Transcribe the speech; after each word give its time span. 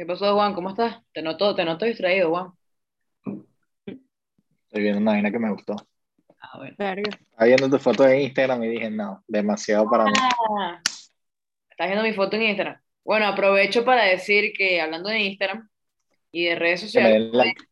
¿Qué 0.00 0.06
pasó, 0.06 0.34
Juan? 0.34 0.54
¿Cómo 0.54 0.70
estás? 0.70 0.96
Te 1.12 1.20
noto, 1.20 1.54
te 1.54 1.62
noto 1.62 1.84
distraído, 1.84 2.30
Juan. 2.30 2.52
Estoy 3.84 4.82
viendo 4.82 4.98
una 4.98 5.10
vaina 5.10 5.30
que 5.30 5.38
me 5.38 5.52
gustó. 5.52 5.76
Ah, 6.40 6.56
bueno. 6.56 6.74
Estaba 6.78 7.44
viendo 7.44 7.68
tu 7.68 7.78
foto 7.78 8.04
de 8.04 8.22
Instagram 8.22 8.64
y 8.64 8.68
dije, 8.68 8.90
no, 8.90 9.22
demasiado 9.28 9.90
para 9.90 10.04
mí. 10.04 10.12
Ah, 10.16 10.80
estás 11.68 11.86
viendo 11.86 12.02
mi 12.02 12.14
foto 12.14 12.36
en 12.36 12.44
Instagram. 12.44 12.80
Bueno, 13.04 13.26
aprovecho 13.26 13.84
para 13.84 14.04
decir 14.04 14.54
que 14.56 14.80
hablando 14.80 15.10
de 15.10 15.20
Instagram 15.20 15.68
y 16.32 16.46
de 16.46 16.54
redes 16.54 16.80
sociales, 16.80 17.12
den 17.12 17.32
like. 17.36 17.62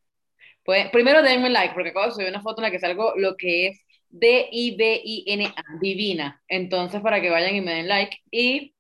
pues, 0.67 0.91
primero 0.91 1.23
denme 1.23 1.49
like, 1.49 1.73
porque 1.73 1.89
acabo 1.89 2.09
de 2.09 2.13
subir 2.13 2.29
una 2.29 2.43
foto 2.43 2.61
en 2.61 2.65
la 2.65 2.71
que 2.71 2.79
salgo 2.79 3.15
lo 3.17 3.39
que 3.39 3.69
es 3.69 3.81
D-I-V-I-N-A, 4.11 5.65
divina. 5.81 6.43
Entonces, 6.47 7.01
para 7.01 7.23
que 7.23 7.31
vayan 7.31 7.57
y 7.57 7.63
me 7.63 7.73
den 7.73 7.89
like 7.89 8.19
y 8.31 8.75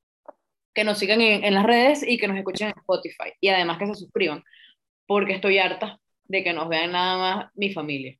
que 0.78 0.84
nos 0.84 1.00
sigan 1.00 1.20
en, 1.20 1.42
en 1.42 1.54
las 1.54 1.66
redes 1.66 2.04
y 2.06 2.18
que 2.18 2.28
nos 2.28 2.36
escuchen 2.36 2.68
en 2.68 2.78
Spotify. 2.78 3.32
Y 3.40 3.48
además 3.48 3.78
que 3.78 3.86
se 3.88 3.96
suscriban, 3.96 4.44
porque 5.08 5.32
estoy 5.32 5.58
harta 5.58 5.98
de 6.22 6.44
que 6.44 6.52
nos 6.52 6.68
vean 6.68 6.92
nada 6.92 7.18
más 7.18 7.50
mi 7.56 7.72
familia. 7.72 8.16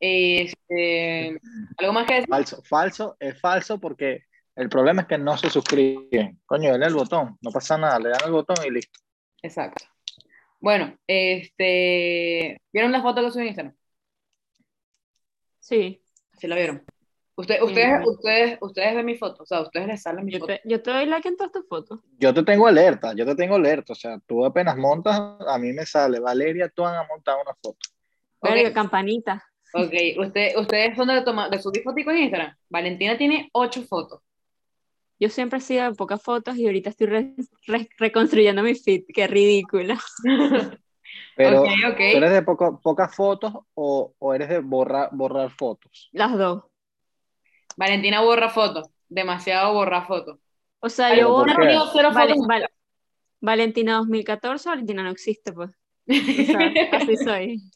Este, 0.00 1.38
¿algo 1.76 1.92
más 1.92 2.06
que 2.06 2.14
decir? 2.14 2.30
Falso, 2.30 2.62
falso, 2.62 3.16
es 3.20 3.38
falso 3.38 3.78
porque 3.78 4.22
el 4.56 4.70
problema 4.70 5.02
es 5.02 5.08
que 5.08 5.18
no 5.18 5.36
se 5.36 5.50
suscriben. 5.50 6.40
Coño, 6.46 6.72
denle 6.72 6.86
el 6.86 6.94
botón, 6.94 7.36
no 7.42 7.50
pasa 7.50 7.76
nada, 7.76 7.98
le 7.98 8.08
dan 8.08 8.22
el 8.24 8.32
botón 8.32 8.56
y 8.66 8.70
listo. 8.70 8.98
Exacto. 9.42 9.84
Bueno, 10.60 10.96
este, 11.06 12.58
¿vieron 12.72 12.92
la 12.92 13.02
foto 13.02 13.22
que 13.22 13.30
subí 13.32 13.42
en 13.42 13.48
Instagram? 13.48 13.76
Sí. 15.58 16.02
¿Sí 16.38 16.46
la 16.46 16.56
vieron? 16.56 16.86
Usted, 17.34 17.62
ustedes, 17.62 18.06
ustedes, 18.06 18.58
ustedes 18.60 18.94
ven 18.94 19.06
mi 19.06 19.16
foto, 19.16 19.42
o 19.42 19.46
sea, 19.46 19.62
ustedes 19.62 19.86
les 19.86 20.02
salen 20.02 20.24
mi 20.26 20.32
Yo 20.32 20.38
foto. 20.40 20.52
te, 20.52 20.60
yo 20.64 20.82
te 20.82 20.90
doy 20.90 21.06
like 21.06 21.26
en 21.26 21.36
todas 21.36 21.50
tus 21.52 21.66
fotos. 21.66 22.00
Yo 22.18 22.34
te 22.34 22.42
tengo 22.42 22.66
alerta, 22.66 23.14
yo 23.14 23.24
te 23.24 23.34
tengo 23.34 23.54
alerta. 23.54 23.94
O 23.94 23.96
sea, 23.96 24.18
tú 24.26 24.44
apenas 24.44 24.76
montas, 24.76 25.18
a 25.48 25.58
mí 25.58 25.72
me 25.72 25.86
sale, 25.86 26.20
Valeria, 26.20 26.68
tú 26.68 26.84
han 26.84 27.06
montado 27.08 27.38
una 27.40 27.54
foto. 27.54 27.78
Verga, 28.42 28.72
campanita. 28.74 29.42
Ok, 29.74 29.92
usted, 30.18 30.56
ustedes 30.58 30.94
son 30.94 31.08
de, 31.08 31.22
tomar, 31.22 31.48
de 31.48 31.58
subir 31.58 31.82
fotos 31.82 32.04
en 32.08 32.18
Instagram. 32.18 32.54
Valentina 32.68 33.16
tiene 33.16 33.48
ocho 33.54 33.82
fotos. 33.84 34.20
Yo 35.18 35.30
siempre 35.30 35.58
he 35.58 35.62
sido 35.62 35.84
de 35.84 35.94
pocas 35.94 36.20
fotos 36.22 36.56
y 36.56 36.66
ahorita 36.66 36.90
estoy 36.90 37.06
re- 37.06 37.34
re- 37.66 37.88
reconstruyendo 37.96 38.62
mi 38.62 38.74
feed. 38.74 39.04
Qué 39.14 39.26
ridícula. 39.26 39.98
Pero, 41.36 41.62
Ok, 41.62 41.68
ok. 41.92 41.96
¿tú 41.96 42.16
eres 42.18 42.32
de 42.32 42.42
poco- 42.42 42.80
pocas 42.82 43.14
fotos 43.14 43.54
o, 43.74 44.12
o 44.18 44.34
eres 44.34 44.50
de 44.50 44.58
borrar, 44.58 45.08
borrar 45.12 45.50
fotos? 45.50 46.10
Las 46.12 46.36
dos. 46.36 46.64
Valentina 47.76 48.20
borra 48.20 48.48
fotos, 48.50 48.88
demasiado 49.08 49.72
borra 49.74 50.02
fotos. 50.06 50.38
O 50.80 50.88
sea, 50.88 51.10
Pero 51.10 51.20
yo 51.20 51.28
¿por 51.28 51.48
borro. 51.48 51.90
cero 51.92 52.10
Vale- 52.12 52.32
fotos. 52.34 52.46
Val- 52.46 52.70
Valentina 53.40 53.94
2014, 53.96 54.68
Valentina 54.68 55.02
no 55.02 55.10
existe, 55.10 55.52
pues. 55.52 55.70
O 56.08 56.12
sea, 56.12 56.72
así 56.92 57.16
soy. 57.16 57.60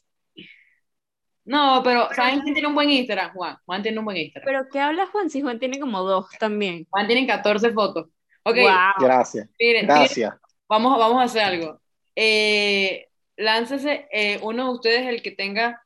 No, 1.45 1.81
pero 1.81 2.09
¿saben 2.13 2.41
quién 2.41 2.53
tiene 2.53 2.67
un 2.67 2.75
buen 2.75 2.89
Instagram? 2.89 3.31
Juan. 3.33 3.57
Juan 3.65 3.81
tiene 3.81 3.97
un 3.99 4.03
buen 4.03 4.17
Instagram. 4.17 4.45
Pero 4.45 4.67
¿qué 4.69 4.79
habla 4.81 5.07
Juan? 5.07 5.29
Si 5.29 5.41
Juan 5.41 5.59
tiene 5.59 5.79
como 5.79 6.03
dos 6.03 6.27
también. 6.39 6.85
Juan 6.89 7.07
tiene 7.07 7.25
14 7.25 7.71
fotos. 7.71 8.07
Ok, 8.43 8.55
Wow. 8.57 8.67
Gracias, 8.99 9.47
miren, 9.57 9.85
miren, 9.85 9.85
gracias. 9.85 10.35
vamos, 10.67 10.99
vamos 10.99 11.21
a 11.21 11.23
hacer 11.23 11.43
algo. 11.43 11.79
Eh, 12.17 13.07
láncese 13.37 14.09
eh, 14.11 14.39
uno 14.43 14.65
de 14.65 14.71
ustedes, 14.73 15.07
el 15.07 15.21
que 15.21 15.31
tenga 15.31 15.81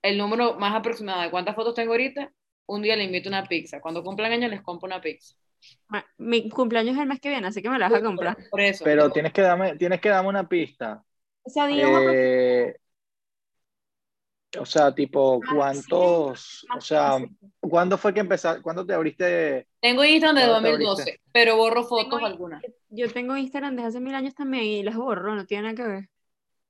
el 0.00 0.16
número 0.16 0.54
más 0.58 0.74
aproximado 0.74 1.20
de 1.20 1.30
cuántas 1.30 1.54
fotos 1.54 1.74
tengo 1.74 1.92
ahorita. 1.92 2.32
Un 2.72 2.82
día 2.82 2.94
le 2.96 3.04
invito 3.04 3.28
una 3.28 3.44
pizza. 3.44 3.80
Cuando 3.80 4.02
cumplan 4.04 4.30
años 4.32 4.50
les 4.50 4.62
compro 4.62 4.86
una 4.86 5.00
pizza. 5.00 5.34
Ma- 5.88 6.04
Mi 6.18 6.48
cumpleaños 6.48 6.94
es 6.94 7.00
el 7.02 7.08
mes 7.08 7.20
que 7.20 7.28
viene, 7.28 7.46
así 7.48 7.60
que 7.60 7.68
me 7.68 7.78
la 7.78 7.88
vas 7.88 8.00
a 8.00 8.04
comprar. 8.04 8.36
Por 8.50 8.60
eso. 8.60 8.84
Pero 8.84 9.10
tienes 9.10 9.32
que 9.32 9.42
darme, 9.42 9.76
tienes 9.76 10.00
que 10.00 10.08
darme 10.08 10.28
una 10.28 10.48
pista. 10.48 11.02
O 11.42 11.50
sea, 11.50 11.68
Eh, 11.70 12.76
o 14.58 14.64
sea, 14.66 14.94
tipo, 14.94 15.40
Ah, 15.46 15.52
¿cuántos? 15.54 16.66
O 16.76 16.80
sea. 16.80 17.18
¿cuándo 17.60 17.98
fue 17.98 18.14
que 18.14 18.20
empezaste? 18.20 18.62
¿Cuándo 18.62 18.86
te 18.86 18.94
abriste? 18.94 19.66
Tengo 19.80 20.04
Instagram 20.04 20.36
de 20.36 20.48
¿Cuándo 20.48 20.62
te 20.62 20.70
2012, 20.72 21.20
pero 21.32 21.56
borro 21.56 21.84
fotos 21.84 22.14
Tengo- 22.14 22.26
algunas. 22.26 22.62
yo 22.88 23.10
tengo 23.12 23.36
Instagram 23.36 23.76
desde 23.76 23.88
hace 23.88 24.00
mil 24.00 24.14
años 24.14 24.34
también 24.34 24.64
y 24.64 24.82
las 24.82 24.96
borro, 24.96 25.34
no 25.34 25.44
tiene 25.44 25.64
nada 25.64 25.74
que 25.74 25.88
ver. 25.88 26.08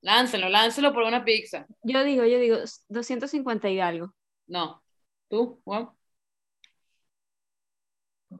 Láncelo, 0.01 0.49
láncelo 0.49 0.93
por 0.93 1.03
una 1.03 1.23
pizza. 1.23 1.67
Yo 1.83 2.03
digo, 2.03 2.25
yo 2.25 2.39
digo, 2.39 2.57
250 2.89 3.69
y 3.69 3.79
algo. 3.79 4.13
No. 4.47 4.80
¿Tú, 5.31 5.61
Juan? 5.63 5.89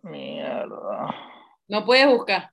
Mierda. 0.03 1.15
No 1.69 1.85
puedes 1.85 2.05
buscar. 2.05 2.51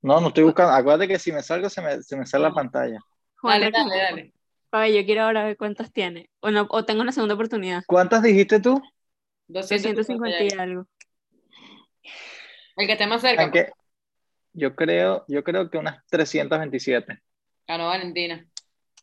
No, 0.00 0.20
no 0.20 0.28
estoy 0.28 0.42
buscando. 0.42 0.72
Acuérdate 0.72 1.06
que 1.06 1.18
si 1.20 1.30
me 1.30 1.44
salgo 1.44 1.70
se 1.70 1.80
me, 1.80 2.02
se 2.02 2.16
me 2.16 2.26
sale 2.26 2.42
la 2.42 2.52
pantalla. 2.52 2.98
Juan, 3.36 3.60
Dale, 3.60 3.70
dale, 3.70 3.96
dale. 3.96 4.34
A 4.72 4.80
ver, 4.80 4.92
yo 4.92 5.04
quiero 5.04 5.22
ahora 5.22 5.44
ver 5.44 5.56
cuántas 5.56 5.92
tiene. 5.92 6.28
O, 6.40 6.50
no, 6.50 6.66
o 6.70 6.84
tengo 6.84 7.02
una 7.02 7.12
segunda 7.12 7.36
oportunidad. 7.36 7.84
¿Cuántas 7.86 8.24
dijiste 8.24 8.58
tú? 8.58 8.82
250 9.46 10.00
250 10.00 10.56
y 10.56 10.58
algo. 10.58 10.86
El 12.76 12.86
que 12.88 12.92
esté 12.94 13.06
más 13.06 13.20
cerca. 13.20 13.44
¿En 13.44 13.52
qué? 13.52 13.70
Yo 14.54 14.74
creo, 14.74 15.24
yo 15.28 15.44
creo 15.44 15.70
que 15.70 15.78
unas 15.78 16.04
327. 16.08 17.22
Ganó 17.68 17.86
Valentina. 17.86 18.44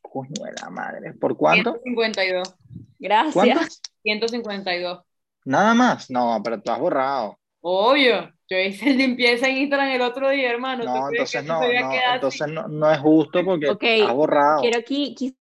Coño 0.02 0.44
de 0.44 0.52
la 0.62 0.70
madre. 0.70 1.14
¿Por 1.14 1.38
cuánto? 1.38 1.80
152. 1.82 2.56
Gracias. 3.00 3.34
¿Cuántas? 3.34 3.82
152. 4.04 5.02
Nada 5.46 5.74
más. 5.74 6.10
No, 6.10 6.42
pero 6.44 6.62
tú 6.62 6.72
has 6.72 6.80
borrado. 6.80 7.40
Obvio. 7.62 8.32
Yo 8.50 8.58
hice 8.58 8.90
limpieza 8.94 9.48
en 9.48 9.58
Instagram 9.58 9.90
el 9.90 10.02
otro 10.02 10.30
día, 10.30 10.50
hermano. 10.50 10.84
¿Tú 10.84 10.90
No, 10.90 11.10
entonces 11.10 11.44
no, 11.44 11.64
entonces 11.64 12.48
no, 12.48 12.68
no 12.68 12.92
es 12.92 13.00
justo 13.00 13.44
porque 13.44 13.70
Ok, 13.70 13.84
has 14.08 14.14
borrado. 14.14 14.62
Quiero 14.62 14.80
aquí, 14.80 15.16
quise 15.16 15.36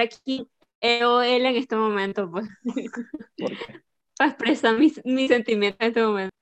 aquí 0.00 0.48
EOL 0.80 1.24
en 1.24 1.56
este 1.56 1.76
momento, 1.76 2.30
pues, 2.30 2.46
¿Por 3.38 3.56
qué? 3.58 3.80
para 4.16 4.30
expresar 4.30 4.78
mis, 4.78 5.00
mis 5.04 5.28
sentimientos 5.28 5.80
en 5.80 5.88
este 5.88 6.02
momento. 6.02 6.34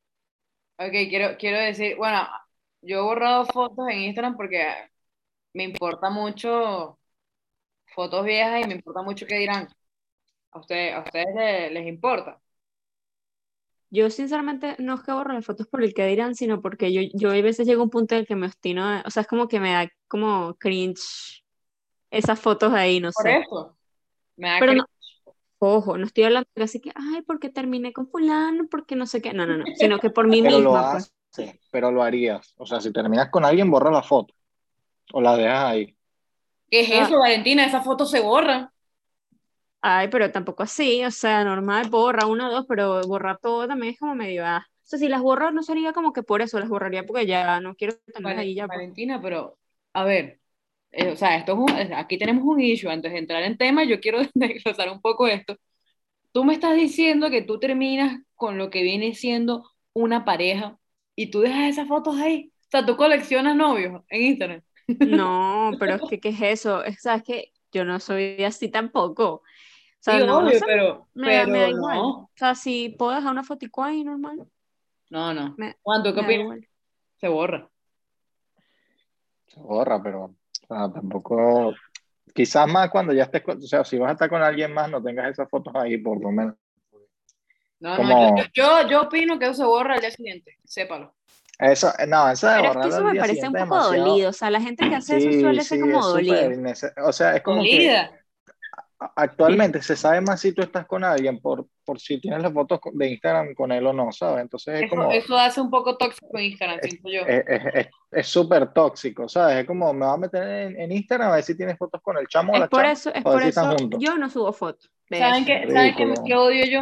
Ok, 0.78 0.92
quiero, 1.08 1.36
quiero 1.38 1.58
decir, 1.58 1.96
bueno, 1.96 2.26
yo 2.82 2.98
he 2.98 3.02
borrado 3.02 3.44
fotos 3.46 3.86
en 3.88 3.98
Instagram 4.00 4.36
porque 4.36 4.66
me 5.52 5.64
importa 5.64 6.10
mucho 6.10 6.98
fotos 7.94 8.24
viejas 8.24 8.64
y 8.64 8.68
me 8.68 8.74
importa 8.74 9.02
mucho 9.02 9.26
qué 9.26 9.36
dirán. 9.36 9.68
¿A 10.52 10.58
ustedes, 10.60 10.94
a 10.94 11.00
ustedes 11.00 11.34
le- 11.34 11.70
les, 11.70 11.86
importa? 11.86 12.40
Yo 13.90 14.08
sinceramente 14.10 14.76
no 14.78 14.94
es 14.94 15.02
que 15.02 15.12
borro 15.12 15.32
las 15.32 15.44
fotos 15.44 15.66
por 15.66 15.82
el 15.82 15.94
que 15.94 16.06
dirán, 16.06 16.34
sino 16.36 16.60
porque 16.62 16.92
yo, 16.92 17.02
yo 17.14 17.30
a 17.30 17.42
veces 17.42 17.66
llego 17.66 17.80
a 17.82 17.84
un 17.84 17.90
punto 17.90 18.14
en 18.14 18.20
el 18.20 18.26
que 18.26 18.36
me 18.36 18.46
obstino, 18.46 19.02
o 19.04 19.10
sea, 19.10 19.22
es 19.22 19.26
como 19.28 19.48
que 19.48 19.58
me 19.58 19.72
da 19.72 19.88
como 20.08 20.54
cringe 20.58 21.44
esas 22.10 22.40
fotos 22.40 22.72
ahí, 22.72 23.00
no 23.00 23.10
Por 23.12 23.26
sé. 23.26 23.38
eso. 23.42 23.76
Me 24.36 24.48
da 24.48 24.60
Pero 24.60 24.72
cringe. 24.72 24.86
no, 25.26 25.34
ojo, 25.60 25.98
no 25.98 26.06
estoy 26.06 26.24
hablando 26.24 26.48
así 26.56 26.80
que, 26.80 26.92
ay, 26.94 27.22
porque 27.22 27.50
terminé 27.50 27.92
con 27.92 28.08
fulano, 28.08 28.68
porque 28.70 28.96
no 28.96 29.06
sé 29.06 29.22
qué, 29.22 29.32
no, 29.32 29.46
no, 29.46 29.56
no, 29.58 29.64
sino 29.76 29.98
que 30.00 30.10
por 30.10 30.26
mí 30.28 30.42
Pero 30.42 30.60
lo 30.60 30.76
misma, 30.76 30.90
pues. 30.92 31.12
haces, 31.32 31.60
pero 31.70 31.90
lo 31.92 32.02
harías. 32.02 32.54
O 32.58 32.66
sea, 32.66 32.80
si 32.80 32.92
terminas 32.92 33.30
con 33.30 33.44
alguien, 33.44 33.70
borra 33.70 33.90
la 33.90 34.02
foto. 34.02 34.34
O 35.12 35.20
la 35.20 35.36
dejas 35.36 35.64
ahí. 35.66 35.96
¿Qué 36.70 36.80
es 36.80 36.90
Ah. 36.92 37.04
eso, 37.06 37.18
Valentina? 37.18 37.64
Esas 37.66 37.84
fotos 37.84 38.10
se 38.10 38.20
borran. 38.20 38.70
Ay, 39.82 40.08
pero 40.08 40.30
tampoco 40.30 40.62
así, 40.62 41.04
o 41.04 41.10
sea, 41.10 41.42
normal, 41.44 41.88
borra 41.88 42.26
una 42.26 42.48
o 42.48 42.52
dos, 42.52 42.66
pero 42.68 43.00
borrar 43.06 43.38
todo 43.38 43.66
también 43.66 43.94
es 43.94 43.98
como 43.98 44.14
medio, 44.14 44.44
ah. 44.44 44.66
O 44.68 44.86
sea, 44.90 44.98
si 44.98 45.08
las 45.08 45.22
borro 45.22 45.52
no 45.52 45.62
sería 45.62 45.92
como 45.92 46.12
que 46.12 46.22
por 46.22 46.42
eso, 46.42 46.58
las 46.58 46.68
borraría 46.68 47.06
porque 47.06 47.24
ya 47.26 47.60
no 47.60 47.74
quiero 47.76 47.94
Vale- 48.20 48.40
ahí 48.40 48.54
ya. 48.54 48.66
pues. 48.66 48.76
Valentina, 48.78 49.20
pero 49.22 49.56
a 49.94 50.04
ver, 50.04 50.40
eh, 50.92 51.08
o 51.12 51.16
sea, 51.16 51.36
esto 51.36 51.52
es 51.52 51.58
un- 51.58 51.92
aquí 51.94 52.18
tenemos 52.18 52.44
un 52.44 52.60
issue. 52.60 52.90
Antes 52.90 53.12
de 53.12 53.18
entrar 53.18 53.42
en 53.44 53.56
tema, 53.56 53.84
yo 53.84 54.00
quiero 54.00 54.18
desglosar 54.34 54.90
un 54.90 55.00
poco 55.00 55.26
esto. 55.28 55.56
Tú 56.32 56.44
me 56.44 56.54
estás 56.54 56.76
diciendo 56.76 57.30
que 57.30 57.42
tú 57.42 57.58
terminas 57.58 58.20
con 58.34 58.58
lo 58.58 58.70
que 58.70 58.82
viene 58.82 59.14
siendo 59.14 59.70
una 59.92 60.24
pareja 60.24 60.78
y 61.16 61.30
tú 61.30 61.40
dejas 61.40 61.68
esas 61.70 61.88
fotos 61.88 62.16
ahí. 62.18 62.52
O 62.66 62.70
sea, 62.70 62.86
tú 62.86 62.96
coleccionas 62.96 63.56
novios 63.56 64.02
en 64.08 64.22
Instagram. 64.22 64.62
No, 65.02 65.72
pero 65.78 65.94
es 65.96 66.02
que, 66.04 66.18
¿qué 66.20 66.28
es 66.30 66.42
eso? 66.42 66.84
Es, 66.84 67.02
¿sabes 67.02 67.22
qué? 67.24 67.52
Yo 67.72 67.84
no 67.84 68.00
soy 68.00 68.42
así 68.44 68.68
tampoco. 68.70 69.42
O 70.00 70.02
sea, 70.02 70.14
Sí, 70.18 70.20
no, 70.20 70.26
no 70.26 70.38
obvio, 70.48 70.58
sé, 70.58 70.64
pero, 70.66 71.08
me 71.14 71.34
da, 71.36 71.46
me 71.46 71.58
da 71.60 71.66
pero 71.66 71.76
igual. 71.76 71.96
no. 71.96 72.08
O 72.10 72.30
sea, 72.34 72.54
si 72.54 72.88
puedo 72.88 73.12
dejar 73.12 73.32
una 73.32 73.44
fotico 73.44 73.84
ahí, 73.84 74.02
normal, 74.02 74.46
No, 75.10 75.34
no. 75.34 75.54
Me- 75.58 75.76
Juan, 75.82 76.02
¿tú 76.02 76.14
qué 76.14 76.20
opinas? 76.20 76.40
igual. 76.42 76.68
Se 77.18 77.28
borra. 77.28 77.68
Se 79.48 79.60
borra, 79.60 80.02
pero 80.02 80.24
o 80.24 80.34
sea, 80.68 80.90
tampoco. 80.92 81.74
Quizás 82.32 82.66
más 82.70 82.88
cuando 82.90 83.12
ya 83.12 83.24
estés 83.24 83.42
con. 83.42 83.58
O 83.58 83.62
sea, 83.62 83.84
si 83.84 83.98
vas 83.98 84.10
a 84.10 84.12
estar 84.12 84.28
con 84.30 84.40
alguien 84.42 84.72
más, 84.72 84.88
no 84.90 85.02
tengas 85.02 85.30
esas 85.32 85.48
fotos 85.50 85.74
ahí, 85.74 85.98
por 85.98 86.20
lo 86.22 86.30
menos. 86.30 86.54
No, 87.80 87.96
Como- 87.96 88.30
no, 88.30 88.36
yo, 88.36 88.44
yo, 88.54 88.88
yo 88.88 89.02
opino 89.02 89.38
que 89.38 89.46
eso 89.46 89.54
se 89.54 89.64
borra 89.64 89.94
al 89.94 90.00
día 90.00 90.10
siguiente. 90.10 90.56
Sépalo. 90.64 91.14
Eso, 91.58 91.92
no, 92.08 92.30
eso 92.30 92.46
de 92.46 92.56
Pero 92.56 92.70
es 92.70 92.76
que 92.78 92.88
eso 92.88 93.04
me 93.04 93.14
parece 93.20 93.46
un 93.48 93.52
poco 93.52 93.64
demasiado- 93.64 94.04
dolido. 94.06 94.30
O 94.30 94.32
sea, 94.32 94.50
la 94.50 94.60
gente 94.62 94.88
que 94.88 94.94
hace 94.94 95.16
eso 95.18 95.30
Sí, 95.30 95.40
suele 95.40 95.62
ser 95.62 95.80
como 95.80 96.16
es 96.16 96.26
innece- 96.26 96.92
O 97.04 97.12
sea, 97.12 97.36
es 97.36 97.42
como 97.42 97.62
que. 97.62 98.08
Actualmente 99.16 99.80
se 99.80 99.96
sabe 99.96 100.20
más 100.20 100.40
si 100.42 100.52
tú 100.52 100.60
estás 100.60 100.86
con 100.86 101.02
alguien 101.04 101.40
por, 101.40 101.66
por 101.86 101.98
si 101.98 102.20
tienes 102.20 102.42
las 102.42 102.52
fotos 102.52 102.80
de 102.92 103.08
Instagram 103.08 103.54
con 103.54 103.72
él 103.72 103.86
o 103.86 103.94
no, 103.94 104.12
¿sabes? 104.12 104.42
Entonces 104.42 104.74
es 104.74 104.82
Eso, 104.82 104.90
como... 104.96 105.10
eso 105.10 105.38
hace 105.38 105.60
un 105.62 105.70
poco 105.70 105.96
tóxico 105.96 106.26
en 106.36 106.44
Instagram, 106.44 106.80
siento 106.82 107.08
yo. 107.10 107.20
Es 107.22 107.44
es- 107.48 107.86
es 108.12 108.26
súper 108.26 108.72
tóxico, 108.74 109.26
¿sabes? 109.26 109.58
Es 109.58 109.66
como 109.66 109.90
me 109.94 110.04
va 110.04 110.12
a 110.12 110.16
meter 110.18 110.42
en, 110.42 110.80
en 110.80 110.92
Instagram 110.92 111.30
a 111.30 111.34
ver 111.36 111.44
si 111.44 111.56
tienes 111.56 111.78
fotos 111.78 112.02
con 112.02 112.18
el 112.18 112.26
chamo 112.26 112.52
o 112.52 112.56
Es 112.56 112.60
la 112.60 112.68
por 112.68 112.80
chama, 112.80 112.92
eso, 112.92 113.14
es 113.14 113.22
por 113.22 113.42
si 113.42 113.48
eso 113.48 113.76
juntos. 113.78 114.00
yo 114.02 114.18
no 114.18 114.28
subo 114.28 114.52
fotos. 114.52 114.90
¿Saben 115.08 115.46
qué, 115.46 115.66
¿saben 115.72 115.94
qué, 116.26 116.34
odio 116.36 116.64
yo? 116.66 116.80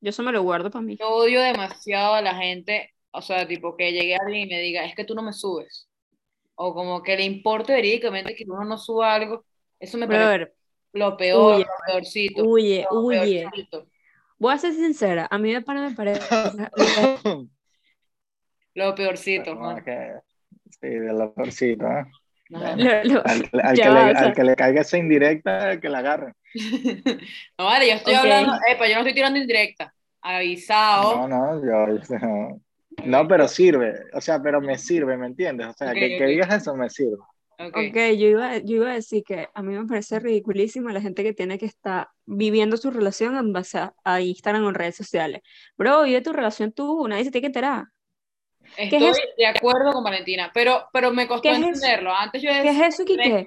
Yo 0.00 0.10
eso 0.10 0.22
me 0.22 0.30
lo 0.32 0.42
guardo 0.42 0.70
para 0.70 0.84
mí. 0.84 0.96
Yo 0.96 1.08
odio 1.08 1.40
demasiado 1.40 2.14
a 2.14 2.22
la 2.22 2.34
gente, 2.34 2.94
o 3.10 3.22
sea, 3.22 3.48
tipo 3.48 3.76
que 3.76 3.90
llegue 3.92 4.14
alguien 4.16 4.46
y 4.46 4.54
me 4.54 4.60
diga, 4.60 4.84
es 4.84 4.94
que 4.94 5.04
tú 5.04 5.14
no 5.16 5.22
me 5.22 5.32
subes. 5.32 5.88
O 6.54 6.72
como 6.74 7.02
que 7.02 7.16
le 7.16 7.24
importe 7.24 7.72
verídicamente 7.74 8.34
que 8.34 8.44
uno 8.46 8.64
no 8.64 8.78
suba 8.78 9.14
algo. 9.14 9.44
Eso 9.80 9.98
me 9.98 10.06
parece 10.06 10.52
lo 10.96 11.16
peor, 11.16 11.54
huye, 11.56 11.64
lo 11.64 11.92
peorcito. 11.92 12.44
huye, 12.44 12.86
lo 12.90 13.00
huye. 13.00 13.40
peorcito. 13.42 13.86
Voy 14.38 14.52
a 14.54 14.58
ser 14.58 14.72
sincera, 14.74 15.26
a 15.30 15.38
mí 15.38 15.52
me 15.52 15.62
parece 15.62 15.94
Lo 18.74 18.94
peorcito. 18.94 19.54
No, 19.54 19.76
que- 19.82 20.14
sí, 20.80 20.88
de 20.88 21.12
la 21.12 21.32
peorcita, 21.32 22.00
¿eh? 22.00 22.04
Lo- 22.48 22.58
lo- 22.60 23.22
Al, 23.26 23.50
al 23.62 23.76
Ya 23.76 23.84
que 23.84 23.88
va, 23.90 24.04
le, 24.06 24.12
o 24.12 24.14
sea- 24.14 24.26
al 24.28 24.34
que 24.34 24.44
le 24.44 24.54
caiga 24.56 24.80
esa 24.82 24.98
indirecta, 24.98 25.80
que 25.80 25.88
la 25.88 25.98
agarre. 25.98 26.34
No, 27.58 27.64
vale, 27.64 27.88
yo 27.88 27.94
estoy 27.94 28.14
hablando, 28.14 28.52
epa, 28.70 28.86
yo 28.86 28.94
no 28.94 29.00
estoy 29.00 29.14
tirando 29.14 29.38
indirecta. 29.38 29.92
Avisado. 30.20 31.26
No, 31.26 31.28
no, 31.28 31.64
yo, 31.64 31.96
yo- 32.02 32.18
no. 32.26 32.60
No, 33.04 33.28
pero 33.28 33.46
sirve, 33.46 33.92
o 34.14 34.20
sea, 34.22 34.40
pero 34.42 34.60
me 34.60 34.78
sirve, 34.78 35.16
¿me 35.18 35.26
entiendes? 35.26 35.66
O 35.68 35.72
sea, 35.74 35.92
que, 35.92 36.16
que 36.16 36.26
digas 36.26 36.52
eso 36.54 36.74
me 36.74 36.88
sirve. 36.88 37.18
Ok. 37.58 37.76
Ok, 37.88 37.96
yo 38.18 38.28
iba, 38.28 38.58
yo 38.58 38.76
iba 38.76 38.90
a 38.90 38.94
decir 38.94 39.24
que 39.24 39.48
a 39.52 39.62
mí 39.62 39.74
me 39.74 39.86
parece 39.86 40.20
ridiculísimo 40.20 40.90
la 40.90 41.00
gente 41.00 41.22
que 41.22 41.32
tiene 41.32 41.58
que 41.58 41.66
estar 41.66 42.08
viviendo 42.26 42.76
su 42.76 42.90
relación 42.90 43.36
en 43.36 43.52
base 43.52 43.78
a, 43.78 43.94
a 44.04 44.20
Instagram 44.20 44.64
o 44.64 44.68
en 44.68 44.74
redes 44.74 44.96
sociales. 44.96 45.40
Bro, 45.76 46.02
vive 46.02 46.20
tu 46.20 46.32
relación 46.32 46.72
tú, 46.72 47.06
nadie 47.08 47.24
se 47.24 47.30
tiene 47.30 47.42
que 47.42 47.46
enterar. 47.46 47.84
¿Qué 48.76 48.84
es 48.84 48.92
Estoy 48.92 49.08
eso? 49.08 49.20
de 49.38 49.46
acuerdo 49.46 49.92
con 49.92 50.04
Valentina, 50.04 50.50
pero, 50.52 50.88
pero 50.92 51.12
me 51.12 51.26
costó 51.26 51.42
¿Qué 51.42 51.52
es 51.52 51.58
entenderlo. 51.58 52.12
Antes 52.12 52.42
yo 52.42 52.50
¿Qué 52.50 52.62
decía, 52.62 52.88
es 52.88 52.94
eso, 52.94 53.04
Quique? 53.04 53.46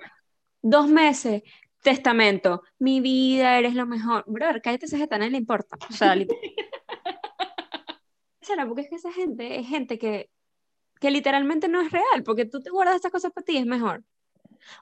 Dos 0.61 0.87
meses, 0.87 1.43
testamento, 1.81 2.63
mi 2.79 3.01
vida, 3.01 3.57
eres 3.57 3.75
lo 3.75 3.85
mejor. 3.85 4.23
Brother, 4.27 4.61
cállate, 4.61 4.85
esa 4.85 4.97
gente 4.97 5.15
a 5.15 5.17
nadie 5.19 5.31
le 5.31 5.37
importa. 5.37 5.77
O 5.89 5.93
sea, 5.93 6.15
porque 8.67 8.81
es 8.81 8.89
que 8.89 8.95
esa 8.95 9.11
gente 9.11 9.59
es 9.59 9.67
gente 9.67 9.99
que, 9.99 10.29
que 10.99 11.11
literalmente 11.11 11.67
no 11.67 11.81
es 11.81 11.91
real, 11.91 12.23
porque 12.23 12.45
tú 12.45 12.61
te 12.61 12.69
guardas 12.69 12.97
esas 12.97 13.11
cosas 13.11 13.31
para 13.31 13.45
ti, 13.45 13.57
es 13.57 13.65
mejor. 13.65 14.03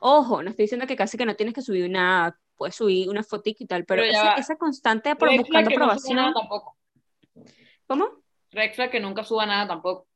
Ojo, 0.02 0.44
no 0.44 0.50
estoy 0.50 0.64
diciendo 0.64 0.88
que 0.88 0.96
casi 0.96 1.18
que 1.18 1.26
no 1.26 1.36
tienes 1.36 1.54
que 1.54 1.62
subir 1.62 1.90
nada, 1.90 2.38
puedes 2.56 2.76
subir 2.76 3.10
una 3.10 3.24
fotito 3.24 3.64
y 3.64 3.68
tal, 3.68 3.86
pero, 3.86 4.02
Pero 4.02 4.12
esa, 4.12 4.34
esa 4.34 4.56
constante 4.58 5.16
por 5.16 5.30
red 5.30 5.38
buscando 5.38 5.70
no 5.70 5.76
aprobación. 5.76 6.16
nada 6.16 6.34
tampoco. 6.34 6.78
¿Cómo? 7.86 8.10
Red 8.52 8.74
flag 8.74 8.92
que 8.92 9.00
nunca 9.00 9.24
suba 9.24 9.46
nada 9.46 9.68
tampoco. 9.68 10.08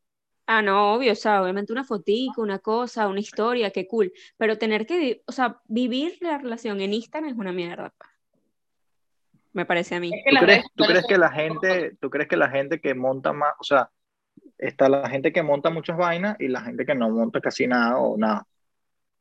Ah, 0.47 0.61
no, 0.61 0.95
obvio, 0.95 1.13
o 1.13 1.15
sea, 1.15 1.41
obviamente 1.41 1.71
una 1.71 1.83
fotico, 1.83 2.41
una 2.41 2.59
cosa, 2.59 3.07
una 3.07 3.19
historia, 3.19 3.71
qué 3.71 3.87
cool, 3.87 4.11
pero 4.37 4.57
tener 4.57 4.85
que, 4.85 5.21
o 5.25 5.31
sea, 5.31 5.61
vivir 5.67 6.17
la 6.19 6.39
relación 6.39 6.81
en 6.81 6.93
Instagram 6.93 7.29
es 7.29 7.37
una 7.37 7.53
mierda, 7.53 7.93
pa. 7.97 8.09
me 9.53 9.65
parece 9.65 9.95
a 9.95 9.99
mí. 9.99 10.09
¿Tú 10.09 10.39
crees, 10.39 10.63
tú 10.75 10.83
crees 10.83 11.05
que 11.07 11.17
la 11.17 11.31
gente, 11.31 11.95
tú 12.01 12.09
crees 12.09 12.27
que 12.27 12.35
la 12.35 12.49
gente 12.49 12.81
que 12.81 12.95
monta 12.95 13.31
más, 13.31 13.53
o 13.59 13.63
sea, 13.63 13.91
está 14.61 14.89
la 14.89 15.09
gente 15.09 15.33
que 15.33 15.43
monta 15.43 15.71
muchas 15.71 15.97
vainas 15.97 16.37
y 16.39 16.49
la 16.49 16.61
gente 16.63 16.85
que 16.85 16.95
no 16.95 17.09
monta 17.11 17.41
casi 17.41 17.67
nada 17.67 17.97
o 17.99 18.17
nada? 18.17 18.47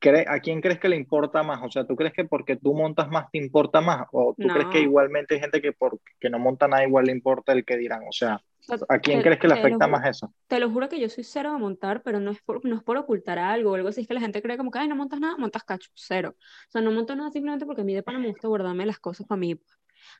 ¿Cree- 0.00 0.26
¿A 0.28 0.40
quién 0.40 0.60
crees 0.62 0.81
que 0.81 0.88
le 0.88 0.96
importa 0.96 1.42
más? 1.42 1.60
O 1.64 1.70
sea, 1.70 1.87
¿tú 1.87 1.96
crees 1.96 2.12
que 2.14 2.25
porque 2.25 2.56
tú 2.56 2.75
montas 2.75 3.08
más 3.10 3.31
te 3.31 3.38
importa 3.38 3.81
más? 3.82 4.06
¿O 4.12 4.37
tú 4.40 4.50
crees 4.50 4.69
que 4.70 4.81
No. 4.81 4.82
igualmente 4.82 5.34
hay 5.34 5.40
gente 5.40 5.60
que 5.62 5.72
porque 5.72 6.31
no 6.31 6.38
monta 6.38 6.69
nada 6.69 6.84
igual 6.87 7.06
le 7.06 7.12
importa 7.12 7.52
el 7.52 7.64
que 7.64 7.76
dirán? 7.76 8.02
O 8.08 8.12
sea, 8.12 8.42
¿a 8.88 8.98
quién 9.00 9.22
te- 9.22 9.22
crees 9.22 9.38
que 9.40 9.48
le 9.48 9.54
afecta 9.54 9.87
más 9.88 10.06
eso? 10.08 10.32
Te 10.48 10.60
lo 10.60 10.70
juro 10.70 10.88
que 10.88 11.00
yo 11.00 11.08
soy 11.08 11.25
cero 11.25 11.50
a 11.50 11.58
montar, 11.58 12.02
pero 12.02 12.20
no 12.20 12.31
es 12.32 12.42
por, 12.42 12.64
no 12.64 12.76
es 12.76 12.82
por 12.82 12.96
ocultar 12.98 13.38
algo 13.38 13.72
o 13.72 13.75
algo 13.76 13.88
así, 13.88 14.02
es 14.02 14.08
que 14.08 14.14
la 14.14 14.20
gente 14.20 14.42
cree 14.42 14.56
como 14.58 14.70
que, 14.70 14.81
ay, 14.81 14.88
no 14.88 14.96
montas 14.96 15.20
nada, 15.20 15.37
montas 15.38 15.64
cacho, 15.64 15.90
cero. 15.94 16.37
O 16.69 16.70
sea, 16.72 16.81
no 16.82 16.92
monto 16.92 17.16
nada 17.16 17.31
simplemente 17.31 17.66
porque 17.66 17.82
a 17.82 17.84
mí 17.84 17.94
de 17.94 18.02
pana 18.02 18.19
me 18.19 18.28
gusta 18.28 18.48
guardarme 18.48 18.87
las 18.87 18.98
cosas 19.00 19.26
para 19.26 19.38
mí. 19.40 19.60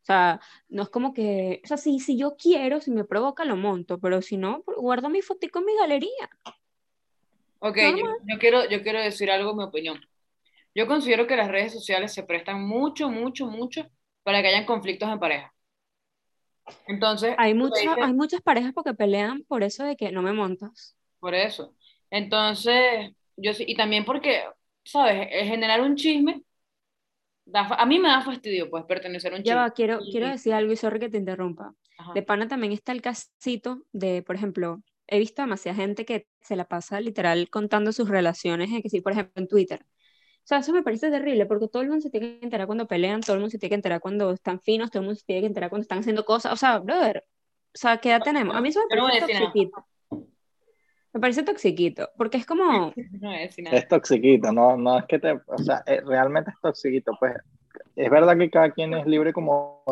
O 0.03 0.05
sea, 0.05 0.41
no 0.69 0.83
es 0.83 0.89
como 0.91 1.13
que, 1.15 1.61
o 1.65 1.67
sea, 1.67 1.77
si, 1.77 2.01
si 2.01 2.19
yo 2.19 2.37
quiero, 2.37 2.81
si 2.81 2.91
me 2.91 3.05
provoca, 3.05 3.45
lo 3.45 3.57
monto, 3.57 3.99
pero 4.01 4.23
si 4.23 4.37
no, 4.37 4.63
pues, 4.65 4.77
guardo 4.79 5.09
mi 5.09 5.23
fotico 5.23 5.59
en 5.61 5.67
mi 5.67 5.77
galería. 5.77 6.31
Ok, 7.61 7.77
yo, 8.27 8.39
quiero, 8.39 8.69
yo 8.69 8.83
quiero 8.83 9.01
decir 9.01 9.31
algo, 9.31 9.55
mi 9.55 9.65
opinión. 9.65 10.01
Yo 10.75 10.87
considero 10.87 11.27
que 11.27 11.37
las 11.37 11.49
redes 11.51 11.73
sociales 11.73 12.13
se 12.15 12.23
prestan 12.25 12.63
mucho, 12.67 13.11
mucho, 13.11 13.47
mucho 13.47 13.87
para 14.23 14.43
que 14.43 14.49
hayan 14.49 14.67
conflictos 14.67 15.09
en 15.11 15.21
pareja. 15.21 15.55
Entonces, 16.87 17.35
Hay, 17.39 17.53
tú 17.53 17.59
mucha- 17.59 17.81
dices- 17.81 17.97
hay 18.03 18.13
muchas 18.15 18.41
parejas 18.43 18.73
porque 18.75 18.95
pelean 18.95 19.45
por 19.45 19.63
eso 19.63 19.85
de 19.85 19.97
que 19.97 20.13
no 20.13 20.23
me 20.23 20.33
montas. 20.33 20.97
por 21.19 21.35
eso. 21.35 21.75
Entonces, 22.11 23.13
yo 23.37 23.55
sí, 23.55 23.65
y 23.67 23.77
también 23.77 24.05
porque, 24.05 24.43
¿sabes? 24.85 25.29
Generar 25.31 25.81
un 25.83 25.97
chisme, 25.97 26.43
da 27.53 27.63
a 27.67 27.87
mí 27.87 27.99
me 27.99 28.09
da 28.09 28.23
fastidio, 28.23 28.71
pues, 28.71 28.85
pertenecer 28.85 29.33
a 29.33 29.37
un 29.37 29.43
Ya 29.43 29.55
chisme. 29.55 29.57
va, 29.57 29.71
quiero, 29.73 30.01
quiero 30.11 30.29
decir 30.29 30.53
algo 30.55 30.73
y 30.73 30.77
sorry 30.77 30.99
que 31.01 31.09
te 31.09 31.19
interrumpa. 31.19 31.75
Ajá. 31.99 32.13
De 32.15 32.23
pana 32.23 32.49
también 32.49 32.73
está 32.73 32.93
el 32.93 33.03
casito 33.03 33.83
de, 33.93 34.23
por 34.23 34.37
ejemplo, 34.37 34.83
he 35.07 35.19
visto 35.19 35.43
demasiada 35.43 35.77
gente 35.77 36.05
que 36.05 36.27
se 36.41 36.57
la 36.57 36.65
pasa 36.65 37.01
literal 37.01 37.49
contando 37.51 37.93
sus 37.93 38.09
relaciones, 38.09 38.71
de 38.71 38.83
que 38.83 38.89
sí, 38.89 39.01
por 39.01 39.13
ejemplo, 39.13 39.33
en 39.37 39.49
Twitter. 39.49 39.85
O 39.85 40.47
sea, 40.51 40.59
eso 40.59 40.73
me 40.73 40.83
parece 40.83 41.11
terrible 41.11 41.47
porque 41.47 41.69
todo 41.69 41.83
el 41.83 41.89
mundo 41.89 42.03
se 42.03 42.11
tiene 42.11 42.39
que 42.39 42.45
enterar 42.45 42.67
cuando 42.67 42.87
pelean, 42.87 43.21
todo 43.21 43.35
el 43.35 43.41
mundo 43.41 43.51
se 43.51 43.59
tiene 43.59 43.71
que 43.71 43.75
enterar 43.77 44.01
cuando 44.01 44.33
están 44.33 44.61
finos, 44.61 44.91
todo 44.91 45.01
el 45.03 45.07
mundo 45.07 45.19
se 45.19 45.27
tiene 45.27 45.43
que 45.43 45.47
enterar 45.47 45.71
cuando 45.71 45.83
están 45.83 45.99
haciendo 46.01 46.25
cosas. 46.25 46.53
O 46.53 46.57
sea, 46.57 46.79
brother, 46.79 47.25
o 47.27 47.79
sea, 47.79 47.99
¿qué 47.99 48.11
edad 48.11 48.23
tenemos? 48.23 48.57
A 48.57 48.61
mí 48.61 48.71
eso 48.71 48.81
me 48.89 48.97
parece. 48.97 49.51
Me 51.13 51.21
parece 51.21 51.43
toxiquito, 51.43 52.11
porque 52.17 52.39
es 52.39 52.47
como, 52.47 52.93
No 53.21 53.31
nada. 53.31 53.49
Es 53.71 53.89
toxiquito, 53.89 54.53
no, 54.53 54.77
no 54.77 54.99
es 54.99 55.07
que 55.07 55.19
te, 55.19 55.33
o 55.33 55.59
sea, 55.59 55.83
eh, 55.87 56.01
realmente 56.05 56.51
es 56.51 56.57
toxiquito, 56.61 57.13
pues. 57.19 57.35
Es 57.97 58.11
verdad 58.11 58.37
que 58.39 58.51
cada 58.51 58.71
quien 58.73 58.95
es 58.95 59.07
libre 59.07 59.33
como 59.33 59.85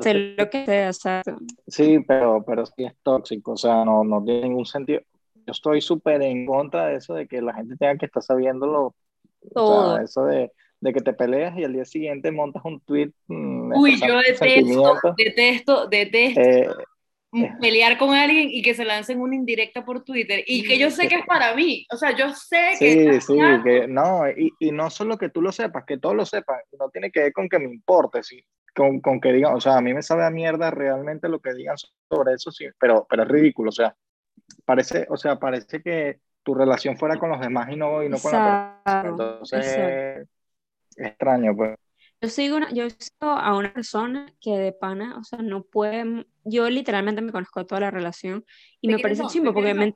sé 0.00 0.12
sí- 0.12 0.36
lo 0.38 0.50
que 0.50 0.64
sea, 0.64 0.88
exacto. 0.88 1.38
Sí, 1.66 1.98
pero, 2.06 2.44
pero 2.44 2.64
sí 2.66 2.84
es 2.84 2.94
tóxico, 3.02 3.52
o 3.52 3.56
sea, 3.56 3.84
no, 3.84 4.04
no 4.04 4.22
tiene 4.24 4.42
ningún 4.48 4.66
sentido. 4.66 5.00
Yo 5.46 5.52
estoy 5.52 5.80
súper 5.80 6.22
en 6.22 6.46
contra 6.46 6.86
de 6.86 6.96
eso, 6.96 7.14
de 7.14 7.26
que 7.26 7.42
la 7.42 7.54
gente 7.54 7.76
tenga 7.76 7.96
que 7.96 8.06
estar 8.06 8.22
sabiéndolo, 8.22 8.80
o 8.86 8.94
Todo. 9.54 9.96
sea, 9.96 10.02
eso 10.02 10.24
de, 10.24 10.52
de 10.80 10.92
que 10.92 11.00
te 11.00 11.12
peleas 11.14 11.56
y 11.58 11.64
al 11.64 11.72
día 11.72 11.84
siguiente 11.84 12.30
montas 12.32 12.64
un 12.64 12.80
tweet 12.80 13.12
mm, 13.28 13.72
Uy, 13.74 14.00
yo 14.00 14.18
detesto, 14.20 14.92
detesto, 15.16 15.86
detesto 15.88 16.40
Eh, 16.40 16.68
pelear 17.60 17.98
con 17.98 18.14
alguien 18.14 18.48
y 18.50 18.62
que 18.62 18.74
se 18.74 18.84
lancen 18.84 19.20
una 19.20 19.34
indirecta 19.34 19.84
por 19.84 20.04
Twitter 20.04 20.42
y 20.46 20.62
que 20.62 20.78
yo 20.78 20.90
sé 20.90 21.08
que 21.08 21.16
es 21.16 21.26
para 21.26 21.54
mí, 21.54 21.86
o 21.92 21.96
sea, 21.96 22.16
yo 22.16 22.32
sé 22.32 22.76
que 22.78 23.20
sí, 23.20 23.38
que 23.64 23.86
no, 23.88 24.28
y, 24.28 24.52
y 24.58 24.72
no 24.72 24.90
solo 24.90 25.18
que 25.18 25.28
tú 25.28 25.42
lo 25.42 25.52
sepas, 25.52 25.84
que 25.84 25.98
todos 25.98 26.14
lo 26.14 26.26
sepan, 26.26 26.58
no 26.78 26.88
tiene 26.90 27.10
que 27.10 27.20
ver 27.20 27.32
con 27.32 27.48
que 27.48 27.58
me 27.58 27.66
importe, 27.66 28.22
sí, 28.22 28.44
con, 28.74 29.00
con 29.00 29.20
que 29.20 29.32
digan, 29.32 29.54
o 29.54 29.60
sea, 29.60 29.76
a 29.76 29.80
mí 29.80 29.94
me 29.94 30.02
sabe 30.02 30.24
a 30.24 30.30
mierda 30.30 30.70
realmente 30.70 31.28
lo 31.28 31.40
que 31.40 31.54
digan 31.54 31.76
sobre 31.76 32.34
eso, 32.34 32.50
sí, 32.50 32.66
pero, 32.78 33.06
pero 33.08 33.22
es 33.22 33.28
ridículo, 33.28 33.70
o 33.70 33.72
sea, 33.72 33.96
parece, 34.64 35.06
o 35.08 35.16
sea, 35.16 35.38
parece 35.38 35.82
que 35.82 36.20
tu 36.42 36.54
relación 36.54 36.96
fuera 36.96 37.18
con 37.18 37.30
los 37.30 37.40
demás 37.40 37.68
y 37.72 37.76
no, 37.76 38.02
y 38.02 38.08
no 38.08 38.18
con 38.18 38.32
la 38.32 38.80
persona, 38.84 39.08
entonces 39.08 39.66
exacto. 39.66 40.30
es 40.96 41.06
extraño, 41.06 41.56
pues. 41.56 41.76
Yo 42.20 42.28
sigo, 42.28 42.56
una, 42.56 42.70
yo 42.72 42.88
sigo 42.88 43.30
a 43.30 43.56
una 43.56 43.72
persona 43.72 44.32
que 44.40 44.52
de 44.52 44.72
pana, 44.72 45.18
o 45.18 45.24
sea, 45.24 45.40
no 45.40 45.64
puede, 45.64 46.26
yo 46.46 46.70
literalmente 46.70 47.20
me 47.22 47.32
conozco 47.32 47.66
toda 47.66 47.80
la 47.80 47.90
relación 47.90 48.44
y 48.80 48.88
¿De 48.88 48.94
me 48.96 49.02
parece 49.02 49.22
chimbo 49.26 49.50
¿De 49.50 49.54
porque 49.54 49.74
me... 49.74 49.94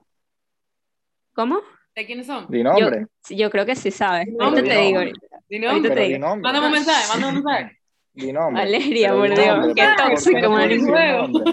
¿Cómo? 1.33 1.61
¿De 1.95 2.07
quiénes 2.07 2.26
son? 2.26 2.47
Di 2.50 2.62
nombre, 2.62 3.07
yo 3.30 3.50
creo 3.50 3.66
que 3.66 3.76
sí 3.76 3.90
sabes. 3.90 4.28
Ahorita 4.38 4.62
te 4.62 4.76
digo. 4.80 5.00
Di 5.49 5.59
nombre. 5.59 5.90
te 5.90 6.00
digo. 6.00 6.37
Mándame 6.37 6.66
un 6.66 6.73
mensaje, 6.73 7.09
mándame 7.09 7.38
un 7.38 7.45
mensaje. 7.45 7.78
di 8.12 8.33
nombre. 8.33 8.62
Valeria, 8.62 9.09
pero 9.09 9.21
por 9.21 9.28
di 9.28 9.35
Dios, 9.42 9.75
qué 9.75 9.83
¿por- 9.83 9.97
por 9.97 10.11
tóxico, 10.11 10.49
Juego. 10.87 11.28
nombre? 11.28 11.45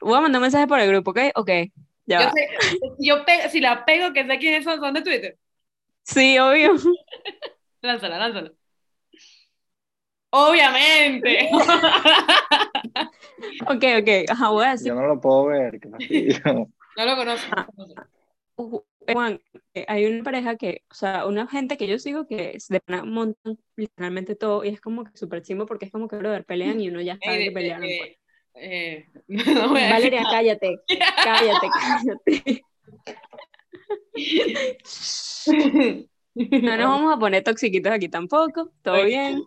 Voy 0.00 0.16
a 0.16 0.20
mandar 0.20 0.38
un 0.40 0.42
mensaje 0.42 0.66
por 0.66 0.80
el 0.80 0.88
grupo, 0.88 1.10
¿ok? 1.10 1.18
Ok, 1.34 1.50
ya 2.06 2.20
Yo 2.20 2.26
va. 2.26 2.32
sé, 2.32 2.48
yo 2.98 3.24
pe- 3.24 3.48
si 3.50 3.60
la 3.60 3.84
pego, 3.84 4.12
que 4.12 4.26
sé 4.26 4.38
quiénes 4.38 4.64
son, 4.64 4.80
son 4.80 4.94
de 4.94 5.02
Twitter. 5.02 5.36
Sí, 6.02 6.38
obvio. 6.38 6.72
Lánzala, 7.82 8.18
lánzala. 8.18 8.52
Obviamente. 10.30 11.50
Ok, 13.66 13.84
ok, 14.00 14.30
ajá, 14.30 14.48
voy 14.50 14.64
a 14.64 14.70
decir. 14.72 14.88
Yo 14.88 14.94
no 14.94 15.06
lo 15.06 15.20
puedo 15.20 15.46
ver, 15.46 15.78
qué 15.80 15.88
fastidio. 15.88 16.40
No 16.96 17.04
lo 17.06 17.16
conozco. 17.16 17.48
Ah. 17.56 17.68
Uh, 18.56 18.80
Juan, 19.12 19.40
eh, 19.74 19.84
hay 19.88 20.06
una 20.06 20.24
pareja 20.24 20.56
que, 20.56 20.82
o 20.90 20.94
sea, 20.94 21.26
una 21.26 21.46
gente 21.46 21.76
que 21.76 21.86
yo 21.86 21.98
sigo 21.98 22.26
que 22.26 22.58
pana 22.84 23.04
montan 23.04 23.58
literalmente 23.76 24.34
todo 24.34 24.64
y 24.64 24.68
es 24.68 24.80
como 24.80 25.04
que 25.04 25.16
súper 25.16 25.42
chimbo 25.42 25.66
porque 25.66 25.86
es 25.86 25.92
como 25.92 26.08
que, 26.08 26.16
brother, 26.16 26.44
pelean 26.44 26.80
y 26.80 26.88
uno 26.88 27.00
ya 27.00 27.16
sabe 27.24 27.38
Ey, 27.38 27.44
que 27.46 27.52
pelearon. 27.52 27.82
de- 27.86 27.98
pues. 27.98 28.64
eh, 28.64 29.06
no 29.28 29.68
voy 29.68 29.80
a 29.80 29.94
decir 29.94 30.12
Valeria, 30.12 30.22
cállate, 30.30 30.80
cállate, 31.24 31.68
cállate. 32.26 32.64
No 36.34 36.76
nos 36.76 36.86
vamos 36.88 37.14
a 37.14 37.18
poner 37.18 37.42
toxiquitos 37.44 37.92
aquí 37.92 38.08
tampoco, 38.08 38.72
todo 38.82 39.04
bien. 39.04 39.42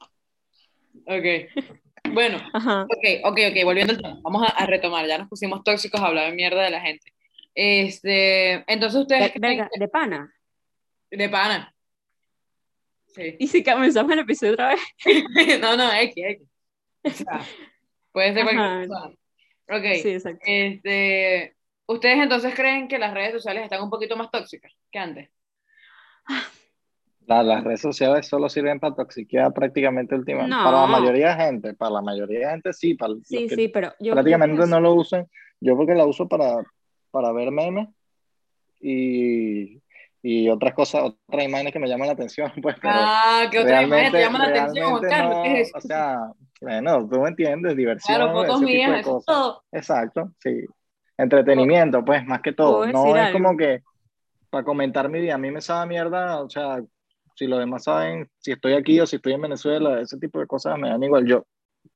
Ok. 1.05 2.13
Bueno, 2.13 2.39
Ajá. 2.53 2.83
ok, 2.83 3.25
ok, 3.25 3.39
ok, 3.51 3.63
volviendo 3.63 3.93
al 3.93 4.01
tema, 4.01 4.19
vamos 4.21 4.43
a, 4.43 4.51
a 4.51 4.65
retomar, 4.65 5.07
ya 5.07 5.17
nos 5.17 5.29
pusimos 5.29 5.63
tóxicos 5.63 6.01
a 6.01 6.07
hablar 6.07 6.29
de 6.29 6.35
mierda 6.35 6.63
de 6.63 6.71
la 6.71 6.81
gente. 6.81 7.13
Este, 7.53 8.63
entonces 8.71 9.01
ustedes 9.01 9.33
verga, 9.39 9.69
de 9.77 9.87
pana. 9.87 10.33
de 11.09 11.29
pana. 11.29 11.75
Sí. 13.07 13.35
Y 13.39 13.47
si 13.47 13.63
comenzamos 13.63 14.11
el 14.13 14.19
episodio 14.19 14.53
otra 14.53 14.69
vez. 14.69 14.81
No, 15.61 15.75
no, 15.75 15.91
X, 15.93 16.15
X. 16.15 16.47
O 17.03 17.09
sea, 17.09 17.45
puede 18.11 18.33
ser 18.33 18.43
cualquier 18.43 18.87
persona. 18.87 19.15
Ok. 19.69 20.01
Sí, 20.01 20.09
exacto. 20.11 20.39
Este, 20.45 21.55
¿ustedes 21.87 22.19
entonces 22.19 22.55
creen 22.55 22.87
que 22.87 22.99
las 22.99 23.13
redes 23.13 23.33
sociales 23.33 23.63
están 23.63 23.83
un 23.83 23.89
poquito 23.89 24.15
más 24.15 24.31
tóxicas 24.31 24.71
que 24.91 24.99
antes? 24.99 25.29
La- 27.27 27.43
las 27.43 27.63
redes 27.63 27.81
sociales 27.81 28.27
solo 28.27 28.49
sirven 28.49 28.79
para 28.79 28.95
toxiquear 28.95 29.53
prácticamente 29.53 30.15
últimamente. 30.15 30.55
No. 30.55 30.63
Para 30.63 30.81
la 30.81 30.87
mayoría 30.87 31.35
de 31.35 31.43
gente, 31.43 31.73
para 31.75 31.91
la 31.91 32.01
mayoría 32.01 32.39
de 32.39 32.51
gente 32.53 32.73
sí, 32.73 32.95
para 32.95 33.13
Sí, 33.23 33.47
sí, 33.49 33.67
pero 33.67 33.93
yo. 33.99 34.13
prácticamente 34.13 34.65
no 34.67 34.79
lo 34.79 34.93
usan. 34.95 35.27
Yo 35.59 35.77
porque 35.77 35.93
la 35.93 36.05
uso 36.05 36.27
para, 36.27 36.63
para 37.11 37.31
ver 37.31 37.51
memes 37.51 37.87
y, 38.79 39.81
y 40.23 40.49
otras 40.49 40.73
cosas, 40.73 41.03
otras 41.03 41.45
imágenes 41.45 41.73
que 41.73 41.79
me 41.79 41.87
llaman 41.87 42.07
la 42.07 42.13
atención, 42.13 42.51
pues, 42.61 42.75
Ah, 42.83 43.43
¿qué 43.51 43.59
otra 43.59 43.83
imagen 43.83 44.11
te 44.11 44.17
realmente, 44.17 44.19
llama 44.19 44.39
la 44.39 44.45
atención, 44.47 45.01
Carlos? 45.09 45.37
¿Qué 45.43 45.61
es 45.61 45.71
no, 45.73 45.77
o 45.77 45.81
sea, 45.81 46.19
bueno, 46.61 47.09
tú 47.09 47.19
me 47.21 47.29
entiendes, 47.29 47.75
diversión, 47.75 48.17
Claro, 48.17 48.33
fotos 48.33 48.61
mías, 48.61 48.91
de 48.91 48.99
eso 48.99 49.09
es 49.19 49.25
cosas. 49.25 49.25
todo. 49.25 49.63
Exacto, 49.71 50.31
sí. 50.39 50.65
Entretenimiento, 51.17 52.03
pues, 52.03 52.25
más 52.25 52.41
que 52.41 52.53
todo. 52.53 52.79
¿Puedo 52.79 52.91
No 52.91 53.15
es 53.15 53.27
algo? 53.27 53.39
como 53.39 53.57
que 53.57 53.81
para 54.49 54.63
comentar 54.63 55.07
mi 55.09 55.19
día, 55.21 55.35
a 55.35 55.37
mí 55.37 55.49
me 55.51 55.61
sabe 55.61 55.87
mierda, 55.87 56.41
o 56.41 56.49
sea, 56.49 56.81
si 57.41 57.47
los 57.47 57.59
demás 57.59 57.83
saben 57.85 58.29
si 58.37 58.51
estoy 58.51 58.73
aquí 58.73 58.99
o 58.99 59.07
si 59.07 59.15
estoy 59.17 59.33
en 59.33 59.41
Venezuela, 59.41 59.99
ese 60.01 60.17
tipo 60.19 60.39
de 60.39 60.47
cosas 60.47 60.77
me 60.77 60.89
dan 60.89 61.03
igual. 61.03 61.25
Yo 61.25 61.47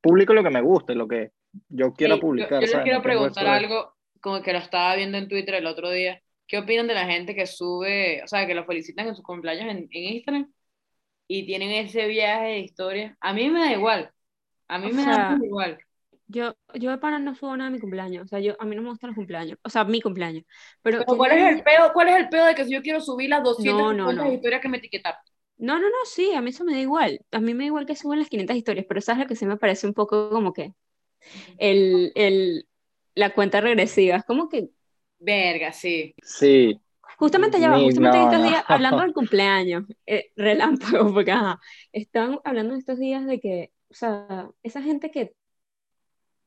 publico 0.01 0.33
lo 0.33 0.43
que 0.43 0.49
me 0.49 0.61
guste, 0.61 0.95
lo 0.95 1.07
que 1.07 1.31
yo 1.69 1.93
quiera 1.93 2.15
Sí, 2.15 2.19
yo- 2.21 2.21
publicar. 2.21 2.61
Yo, 2.61 2.61
les 2.61 2.71
¿sabes? 2.71 2.83
quiero 2.83 2.99
No 2.99 3.03
preguntar 3.03 3.45
algo, 3.47 3.93
como 4.21 4.41
que 4.41 4.53
lo 4.53 4.59
estaba 4.59 4.95
viendo 4.95 5.17
en 5.17 5.27
Twitter 5.29 5.55
el 5.55 5.67
otro 5.67 5.89
día. 5.91 6.21
¿Qué 6.47 6.57
opinan 6.59 6.87
de 6.87 6.93
la 6.95 7.05
gente 7.05 7.35
que 7.35 7.45
sube, 7.47 8.21
o 8.23 8.27
sea, 8.27 8.45
que 8.47 8.55
lo 8.55 8.65
felicitan 8.65 9.07
en 9.07 9.15
sus 9.15 9.23
cumpleaños 9.23 9.65
en, 9.71 9.87
en 9.91 10.03
Instagram 10.15 10.51
y 11.27 11.45
tienen 11.45 11.71
ese 11.71 12.07
viaje 12.07 12.45
de 12.45 12.59
historia? 12.59 13.17
A 13.21 13.33
mí 13.33 13.49
me 13.49 13.59
da 13.61 13.73
igual. 13.73 14.11
A 14.67 14.79
mí 14.79 14.91
O 14.91 14.93
me 14.93 15.03
da 15.05 15.13
sea, 15.15 15.29
muy 15.37 15.47
igual. 15.47 15.77
Yo, 16.27 16.55
yo 16.73 16.89
de 16.91 16.97
pana 16.97 17.19
no 17.19 17.35
subo 17.35 17.55
nada 17.55 17.69
de 17.69 17.75
mi 17.75 17.79
cumpleaños. 17.81 18.25
O 18.25 18.27
sea, 18.27 18.39
yo, 18.39 18.55
a 18.59 18.65
mí 18.65 18.75
no 18.75 18.81
me 18.81 18.89
gustan 18.89 19.09
los 19.11 19.15
cumpleaños. 19.15 19.59
O 19.63 19.69
sea, 19.69 19.83
mi 19.85 20.01
cumpleaños. 20.01 20.43
Pero 20.81 20.99
Pero 21.05 21.17
¿cuál 21.17 21.31
es 21.33 21.53
el 21.57 21.63
pedo? 21.63 21.93
¿Cuál 21.93 22.09
es 22.09 22.15
el 22.17 22.29
pedo 22.29 22.45
de 22.45 22.55
que 22.55 22.65
si 22.65 22.71
yo 22.73 22.81
quiero 22.81 22.99
subir 23.01 23.29
las 23.29 23.41
No, 23.41 23.45
250 23.49 24.03
no, 24.03 24.11
no. 24.13 24.33
historias 24.33 24.61
que 24.61 24.69
me 24.69 24.77
etiquetaron? 24.77 25.19
No, 25.57 25.79
no, 25.79 25.89
no, 25.89 25.95
sí, 26.05 26.33
a 26.33 26.41
mí 26.41 26.49
eso 26.49 26.65
me 26.65 26.73
da 26.73 26.79
igual. 26.79 27.21
A 27.31 27.39
mí 27.39 27.53
me 27.53 27.63
da 27.63 27.67
igual 27.67 27.85
que 27.85 27.95
suban 27.95 28.19
las 28.19 28.29
500 28.29 28.57
historias, 28.57 28.85
pero 28.87 29.01
sabes 29.01 29.21
lo 29.23 29.27
que 29.27 29.35
sí 29.35 29.45
me 29.45 29.57
parece 29.57 29.87
un 29.87 29.93
poco 29.93 30.29
como 30.29 30.53
que 30.53 30.73
el, 31.57 32.11
el, 32.15 32.67
la 33.15 33.33
cuenta 33.33 33.61
regresiva. 33.61 34.17
Es 34.17 34.25
como 34.25 34.49
que, 34.49 34.69
Verga, 35.19 35.71
sí. 35.73 36.13
Sí, 36.21 36.79
justamente 37.17 37.59
ya 37.59 37.69
va, 37.69 37.79
justamente 37.79 38.17
en 38.17 38.23
no, 38.23 38.29
estos 38.29 38.43
no. 38.43 38.49
días, 38.49 38.63
hablando 38.67 39.01
del 39.01 39.13
cumpleaños, 39.13 39.85
eh, 40.05 40.31
relámpago, 40.35 41.13
porque 41.13 41.31
ajá, 41.31 41.59
están 41.91 42.39
hablando 42.43 42.75
estos 42.75 42.99
días 42.99 43.25
de 43.25 43.39
que, 43.39 43.71
o 43.89 43.93
sea, 43.93 44.49
esa 44.63 44.81
gente 44.81 45.11
que, 45.11 45.33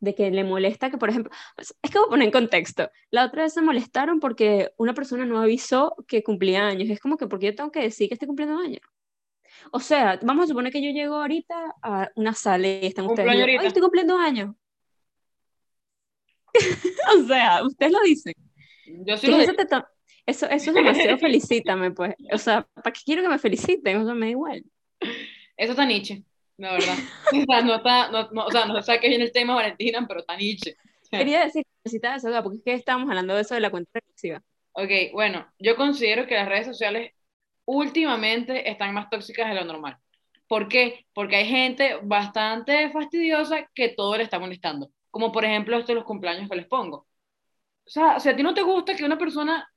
de 0.01 0.15
que 0.15 0.31
le 0.31 0.45
molesta 0.45 0.91
que, 0.91 0.99
por 0.99 1.11
ejemplo, 1.11 1.33
pues, 1.57 1.75
es 1.83 1.91
que 1.91 1.99
voy 1.99 2.07
a 2.07 2.11
poner 2.11 2.27
en 2.27 2.33
contexto. 2.33 2.91
La 3.11 3.25
otra 3.27 3.43
vez 3.43 3.55
se 3.55 3.63
molestaron 3.63 4.21
porque 4.21 4.71
una 4.77 4.95
persona 4.95 5.25
no 5.25 5.41
avisó 5.41 5.97
que 6.07 6.23
cumplía 6.23 6.67
años. 6.67 6.89
Es 6.91 7.01
como 7.01 7.17
que, 7.17 7.27
porque 7.27 7.47
yo 7.47 7.55
tengo 7.57 7.73
que 7.73 7.81
decir 7.81 8.09
que 8.09 8.15
estoy 8.15 8.29
cumpliendo 8.29 8.59
años? 8.59 8.81
O 9.73 9.81
sea, 9.81 10.19
vamos 10.23 10.45
a 10.45 10.49
suponer 10.49 10.73
que 10.73 10.83
yo 10.83 10.91
llego 10.91 11.17
ahorita 11.17 11.75
a 11.83 12.11
una 12.17 12.35
sala 12.35 12.67
y 12.67 12.87
están 12.87 13.07
ustedes. 13.07 13.33
yo, 13.33 13.41
ahorita. 13.41 13.61
"Ay, 13.61 13.67
estoy 13.67 13.83
cumpliendo 13.83 14.17
años. 14.17 14.55
o 17.17 17.27
sea, 17.27 17.65
ustedes 17.65 17.93
lo 17.93 18.01
dicen. 18.03 18.35
Yo 19.07 19.17
sí 19.17 19.27
¿Qué 19.27 19.33
lo 19.33 19.39
es 19.39 19.49
eso, 19.49 19.87
eso, 20.27 20.47
eso 20.47 20.71
es 20.71 20.75
demasiado 20.75 21.19
felicítame, 21.19 21.91
pues. 21.91 22.15
O 22.33 22.39
sea, 22.39 22.67
¿para 22.75 22.93
qué 22.93 23.01
quiero 23.05 23.23
que 23.23 23.29
me 23.29 23.39
feliciten? 23.39 23.97
O 23.99 24.05
sea, 24.05 24.15
me 24.15 24.27
da 24.27 24.31
igual. 24.31 24.65
Eso 25.57 25.73
está 25.73 25.85
Nietzsche, 25.85 26.23
la 26.57 26.73
verdad. 26.73 26.95
O 27.33 27.45
sea, 27.45 27.63
no 27.63 27.75
está, 27.77 28.11
no, 28.11 28.31
no, 28.31 28.47
o 28.47 28.51
sea, 28.51 28.67
no 28.67 28.83
sé 28.83 28.99
qué 29.01 29.09
viene 29.09 29.25
el 29.25 29.33
tema 29.33 29.55
Valentina, 29.55 30.05
pero 30.07 30.21
está 30.21 30.37
Nietzsche. 30.37 30.77
Quería 31.11 31.45
decir 31.45 31.65
que 31.65 31.71
necesitaba 31.85 32.15
desahogar, 32.15 32.43
porque 32.43 32.59
es 32.59 32.65
que 32.65 32.73
estábamos 32.75 33.09
hablando 33.09 33.35
de 33.35 33.43
eso 33.43 33.55
de 33.55 33.61
la 33.61 33.71
cuenta 33.71 33.91
regresiva. 33.95 34.43
Ok, 34.73 35.13
bueno, 35.13 35.47
yo 35.59 35.75
considero 35.77 36.27
que 36.27 36.35
las 36.35 36.49
redes 36.49 36.67
sociales 36.67 37.13
últimamente 37.69 38.71
están 38.71 38.95
más 38.95 39.11
tóxicas 39.11 39.49
de 39.49 39.55
lo 39.55 39.65
normal. 39.65 39.99
¿Por 40.49 40.69
qué? 40.69 41.07
Porque 41.13 41.37
hay 41.37 41.47
gente 41.47 41.99
bastante 42.03 42.91
fastidiosa 42.91 43.69
que 43.75 43.91
todo 43.91 44.17
le 44.17 44.23
está 44.23 44.39
molestando. 44.39 44.91
Como 45.11 45.31
por 45.31 45.45
ejemplo 45.45 45.77
esto 45.77 45.93
de 45.93 45.97
los 45.97 46.05
cumpleaños 46.05 46.49
que 46.49 46.57
les 46.57 46.67
pongo. 46.67 47.07
O 47.87 47.91
sea, 47.91 48.19
si 48.21 48.31
a 48.31 48.37
ti 48.37 48.43
no 48.43 48.55
te 48.55 48.63
gusta 48.63 48.97
que 48.97 49.05
una 49.05 49.19
persona 49.19 49.71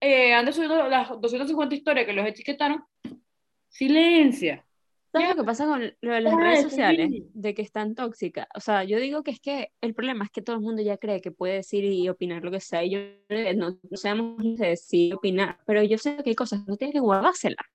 eh, 0.00 0.32
ande 0.34 0.52
subiendo 0.52 0.88
las 0.88 1.08
250 1.20 1.74
historias 1.74 2.06
que 2.06 2.12
los 2.12 2.26
etiquetaron, 2.26 2.84
silencia. 3.68 4.64
¿Sabes 5.12 5.28
lo 5.28 5.36
que 5.36 5.44
pasa 5.44 5.66
con 5.66 5.92
lo 6.00 6.14
de 6.14 6.20
las 6.22 6.34
redes 6.34 6.60
eso 6.60 6.70
sociales? 6.70 7.10
De 7.34 7.54
que 7.54 7.60
están 7.60 7.94
tóxicas. 7.94 8.46
O 8.54 8.60
sea, 8.60 8.82
yo 8.84 8.98
digo 8.98 9.22
que 9.22 9.30
es 9.30 9.40
que 9.40 9.70
el 9.82 9.94
problema 9.94 10.24
es 10.24 10.30
que 10.30 10.40
todo 10.40 10.56
el 10.56 10.62
mundo 10.62 10.82
ya 10.82 10.96
cree 10.96 11.20
que 11.20 11.30
puede 11.30 11.54
decir 11.54 11.84
y 11.84 12.08
opinar 12.08 12.42
lo 12.42 12.50
que 12.50 12.60
sea. 12.60 12.82
Y 12.82 12.90
yo 12.90 12.98
no, 13.54 13.78
no 13.90 13.96
sabemos 13.96 14.42
de 14.58 14.68
decir 14.68 15.14
opinar. 15.14 15.58
Pero 15.66 15.82
yo 15.82 15.98
sé 15.98 16.16
que 16.24 16.30
hay 16.30 16.34
cosas 16.34 16.64
que 16.64 16.70
no 16.70 16.76
tienes 16.78 16.94
que 16.94 17.00
guardárselas. 17.00 17.66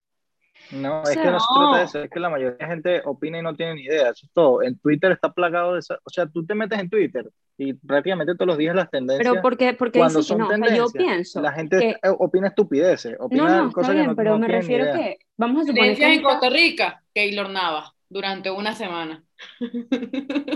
No, 0.69 1.01
O 1.01 1.09
es 1.09 1.09
sea, 1.09 1.23
que 1.23 1.31
no 1.31 1.39
se 1.39 1.53
trata 1.53 1.71
no. 1.71 1.77
de 1.77 1.83
eso, 1.85 2.03
es 2.03 2.09
que 2.09 2.19
la 2.19 2.29
mayoría 2.29 2.57
de 2.57 2.65
gente 2.67 3.01
opina 3.05 3.39
y 3.39 3.41
no 3.41 3.55
tiene 3.55 3.75
ni 3.75 3.83
idea, 3.83 4.09
eso 4.09 4.25
es 4.25 4.31
todo. 4.33 4.61
En 4.63 4.77
Twitter 4.79 5.11
está 5.13 5.31
plagado 5.33 5.73
de 5.73 5.79
eso, 5.79 5.95
o 6.03 6.09
sea, 6.09 6.27
tú 6.27 6.45
te 6.45 6.55
metes 6.55 6.79
en 6.79 6.89
Twitter 6.89 7.29
y 7.57 7.73
prácticamente 7.73 8.35
todos 8.35 8.47
los 8.47 8.57
días 8.57 8.75
las 8.75 8.89
tendencias, 8.91 9.17
Pero 9.31 9.41
porque, 9.41 9.73
porque 9.73 9.99
cuando 9.99 10.23
que 10.23 10.23
son 10.23 10.39
no. 10.39 10.49
O 10.49 10.55
sea, 10.57 10.69
yo 10.69 10.91
tendencias, 10.91 10.91
pienso 10.91 11.41
la 11.41 11.53
gente 11.53 11.77
que. 11.77 11.89
eh, 11.91 12.09
opina 12.19 12.47
estupideces, 12.49 13.17
No, 13.29 13.47
opina 13.47 13.49
no, 13.49 13.69
está 13.69 13.71
cosas 13.71 13.95
que 13.95 14.01
bien, 14.01 14.07
no, 14.07 14.15
pero 14.15 14.37
no 14.37 14.39
me 14.39 14.47
refiero 14.47 14.85
idea. 14.85 14.93
que. 14.93 15.19
Vamos 15.37 15.63
a 15.63 15.65
suponer 15.67 15.97
que 15.97 16.05
Tendencias 16.05 16.11
en. 16.11 16.21
Costa 16.21 16.49
Rica, 16.49 17.03
Keylor 17.13 17.49
Navas, 17.49 17.91
durante 18.09 18.51
una 18.51 18.73
semana. 18.73 19.23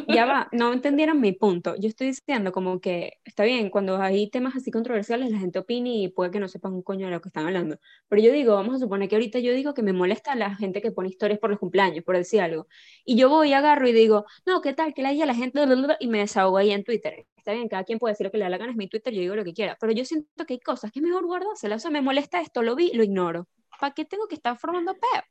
Ya 0.07 0.25
va, 0.25 0.49
no 0.51 0.73
entendieron 0.73 1.19
mi 1.19 1.31
punto. 1.31 1.75
Yo 1.77 1.87
estoy 1.87 2.07
diciendo 2.07 2.51
como 2.51 2.79
que 2.79 3.19
está 3.23 3.43
bien, 3.43 3.69
cuando 3.69 4.01
hay 4.01 4.29
temas 4.29 4.55
así 4.55 4.71
controversiales, 4.71 5.31
la 5.31 5.39
gente 5.39 5.59
opina 5.59 5.89
y 5.89 6.07
puede 6.09 6.31
que 6.31 6.39
no 6.39 6.47
sepan 6.47 6.73
un 6.73 6.83
coño 6.83 7.07
de 7.07 7.11
lo 7.11 7.21
que 7.21 7.29
están 7.29 7.45
hablando. 7.45 7.79
Pero 8.07 8.21
yo 8.21 8.31
digo, 8.31 8.55
vamos 8.55 8.75
a 8.75 8.79
suponer 8.79 9.09
que 9.09 9.15
ahorita 9.15 9.39
yo 9.39 9.53
digo 9.53 9.73
que 9.73 9.83
me 9.83 9.93
molesta 9.93 10.35
la 10.35 10.55
gente 10.55 10.81
que 10.81 10.91
pone 10.91 11.09
historias 11.09 11.39
por 11.39 11.49
los 11.49 11.59
cumpleaños, 11.59 12.03
por 12.03 12.17
decir 12.17 12.41
algo. 12.41 12.67
Y 13.05 13.15
yo 13.15 13.29
voy, 13.29 13.53
agarro 13.53 13.87
y 13.87 13.93
digo, 13.93 14.25
no, 14.45 14.61
¿qué 14.61 14.73
tal? 14.73 14.93
Que 14.93 15.01
la 15.01 15.09
haya 15.09 15.25
la 15.25 15.35
gente, 15.35 15.61
y 15.99 16.07
me 16.07 16.19
desahogo 16.19 16.57
ahí 16.57 16.71
en 16.71 16.83
Twitter. 16.83 17.25
Está 17.37 17.53
bien, 17.53 17.67
cada 17.69 17.83
quien 17.83 17.97
puede 17.97 18.13
decir 18.13 18.25
lo 18.25 18.31
que 18.31 18.37
le 18.37 18.43
da 18.43 18.49
la 18.49 18.57
gana, 18.57 18.71
es 18.71 18.77
mi 18.77 18.87
Twitter, 18.87 19.13
yo 19.13 19.21
digo 19.21 19.35
lo 19.35 19.43
que 19.43 19.53
quiera. 19.53 19.77
Pero 19.79 19.93
yo 19.93 20.05
siento 20.05 20.45
que 20.45 20.53
hay 20.53 20.59
cosas 20.59 20.91
que 20.91 20.99
es 20.99 21.03
mejor 21.03 21.25
guardárselas. 21.25 21.77
O 21.77 21.81
sea, 21.81 21.91
me 21.91 22.01
molesta 22.01 22.39
esto, 22.39 22.61
lo 22.61 22.75
vi, 22.75 22.91
lo 22.93 23.03
ignoro. 23.03 23.47
¿Para 23.79 23.93
qué 23.93 24.05
tengo 24.05 24.27
que 24.27 24.35
estar 24.35 24.57
formando 24.57 24.93
peo? 24.93 25.23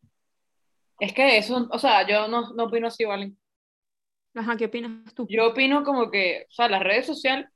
Es 0.99 1.15
que 1.15 1.39
eso, 1.39 1.69
o 1.71 1.79
sea, 1.79 2.07
yo 2.07 2.29
no, 2.29 2.53
no 2.53 2.65
opino 2.65 2.89
así, 2.89 3.05
¿vale? 3.05 3.33
Ajá, 4.35 4.57
¿qué 4.57 4.67
opinas 4.67 5.15
tú? 5.15 5.27
Yo 5.29 5.49
opino 5.49 5.83
como 5.85 6.11
que, 6.11 6.47
o 6.49 6.53
sea, 6.53 6.69
las 6.69 6.83
redes 6.83 7.07
sociales, 7.07 7.47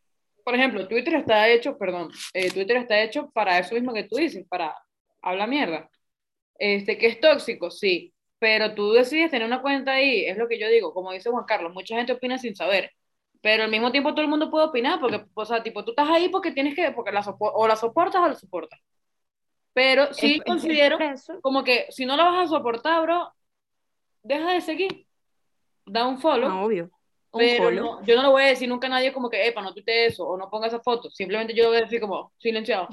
por 0.45 0.55
ejemplo, 0.55 0.87
Twitter 0.89 1.15
está 1.15 1.49
hecho, 1.49 1.79
perdón, 1.79 2.11
eh, 2.33 2.51
Twitter 2.51 2.77
está 2.79 3.01
hecho 3.03 3.31
para 3.31 3.59
eso 3.59 3.75
mismo 3.75 3.93
que 3.95 4.05
tú 4.05 4.17
dices, 4.17 4.47
para 4.49 4.75
hablar 5.23 5.49
mierda. 5.49 5.89
Este, 6.59 6.99
que 6.99 7.07
es 7.09 7.21
tóxico, 7.21 7.71
sí, 7.71 8.15
pero 8.39 8.75
tú 8.75 8.93
decides 8.93 9.31
tener 9.31 9.47
una 9.47 9.63
cuenta 9.63 9.93
ahí, 9.95 10.27
es 10.27 10.39
lo 10.39 10.49
que 10.49 10.59
yo 10.59 10.69
digo, 10.69 10.95
como 10.95 11.13
dice 11.13 11.31
Juan 11.31 11.45
Carlos, 11.47 11.73
mucha 11.75 11.97
gente 11.97 12.13
opina 12.13 12.39
sin 12.39 12.57
saber, 12.57 12.91
pero 13.43 13.65
al 13.65 13.71
mismo 13.71 13.93
tiempo 13.93 14.11
todo 14.13 14.23
el 14.23 14.29
mundo 14.29 14.51
puede 14.51 14.67
opinar, 14.67 15.01
porque, 15.01 15.25
o 15.35 15.45
sea, 15.47 15.63
tipo, 15.63 15.85
tú 15.85 15.93
estás 15.93 16.09
ahí 16.11 16.29
porque 16.29 16.53
tienes 16.53 16.75
que, 16.77 16.93
porque 16.93 17.13
la 17.13 17.23
o 17.39 17.69
la 17.69 17.77
soportas 17.77 18.23
o 18.23 18.29
la 18.29 18.35
soportas. 18.35 18.81
Pero 19.73 20.13
sí 20.15 20.37
Es- 20.37 20.41
es- 20.41 20.47
es 20.47 20.47
considero 20.47 20.99
eso. 21.01 21.35
como 21.41 21.65
que 21.65 21.87
si 21.91 22.07
no 22.07 22.17
la 22.17 22.25
vas 22.25 22.47
a 22.47 22.57
soportar, 22.57 23.03
bro, 23.03 23.33
deja 24.23 24.53
de 24.53 24.61
seguir, 24.61 25.07
da 25.87 26.07
un 26.07 26.19
follow. 26.19 26.49
Ah, 26.49 26.65
obvio. 26.65 26.91
Un 27.31 27.41
Pero 27.41 27.65
follow. 27.65 27.85
no, 27.85 28.05
yo 28.05 28.17
no 28.17 28.23
le 28.23 28.29
voy 28.29 28.43
a 28.43 28.47
decir 28.47 28.69
nunca 28.69 28.87
a 28.87 28.91
nadie 28.91 29.13
como 29.13 29.29
que, 29.29 29.47
epa, 29.47 29.61
no 29.61 29.73
tuite 29.75 30.07
eso 30.07 30.27
o 30.27 30.37
no 30.37 30.49
ponga 30.49 30.69
esa 30.69 30.81
foto. 30.81 31.11
Simplemente 31.11 31.55
yo 31.55 31.69
voy 31.69 31.79
a 31.79 31.83
decir 31.83 32.01
como, 32.01 32.33
silenciado. 32.39 32.89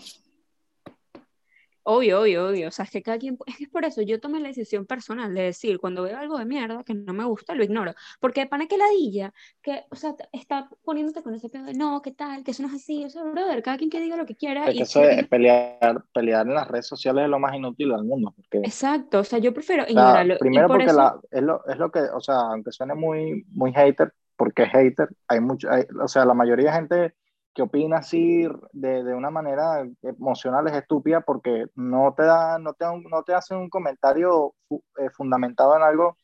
Obvio, 1.83 2.21
obvio, 2.21 2.47
obvio. 2.49 2.67
O 2.67 2.71
sea, 2.71 2.85
es 2.85 2.91
que 2.91 3.01
cada 3.01 3.17
quien, 3.17 3.37
es 3.47 3.57
que 3.57 3.63
es 3.65 3.69
por 3.69 3.85
eso 3.85 4.01
yo 4.01 4.19
tomé 4.19 4.39
la 4.39 4.47
decisión 4.49 4.85
personal 4.85 5.33
de 5.33 5.41
decir, 5.43 5.79
cuando 5.79 6.03
veo 6.03 6.17
algo 6.17 6.37
de 6.37 6.45
mierda 6.45 6.83
que 6.83 6.93
no 6.93 7.13
me 7.13 7.25
gusta, 7.25 7.55
lo 7.55 7.63
ignoro. 7.63 7.93
Porque 8.19 8.41
de 8.41 8.47
pana 8.47 8.67
que 8.67 8.77
ladilla, 8.77 9.33
que, 9.61 9.83
o 9.89 9.95
sea, 9.95 10.15
está 10.31 10.69
poniéndote 10.83 11.23
con 11.23 11.33
ese 11.33 11.49
pedo 11.49 11.65
de, 11.65 11.73
no, 11.73 12.01
¿qué 12.01 12.11
tal? 12.11 12.43
Que 12.43 12.51
eso 12.51 12.63
no 12.63 12.69
es 12.69 12.75
así. 12.75 13.03
O 13.05 13.09
sea, 13.09 13.23
brother, 13.23 13.63
cada 13.63 13.77
quien 13.77 13.89
que 13.89 13.99
diga 13.99 14.15
lo 14.17 14.25
que 14.25 14.35
quiera. 14.35 14.67
Es 14.69 14.75
y 14.75 14.77
que 14.77 14.83
eso 14.83 15.03
es 15.03 15.27
pelear, 15.27 16.03
pelear 16.13 16.47
en 16.47 16.53
las 16.53 16.67
redes 16.67 16.87
sociales 16.87 17.23
es 17.23 17.29
lo 17.29 17.39
más 17.39 17.55
inútil 17.55 17.89
del 17.89 18.03
mundo, 18.03 18.33
porque 18.35 18.59
Exacto, 18.59 19.19
o 19.19 19.23
sea, 19.23 19.39
yo 19.39 19.53
prefiero 19.53 19.83
O 19.83 19.85
sea, 19.87 19.91
ignorarlo. 19.93 20.37
primero 20.39 20.67
por 20.67 20.77
porque 20.77 20.91
eso, 20.91 20.97
la, 20.97 21.19
es, 21.31 21.41
lo, 21.41 21.65
es 21.67 21.77
lo 21.77 21.91
que, 21.91 21.99
o 22.01 22.19
sea, 22.19 22.35
aunque 22.51 22.71
suene 22.71 22.93
muy, 22.95 23.43
muy 23.49 23.73
hater, 23.73 24.13
porque 24.35 24.63
es 24.63 24.69
hater, 24.69 25.09
hay 25.27 25.39
mucho, 25.39 25.69
hay- 25.71 25.85
o 26.01 26.07
sea, 26.07 26.25
la 26.25 26.33
mayoría 26.33 26.71
de 26.71 26.77
gente 26.77 27.15
que 27.53 27.61
opina 27.61 27.97
así 27.97 28.47
de, 28.71 29.03
de 29.03 29.13
una 29.13 29.29
manera 29.29 29.85
emocional 30.03 30.67
es 30.67 30.73
estúpida 30.73 31.21
porque 31.21 31.65
no 31.75 32.13
te 32.15 32.23
da, 32.23 32.57
no 32.59 32.73
te, 32.73 32.85
no 32.85 33.23
te 33.23 33.33
hacen 33.33 33.57
un 33.57 33.69
comentario 33.69 34.53
eh, 34.69 35.09
fundamentado 35.11 35.75
en 35.75 35.83
algo 35.83 36.17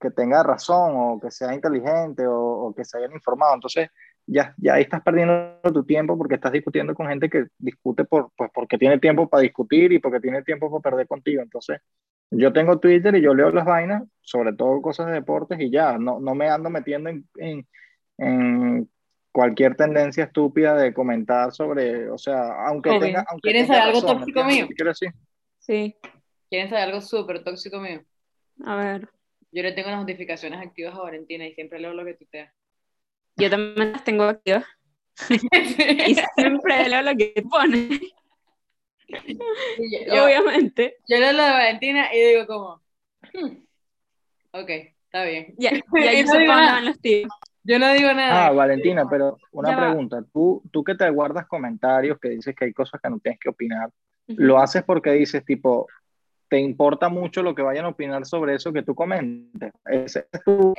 que 0.00 0.10
tenga 0.10 0.42
razón 0.42 0.92
o 0.96 1.20
que 1.20 1.30
sea 1.30 1.54
inteligente 1.54 2.26
o, 2.26 2.36
o, 2.36 2.74
que 2.74 2.84
se 2.84 2.98
hayan 2.98 3.12
informado. 3.12 3.54
Entonces, 3.54 3.88
ya, 4.26 4.54
ya 4.58 4.74
ahí 4.74 4.82
estás 4.82 5.02
perdiendo 5.02 5.60
tu 5.62 5.84
tiempo 5.84 6.16
porque 6.16 6.36
estás 6.36 6.52
discutiendo 6.52 6.94
con 6.94 7.08
gente 7.08 7.28
que 7.30 7.46
discute 7.58 8.04
por, 8.04 8.30
pues 8.36 8.50
porque 8.54 8.78
tiene 8.78 8.98
tiempo 8.98 9.28
para 9.28 9.42
discutir 9.42 9.92
y 9.92 9.98
porque 9.98 10.20
tiene 10.20 10.42
tiempo 10.42 10.70
para 10.70 10.90
perder 10.90 11.08
contigo. 11.08 11.42
Entonces, 11.42 11.80
yo 12.30 12.52
tengo 12.52 12.78
Twitter 12.78 13.14
y 13.16 13.22
yo 13.22 13.34
leo 13.34 13.50
las 13.50 13.64
vainas, 13.64 14.04
sobre 14.20 14.52
todo 14.52 14.82
cosas 14.82 15.06
de 15.06 15.14
deportes 15.14 15.58
y 15.60 15.70
ya, 15.70 15.98
no, 15.98 16.20
no 16.20 16.34
me 16.34 16.48
ando 16.48 16.70
metiendo 16.70 17.10
en, 17.10 17.28
en, 17.36 17.66
en 18.18 18.90
cualquier 19.32 19.76
tendencia 19.76 20.24
estúpida 20.24 20.74
de 20.74 20.92
comentar 20.94 21.52
sobre, 21.52 22.10
o 22.10 22.18
sea, 22.18 22.66
aunque 22.66 22.90
Ok. 22.90 23.00
tenga... 23.00 23.24
Aunque 23.28 23.50
¿Quieren 23.50 23.66
tenga 23.66 23.78
saber 23.78 23.94
algo 23.96 24.06
tóxico 24.06 24.40
¿entiendes 24.40 24.68
mío? 24.68 24.76
quiero 24.76 24.90
decir? 24.90 25.10
Sí, 25.58 25.96
¿Quieren 26.48 26.70
saber 26.70 26.84
algo 26.84 27.00
súper 27.00 27.44
tóxico 27.44 27.78
mío? 27.78 28.02
a 28.64 28.76
ver. 28.76 29.08
Yo 29.52 29.62
le 29.62 29.72
tengo 29.72 29.90
las 29.90 30.00
notificaciones 30.00 30.60
activas 30.60 30.94
a 30.94 31.00
Valentina 31.02 31.46
y 31.46 31.54
siempre 31.54 31.78
leo 31.80 31.92
lo 31.94 32.04
que 32.04 32.14
tuitea. 32.14 32.52
Yo 33.36 33.48
también 33.50 33.92
las 33.92 34.04
tengo 34.04 34.24
activas 34.24 34.64
y 36.06 36.14
siempre 36.36 36.88
leo 36.88 37.02
lo 37.02 37.16
que 37.16 37.34
pone, 37.50 38.00
Y 39.08 40.06
yo, 40.06 40.14
yo, 40.14 40.24
obviamente. 40.24 40.96
yo 41.08 41.18
leo 41.18 41.32
lo 41.32 41.42
de 41.42 41.50
Valentina 41.50 42.14
y 42.14 42.18
digo 42.18 42.46
como, 42.46 42.82
hmm, 43.32 43.56
ok, 44.52 44.70
está 45.06 45.24
bien. 45.24 45.54
Ya, 45.58 45.70
Y 45.96 46.04
ya 46.04 46.12
yo 46.12 46.24
nada. 46.40 46.72
van 46.72 46.84
los 46.86 47.00
tiros. 47.00 47.32
Yo 47.68 47.78
no 47.78 47.92
digo 47.92 48.14
nada. 48.14 48.46
Ah, 48.46 48.50
Valentina, 48.50 49.06
pero 49.10 49.36
una 49.52 49.68
Ya 49.68 49.76
va. 49.76 49.82
pregunta. 49.82 50.24
Tú, 50.32 50.62
tú 50.70 50.82
que 50.82 50.94
te 50.94 51.08
guardas 51.10 51.46
comentarios 51.46 52.18
que 52.18 52.30
dices 52.30 52.56
que 52.56 52.64
hay 52.64 52.72
cosas 52.72 52.98
que 52.98 53.10
no 53.10 53.18
tienes 53.18 53.38
que 53.38 53.50
opinar. 53.50 53.90
¿lo 54.26 54.58
haces 54.58 54.82
porque 54.84 55.10
dices 55.12 55.42
tipo, 55.44 55.86
te 56.48 56.58
importa 56.58 57.08
mucho 57.08 57.42
lo 57.42 57.54
que 57.54 57.62
vayan 57.62 57.86
a 57.86 57.88
opinar 57.88 58.26
sobre 58.26 58.54
eso 58.54 58.72
que 58.72 58.82
tú 58.82 58.94
comentes? 58.94 59.72
Ese 59.86 60.28
es 60.30 60.44
tu 60.44 60.74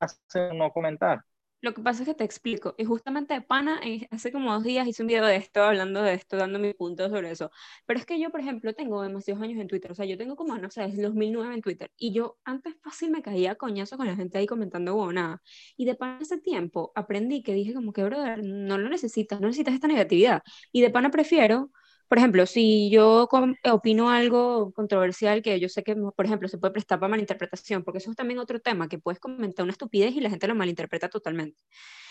hace 0.00 0.54
no 0.54 0.70
comentar. 0.72 1.22
Lo 1.62 1.74
que 1.74 1.80
pasa 1.80 2.02
es 2.02 2.08
que 2.08 2.14
te 2.16 2.24
explico, 2.24 2.74
y 2.76 2.84
justamente 2.84 3.40
pana, 3.40 3.80
hace 4.10 4.32
como 4.32 4.52
dos 4.52 4.64
días 4.64 4.84
hice 4.88 5.02
un 5.02 5.06
video 5.06 5.24
de 5.24 5.36
esto, 5.36 5.62
hablando 5.62 6.02
de 6.02 6.14
esto, 6.14 6.36
dando 6.36 6.58
mi 6.58 6.74
punto 6.74 7.08
sobre 7.08 7.30
eso. 7.30 7.52
Pero 7.86 8.00
es 8.00 8.04
que 8.04 8.18
yo, 8.20 8.30
por 8.30 8.40
ejemplo, 8.40 8.74
tengo 8.74 9.00
demasiados 9.00 9.40
años 9.44 9.60
en 9.60 9.68
Twitter, 9.68 9.92
o 9.92 9.94
sea, 9.94 10.04
yo 10.04 10.18
tengo 10.18 10.34
como, 10.34 10.58
no 10.58 10.70
sé, 10.70 10.82
desde 10.82 11.02
2009 11.02 11.54
en 11.54 11.62
Twitter, 11.62 11.92
y 11.96 12.12
yo 12.12 12.36
antes 12.44 12.74
fácil 12.82 13.12
me 13.12 13.22
caía 13.22 13.54
coñazo 13.54 13.96
con 13.96 14.08
la 14.08 14.16
gente 14.16 14.38
ahí 14.38 14.46
comentando 14.46 14.96
huevonada. 14.96 15.40
Y 15.76 15.84
de 15.84 15.94
pana 15.94 16.18
ese 16.20 16.38
tiempo 16.40 16.90
aprendí 16.96 17.44
que 17.44 17.54
dije 17.54 17.74
como 17.74 17.92
que, 17.92 18.02
brother, 18.02 18.42
no 18.42 18.76
lo 18.76 18.88
necesitas, 18.88 19.40
no 19.40 19.46
necesitas 19.46 19.74
esta 19.74 19.86
negatividad. 19.86 20.42
Y 20.72 20.80
de 20.80 20.90
pana 20.90 21.10
prefiero, 21.12 21.70
por 22.12 22.18
ejemplo, 22.18 22.44
si 22.44 22.90
yo 22.90 23.26
com- 23.30 23.56
opino 23.72 24.10
algo 24.10 24.70
controversial 24.74 25.40
que 25.40 25.58
yo 25.58 25.70
sé 25.70 25.82
que, 25.82 25.96
por 25.96 26.26
ejemplo, 26.26 26.46
se 26.46 26.58
puede 26.58 26.74
prestar 26.74 27.00
para 27.00 27.08
malinterpretación, 27.08 27.84
porque 27.84 28.00
eso 28.00 28.10
es 28.10 28.16
también 28.18 28.38
otro 28.38 28.60
tema, 28.60 28.86
que 28.86 28.98
puedes 28.98 29.18
comentar 29.18 29.62
una 29.62 29.72
estupidez 29.72 30.14
y 30.14 30.20
la 30.20 30.28
gente 30.28 30.46
lo 30.46 30.54
malinterpreta 30.54 31.08
totalmente. 31.08 31.62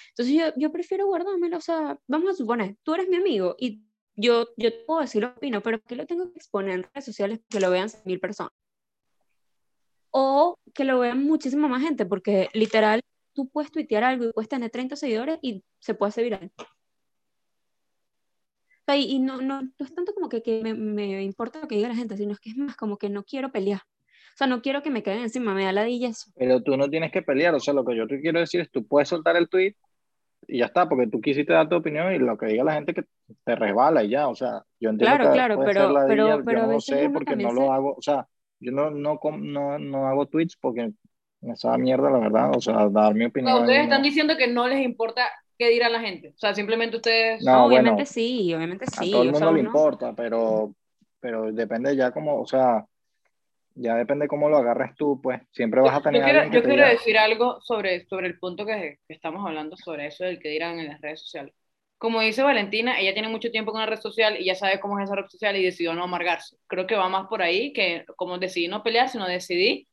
Entonces 0.10 0.34
yo, 0.34 0.46
yo 0.58 0.72
prefiero 0.72 1.06
guardármelo, 1.06 1.56
o 1.56 1.62
sea, 1.62 2.00
vamos 2.08 2.32
a 2.32 2.34
suponer, 2.34 2.78
tú 2.82 2.96
eres 2.96 3.10
mi 3.10 3.18
amigo 3.18 3.56
y 3.60 3.84
yo, 4.16 4.48
yo 4.58 4.72
te 4.72 4.84
puedo 4.88 5.02
decir 5.02 5.22
lo 5.22 5.34
que 5.34 5.38
opino, 5.38 5.62
pero 5.62 5.80
que 5.84 5.96
lo 5.96 6.08
tengo 6.08 6.32
que 6.32 6.38
exponer 6.40 6.72
en 6.74 6.84
redes 6.92 7.06
sociales 7.06 7.40
que 7.48 7.60
lo 7.60 7.70
vean 7.70 7.88
mil 8.04 8.20
personas. 8.20 8.54
O 10.10 10.58
que 10.74 10.84
lo 10.84 10.98
vean 10.98 11.24
muchísima 11.24 11.68
más 11.68 11.84
gente, 11.84 12.08
porque 12.08 12.50
literal, 12.54 13.02
tú 13.34 13.50
puedes 13.50 13.72
tuitear 13.72 14.04
algo 14.04 14.26
y 14.26 14.34
puedes 14.34 14.50
tener 14.50 14.72
30 14.72 14.96
seguidores 14.96 15.38
y 15.44 15.64
se 15.78 15.94
puede 15.94 16.10
hacer 16.10 16.24
viral. 16.24 16.52
Sea, 18.92 18.98
y, 19.00 19.12
y 19.12 19.20
no, 19.20 19.42
no, 19.42 19.62
no 19.62 19.70
es 19.80 19.94
tanto 19.94 20.14
como 20.14 20.30
que, 20.30 20.42
que 20.42 20.62
me, 20.64 20.74
me 20.74 21.24
importa 21.24 21.60
lo 21.62 21.68
que 21.68 21.76
diga 21.76 21.88
la 21.90 21.96
gente, 21.96 22.18
sino 22.18 22.34
es 22.34 22.40
que 22.40 22.50
es 22.52 22.58
más 22.58 22.76
como 22.76 22.98
que 22.98 23.10
no 23.10 23.24
quiero 23.24 23.52
pelear. 23.52 23.82
O 24.34 24.38
sea, 24.38 24.48
no 24.48 24.62
quiero 24.62 24.82
que 24.82 24.90
me 24.90 25.04
caigan 25.04 25.24
encima, 25.24 25.54
me 25.54 25.66
da 25.66 25.72
ladilla 25.72 26.10
eso. 26.10 26.32
Pero 26.36 26.62
tú 26.64 26.78
no 26.78 26.90
tienes 26.90 27.12
que 27.12 27.22
pelear, 27.22 27.54
o 27.54 27.60
sea, 27.60 27.74
lo 27.74 27.84
que 27.86 27.96
yo 27.96 28.08
te 28.08 28.22
quiero 28.22 28.40
decir 28.40 28.62
es, 28.62 28.72
tú 28.72 28.86
puedes 28.88 29.10
soltar 29.10 29.36
el 29.36 29.50
tweet 29.50 29.76
y 30.48 30.60
ya 30.60 30.66
está, 30.66 30.88
porque 30.90 31.08
tú 31.08 31.22
quisiste 31.22 31.54
dar 31.54 31.70
tu 31.70 31.76
opinión 31.76 32.14
y 32.14 32.18
lo 32.18 32.38
que 32.38 32.48
diga 32.48 32.64
la 32.64 32.74
gente 32.74 32.94
que 32.94 33.04
te 33.44 33.56
resbala 33.56 34.04
y 34.04 34.10
ya, 34.10 34.28
o 34.28 34.36
sea, 34.36 34.64
yo 34.80 34.90
entiendo 34.90 35.16
Claro, 35.16 35.30
que 35.30 35.34
claro, 35.36 35.56
puede 35.56 35.68
pero- 35.68 35.82
ser 35.82 35.92
ladilla, 35.92 36.08
pero- 36.16 36.28
yo 36.40 36.46
pero 36.46 36.64
a 36.64 36.68
no 36.68 36.82
sé 36.82 37.10
porque 37.10 37.36
no 37.36 37.52
lo 37.54 37.72
hago, 37.72 37.96
o 37.98 38.02
sea, 38.02 38.28
yo 38.60 38.72
no, 38.72 38.90
no, 38.90 39.20
no, 39.38 39.80
no 39.80 40.08
hago 40.08 40.26
tweets 40.28 40.56
porque 40.60 40.92
me 41.42 41.56
sabe 41.56 41.78
mierda, 41.80 42.10
la 42.10 42.20
verdad, 42.20 42.52
o 42.56 42.62
sea, 42.62 42.88
dar 42.90 43.14
mi 43.14 43.26
opinión. 43.26 43.54
sea, 43.54 43.62
ustedes 43.62 43.84
están 43.84 44.02
no. 44.02 44.06
diciendo 44.08 44.38
que 44.38 44.48
no 44.48 44.68
les 44.68 44.82
importa 44.82 45.24
qué 45.62 45.70
dirá 45.70 45.90
la 45.90 46.00
gente. 46.00 46.30
O 46.30 46.38
sea, 46.40 46.56
simplemente 46.56 46.98
ustedes... 46.98 47.44
No, 47.44 47.66
obviamente 47.66 47.92
bueno, 47.92 48.06
sí, 48.08 48.52
obviamente 48.52 48.86
a 48.86 48.88
sí. 48.88 49.12
todo 49.12 49.22
el 49.22 49.30
o 49.30 49.32
mundo 49.34 49.48
sea, 49.48 49.56
le 49.56 49.60
importa, 49.60 50.14
pero, 50.16 50.74
pero 51.20 51.52
depende 51.52 51.96
ya 51.96 52.12
como, 52.12 52.42
o 52.42 52.48
sea, 52.48 52.84
ya 53.76 53.96
depende 53.96 54.28
cómo 54.28 54.50
lo 54.50 54.58
agarres 54.58 54.96
tú, 54.96 55.22
pues 55.22 55.40
siempre 55.52 55.82
vas 55.82 55.94
a 55.94 55.98
Yo 55.98 56.02
tener 56.02 56.24
quiero, 56.24 56.40
alguien 56.40 56.52
que 56.52 56.58
yo 56.58 56.64
te 56.64 56.68
quiero 56.70 56.84
diga, 56.84 56.94
decir 56.94 57.18
algo 57.20 57.62
sobre, 57.62 58.08
sobre 58.08 58.26
el 58.26 58.40
punto 58.40 58.66
que, 58.66 58.98
que 59.08 59.14
estamos 59.14 59.46
hablando, 59.46 59.78
sobre 59.78 60.08
eso 60.08 60.24
del 60.24 60.40
que 60.40 60.50
dirán 60.50 60.80
en 60.80 60.88
las 60.88 61.00
redes 61.00 61.22
sociales. 61.22 61.54
Como 62.00 62.22
dice 62.22 62.42
Valentina, 62.42 63.00
ella 63.00 63.14
tiene 63.14 63.30
mucho 63.30 63.52
tiempo 63.52 63.72
con 63.72 63.82
la 63.82 63.86
red 63.86 64.00
social 64.00 64.36
y 64.40 64.46
ya 64.46 64.56
sabe 64.56 64.80
cómo 64.80 64.98
es 64.98 65.04
esa 65.04 65.16
red 65.16 65.28
social 65.28 65.56
y 65.56 65.64
decidió 65.64 65.94
no 65.94 66.06
amargarse. 66.06 66.58
Creo 66.66 66.88
que 66.88 66.96
va 66.96 67.08
más 67.08 67.28
por 67.28 67.44
ahí 67.44 67.72
que 67.74 68.06
como 68.16 68.40
decidí 68.40 68.68
no 68.68 68.82
pelear, 68.82 69.10
sino 69.10 69.28
decidí 69.28 69.88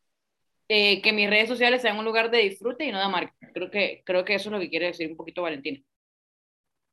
eh, 0.69 1.03
que 1.03 1.13
mis 1.13 1.29
redes 1.31 1.49
sociales 1.49 1.83
sean 1.83 1.99
un 1.99 2.05
lugar 2.05 2.31
de 2.31 2.39
disfrute 2.39 2.85
y 2.85 2.93
no 2.93 2.99
de 2.99 3.05
amargue. 3.05 3.33
Creo 3.55 3.71
que, 3.71 4.03
creo 4.05 4.25
que 4.25 4.35
eso 4.35 4.49
es 4.51 4.53
lo 4.53 4.61
que 4.61 4.71
quiere 4.71 4.87
decir 4.87 5.11
un 5.11 5.17
poquito 5.17 5.43
Valentina. 5.43 5.81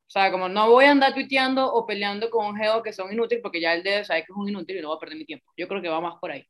O 0.08 0.10
sea, 0.10 0.32
como 0.32 0.48
no 0.50 0.70
voy 0.70 0.86
a 0.86 0.92
andar 0.92 1.14
tuiteando 1.14 1.72
o 1.74 1.86
peleando 1.86 2.30
con 2.30 2.46
un 2.48 2.56
geo 2.58 2.82
que 2.84 2.94
son 2.94 3.12
inútiles 3.12 3.42
porque 3.42 3.60
ya 3.62 3.74
él 3.74 3.84
debe 3.84 4.06
saber 4.06 4.24
que 4.26 4.32
es 4.32 4.38
un 4.38 4.50
inútil 4.50 4.78
y 4.78 4.82
no 4.82 4.90
va 4.90 4.96
a 4.96 5.00
perder 5.00 5.18
mi 5.18 5.26
tiempo. 5.26 5.52
Yo 5.58 5.68
creo 5.68 5.82
que 5.82 5.90
va 5.90 6.00
más 6.02 6.16
por 6.20 6.32
ahí. 6.32 6.46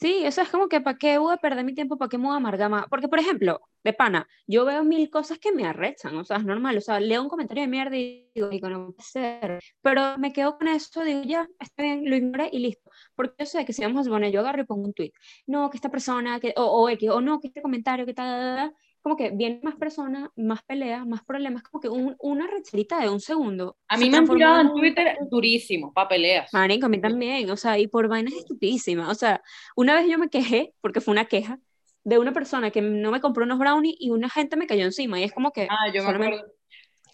Sí, 0.00 0.22
eso 0.24 0.40
es 0.40 0.48
como 0.48 0.68
que 0.68 0.80
¿para 0.80 0.96
qué 0.96 1.18
voy 1.18 1.34
a 1.34 1.36
perder 1.36 1.62
mi 1.62 1.74
tiempo? 1.74 1.98
¿Para 1.98 2.08
qué 2.08 2.16
me 2.16 2.24
voy 2.24 2.32
a 2.32 2.36
amargar 2.38 2.70
más? 2.70 2.86
Porque, 2.88 3.06
por 3.08 3.18
ejemplo, 3.18 3.60
de 3.84 3.92
pana, 3.92 4.26
yo 4.46 4.64
veo 4.64 4.82
mil 4.82 5.10
cosas 5.10 5.38
que 5.38 5.52
me 5.52 5.66
arrechan, 5.66 6.16
o 6.16 6.24
sea, 6.24 6.38
es 6.38 6.44
normal, 6.44 6.78
o 6.78 6.80
sea, 6.80 6.98
leo 7.00 7.20
un 7.22 7.28
comentario 7.28 7.62
de 7.64 7.68
mierda 7.68 7.96
y 7.98 8.30
digo, 8.34 8.46
"Marico, 8.46 8.70
no 8.70 8.92
puede 8.92 9.02
ser, 9.06 9.58
pero 9.82 10.16
me 10.16 10.32
quedo 10.32 10.56
con 10.56 10.68
eso, 10.68 11.04
digo, 11.04 11.20
ya, 11.24 11.46
está 11.58 11.82
bien, 11.82 12.08
lo 12.08 12.16
ignoré 12.16 12.48
y 12.50 12.60
listo, 12.60 12.90
porque 13.14 13.34
yo 13.40 13.46
sé 13.46 13.64
que 13.66 13.74
si 13.74 13.82
vamos 13.82 14.06
a 14.06 14.10
poner, 14.10 14.32
yo 14.32 14.40
agarro 14.40 14.62
y 14.62 14.64
pongo 14.64 14.84
un 14.86 14.94
tweet, 14.94 15.12
no, 15.46 15.68
que 15.68 15.76
esta 15.76 15.90
persona, 15.90 16.40
que, 16.40 16.54
o, 16.56 16.62
o 16.64 16.88
X, 16.88 17.10
o 17.10 17.20
no, 17.20 17.38
que 17.40 17.48
este 17.48 17.60
comentario, 17.62 18.06
que 18.06 18.14
tal", 18.14 18.72
como 19.02 19.16
que 19.16 19.30
vienen 19.30 19.60
más 19.62 19.76
personas, 19.76 20.28
más 20.36 20.62
peleas, 20.62 21.06
más 21.06 21.22
problemas, 21.24 21.62
como 21.62 21.80
que 21.80 21.88
un- 21.88 22.16
una 22.18 22.46
recherita 22.46 23.00
de 23.00 23.08
un 23.08 23.20
segundo. 23.20 23.76
A 23.88 23.96
mí 23.96 24.10
me 24.10 24.18
han 24.18 24.28
tirado 24.28 24.60
en 24.60 24.66
un- 24.68 24.74
Twitter 24.80 25.16
durísimo, 25.30 25.92
para 25.92 26.08
peleas. 26.08 26.52
Marico, 26.52 26.86
a 26.86 26.88
mí 26.88 27.00
también, 27.00 27.50
o 27.50 27.56
sea, 27.56 27.78
y 27.78 27.86
por 27.86 28.08
vainas 28.08 28.34
estupidísimas. 28.34 29.08
O 29.08 29.14
sea, 29.14 29.42
una 29.76 29.94
vez 29.94 30.06
yo 30.08 30.18
me 30.18 30.28
quejé, 30.28 30.74
porque 30.80 31.00
fue 31.00 31.12
una 31.12 31.24
queja, 31.24 31.58
de 32.04 32.18
una 32.18 32.32
persona 32.32 32.70
que 32.70 32.80
no 32.82 33.10
me 33.10 33.20
compró 33.20 33.44
unos 33.44 33.58
brownies 33.58 33.96
y 33.98 34.10
una 34.10 34.28
gente 34.30 34.56
me 34.56 34.66
cayó 34.66 34.84
encima. 34.84 35.20
Y 35.20 35.24
es 35.24 35.32
como 35.32 35.50
que. 35.52 35.68
Ah, 35.70 35.90
yo 35.92 36.02
me 36.04 36.10
acuerdo. 36.10 36.46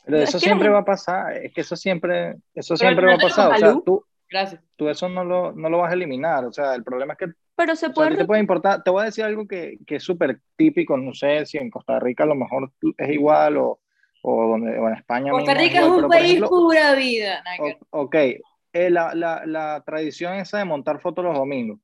pero 0.04 0.18
es 0.18 0.28
eso 0.28 0.38
que 0.38 0.46
la 0.46 0.50
siempre 0.50 0.68
va 0.68 0.78
a 0.80 0.84
pasar, 0.84 1.36
es 1.36 1.52
que 1.52 1.62
eso 1.62 1.74
siempre, 1.74 2.36
eso 2.54 2.74
Pero 2.74 2.76
siempre 2.76 3.06
va 3.06 3.14
a 3.14 3.18
pasar, 3.18 3.52
o 3.52 3.56
sea, 3.58 3.74
tú, 3.84 4.04
Gracias. 4.30 4.62
tú 4.76 4.88
eso 4.88 5.08
no 5.08 5.24
lo, 5.24 5.50
no 5.52 5.68
lo 5.68 5.78
vas 5.78 5.90
a 5.90 5.94
eliminar, 5.94 6.44
o 6.44 6.52
sea, 6.52 6.74
el 6.76 6.84
problema 6.84 7.14
es 7.14 7.18
que 7.18 7.26
Pero 7.56 7.76
se 7.76 7.88
O 7.88 7.94
sea, 7.94 8.06
puede. 8.06 8.10
ti 8.10 8.16
te 8.18 8.24
puede 8.26 8.40
importar, 8.40 8.82
te 8.82 8.90
voy 8.90 9.02
a 9.02 9.04
decir 9.06 9.24
algo 9.24 9.46
que, 9.46 9.78
que 9.86 9.96
es 9.96 10.02
súper 10.04 10.40
típico, 10.56 10.96
no 10.96 11.14
sé 11.14 11.46
si 11.46 11.58
en 11.58 11.70
Costa 11.70 11.98
Rica 12.00 12.24
a 12.24 12.26
lo 12.26 12.34
mejor 12.34 12.72
es 12.98 13.10
igual 13.10 13.56
o, 13.58 13.80
o, 14.22 14.48
donde, 14.50 14.78
o 14.78 14.88
en 14.88 14.94
España 14.94 15.32
Costa 15.32 15.54
Rica 15.54 15.78
es 15.80 15.84
igual, 15.84 16.04
un 16.04 16.08
país 16.08 16.24
ejemplo, 16.32 16.48
pura 16.48 16.94
vida. 16.94 17.44
O- 17.58 18.02
ok, 18.02 18.14
eh, 18.72 18.90
la, 18.90 19.14
la, 19.14 19.46
la 19.46 19.82
tradición 19.86 20.34
esa 20.34 20.58
de 20.58 20.64
montar 20.64 21.00
fotos 21.00 21.24
los 21.24 21.34
domingos, 21.34 21.78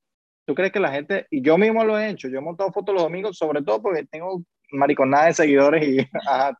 ¿tú 0.44 0.54
crees 0.54 0.72
que 0.72 0.80
la 0.80 0.92
gente, 0.92 1.26
y 1.30 1.40
yo 1.42 1.56
mismo 1.58 1.85
lo 1.85 1.98
he 1.98 2.11
hecho, 2.11 2.28
yo 2.28 2.38
he 2.38 2.42
montado 2.42 2.72
fotos 2.72 2.94
los 2.94 3.04
domingos, 3.04 3.37
sobre 3.38 3.62
todo 3.62 3.80
porque 3.82 4.04
tengo 4.06 4.42
mariconada 4.70 5.26
de 5.26 5.35
seguidores 5.35 5.87
y 5.88 5.98
ajá, 6.28 6.58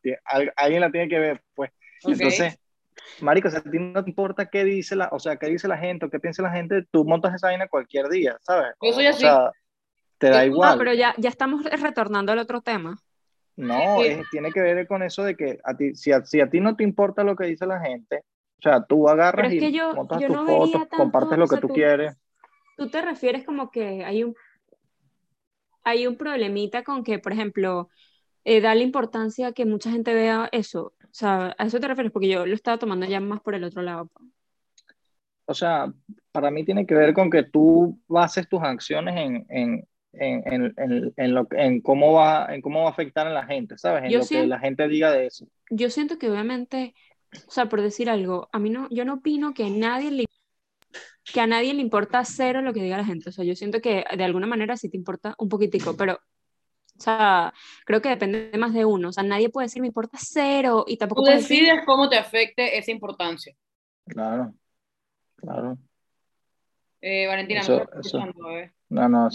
alguien 0.55 0.81
la 0.81 0.91
tiene 0.91 1.07
que 1.09 1.19
ver, 1.19 1.41
pues. 1.55 1.71
Ok. 2.03 2.13
Entonces, 2.13 2.57
marico, 3.21 3.47
o 3.47 3.51
sea, 3.51 3.59
a 3.59 3.63
ti 3.63 3.79
no 3.79 4.03
te 4.03 4.09
importa 4.09 4.47
qué 4.49 4.63
dice 4.63 4.95
la, 4.95 5.09
o 5.11 5.19
sea, 5.19 5.37
qué 5.37 5.47
dice 5.47 5.67
la 5.67 5.77
gente 5.77 6.05
o 6.05 6.09
qué 6.09 6.19
piensa 6.19 6.41
la 6.43 6.51
gente, 6.51 6.85
tú 6.91 7.05
montas 7.05 7.33
esa 7.33 7.47
vaina 7.47 7.67
cualquier 7.67 8.07
día, 8.09 8.37
¿sabes? 8.41 8.73
Yo 8.81 8.93
soy 8.93 9.07
O 9.07 9.09
así. 9.09 9.21
sea, 9.21 9.51
te 10.17 10.29
da 10.29 10.39
Ah, 10.39 10.45
igual. 10.45 10.77
pero 10.77 10.93
ya, 10.93 11.13
ya 11.17 11.29
estamos 11.29 11.63
retornando 11.65 12.31
al 12.31 12.39
otro 12.39 12.61
tema. 12.61 12.97
No, 13.55 13.97
Sí. 13.97 14.07
es- 14.07 14.29
tiene 14.29 14.51
que 14.51 14.61
ver 14.61 14.87
con 14.87 15.03
eso 15.03 15.23
de 15.23 15.35
que 15.35 15.59
a 15.63 15.75
ti, 15.75 15.95
si 15.95 16.11
a, 16.11 16.23
si 16.25 16.41
a 16.41 16.49
ti 16.49 16.59
no 16.59 16.75
te 16.75 16.83
importa 16.83 17.23
lo 17.23 17.35
que 17.35 17.45
dice 17.45 17.65
la 17.67 17.79
gente, 17.79 18.23
o 18.57 18.61
sea, 18.61 18.83
tú 18.83 19.07
agarras 19.09 19.43
Pero 19.43 19.47
es 19.53 19.59
que 19.59 19.69
y 19.69 19.73
yo- 19.77 19.93
montas 19.93 20.19
yo 20.21 20.27
tus 20.27 20.35
no 20.37 20.45
fotos, 20.45 20.71
tanto, 20.71 20.97
compartes 20.97 21.37
lo 21.37 21.45
o 21.45 21.47
que 21.47 21.57
tú 21.57 21.67
tú- 21.67 21.73
quieres. 21.73 22.15
Tú 22.75 22.89
te 22.89 23.01
refieres 23.03 23.45
como 23.45 23.69
que 23.69 24.03
hay 24.03 24.23
un. 24.23 24.35
Hay 25.83 26.07
un 26.07 26.15
problemita 26.15 26.83
con 26.83 27.03
que, 27.03 27.19
por 27.19 27.33
ejemplo, 27.33 27.89
eh, 28.45 28.61
da 28.61 28.73
la 28.73 28.81
importancia 28.83 29.47
a 29.47 29.51
que 29.51 29.65
mucha 29.65 29.91
gente 29.91 30.13
vea 30.13 30.49
eso. 30.51 30.93
O 31.13 31.15
sea, 31.15 31.55
¿a 31.57 31.65
eso 31.65 31.79
te 31.79 31.87
refieres? 31.87 32.11
Porque 32.11 32.27
yo 32.29 32.45
lo 32.45 32.53
estaba 32.55 32.77
tomando 32.79 33.05
ya 33.05 33.19
más 33.21 33.41
por 33.41 33.55
el 33.55 33.63
otro 33.63 33.81
lado. 33.81 34.09
O 35.45 35.53
sea, 35.53 35.91
para 36.31 36.51
mí 36.51 36.63
tiene 36.65 36.85
que 36.85 36.95
ver 36.95 37.13
con 37.13 37.29
que 37.29 37.43
tú 37.43 37.99
bases 38.07 38.47
tus 38.47 38.61
acciones 38.63 39.15
en, 39.17 39.45
en, 39.49 39.87
en, 40.13 40.53
en, 40.53 40.73
en, 40.77 41.13
en 41.17 41.33
lo, 41.35 41.47
cómo 41.83 42.13
va, 42.13 42.53
en 42.53 42.61
cómo 42.61 42.81
va 42.83 42.87
a 42.87 42.91
afectar 42.91 43.27
a 43.27 43.31
la 43.33 43.45
gente, 43.45 43.77
¿sabes? 43.77 44.03
En 44.05 44.11
Yo 44.11 44.17
lo 44.17 44.29
que 44.29 44.47
siento- 44.47 44.47
la 44.47 44.59
gente 44.59 44.87
diga 44.87 45.11
de 45.11 45.25
eso. 45.27 45.45
yo 45.69 45.89
siento 45.89 46.17
que 46.17 46.29
obviamente, 46.29 46.95
o 47.47 47.51
sea, 47.51 47.69
por 47.69 47.81
decir 47.81 48.09
algo, 48.09 48.49
a 48.53 48.59
mí 48.59 48.69
no, 48.69 48.87
yo 48.91 49.05
no 49.05 49.15
opino 49.15 49.53
que 49.53 49.69
nadie 49.69 50.11
le 50.11 50.25
que 51.31 51.41
a 51.41 51.47
nadie 51.47 51.73
le 51.73 51.81
importa 51.81 52.23
cero 52.25 52.61
lo 52.61 52.73
que 52.73 52.81
diga 52.83 52.97
la 52.97 53.05
gente. 53.05 53.29
O 53.29 53.31
sea, 53.31 53.45
yo 53.45 53.55
siento 53.55 53.81
que 53.81 54.05
de 54.15 54.23
alguna 54.23 54.47
manera 54.47 54.77
sí 54.77 54.89
te 54.89 54.97
importa 54.97 55.35
un 55.37 55.49
poquitico, 55.49 55.95
pero, 55.97 56.19
o 56.97 57.01
sea, 57.01 57.53
creo 57.85 58.01
que 58.01 58.09
depende 58.09 58.51
más 58.57 58.73
de 58.73 58.85
uno. 58.85 59.09
O 59.09 59.11
sea, 59.11 59.23
nadie 59.23 59.49
puede 59.49 59.65
decir 59.65 59.81
me 59.81 59.87
importa 59.87 60.17
cero 60.21 60.85
y 60.87 60.97
tampoco 60.97 61.23
Tú 61.23 61.31
decir, 61.31 61.61
decides 61.63 61.85
cómo 61.85 62.09
te 62.09 62.17
afecte 62.17 62.77
esa 62.77 62.91
importancia. 62.91 63.55
Claro, 64.05 64.53
claro. 65.35 65.77
Eh, 67.01 67.27
Valentina, 67.27 67.61
Eso- 67.61 67.77
no 67.77 67.83
estás 67.83 68.05
eso. 68.05 68.17
escuchando, 68.17 68.49
eh. 68.57 68.73
No, 68.89 69.09
no, 69.09 69.29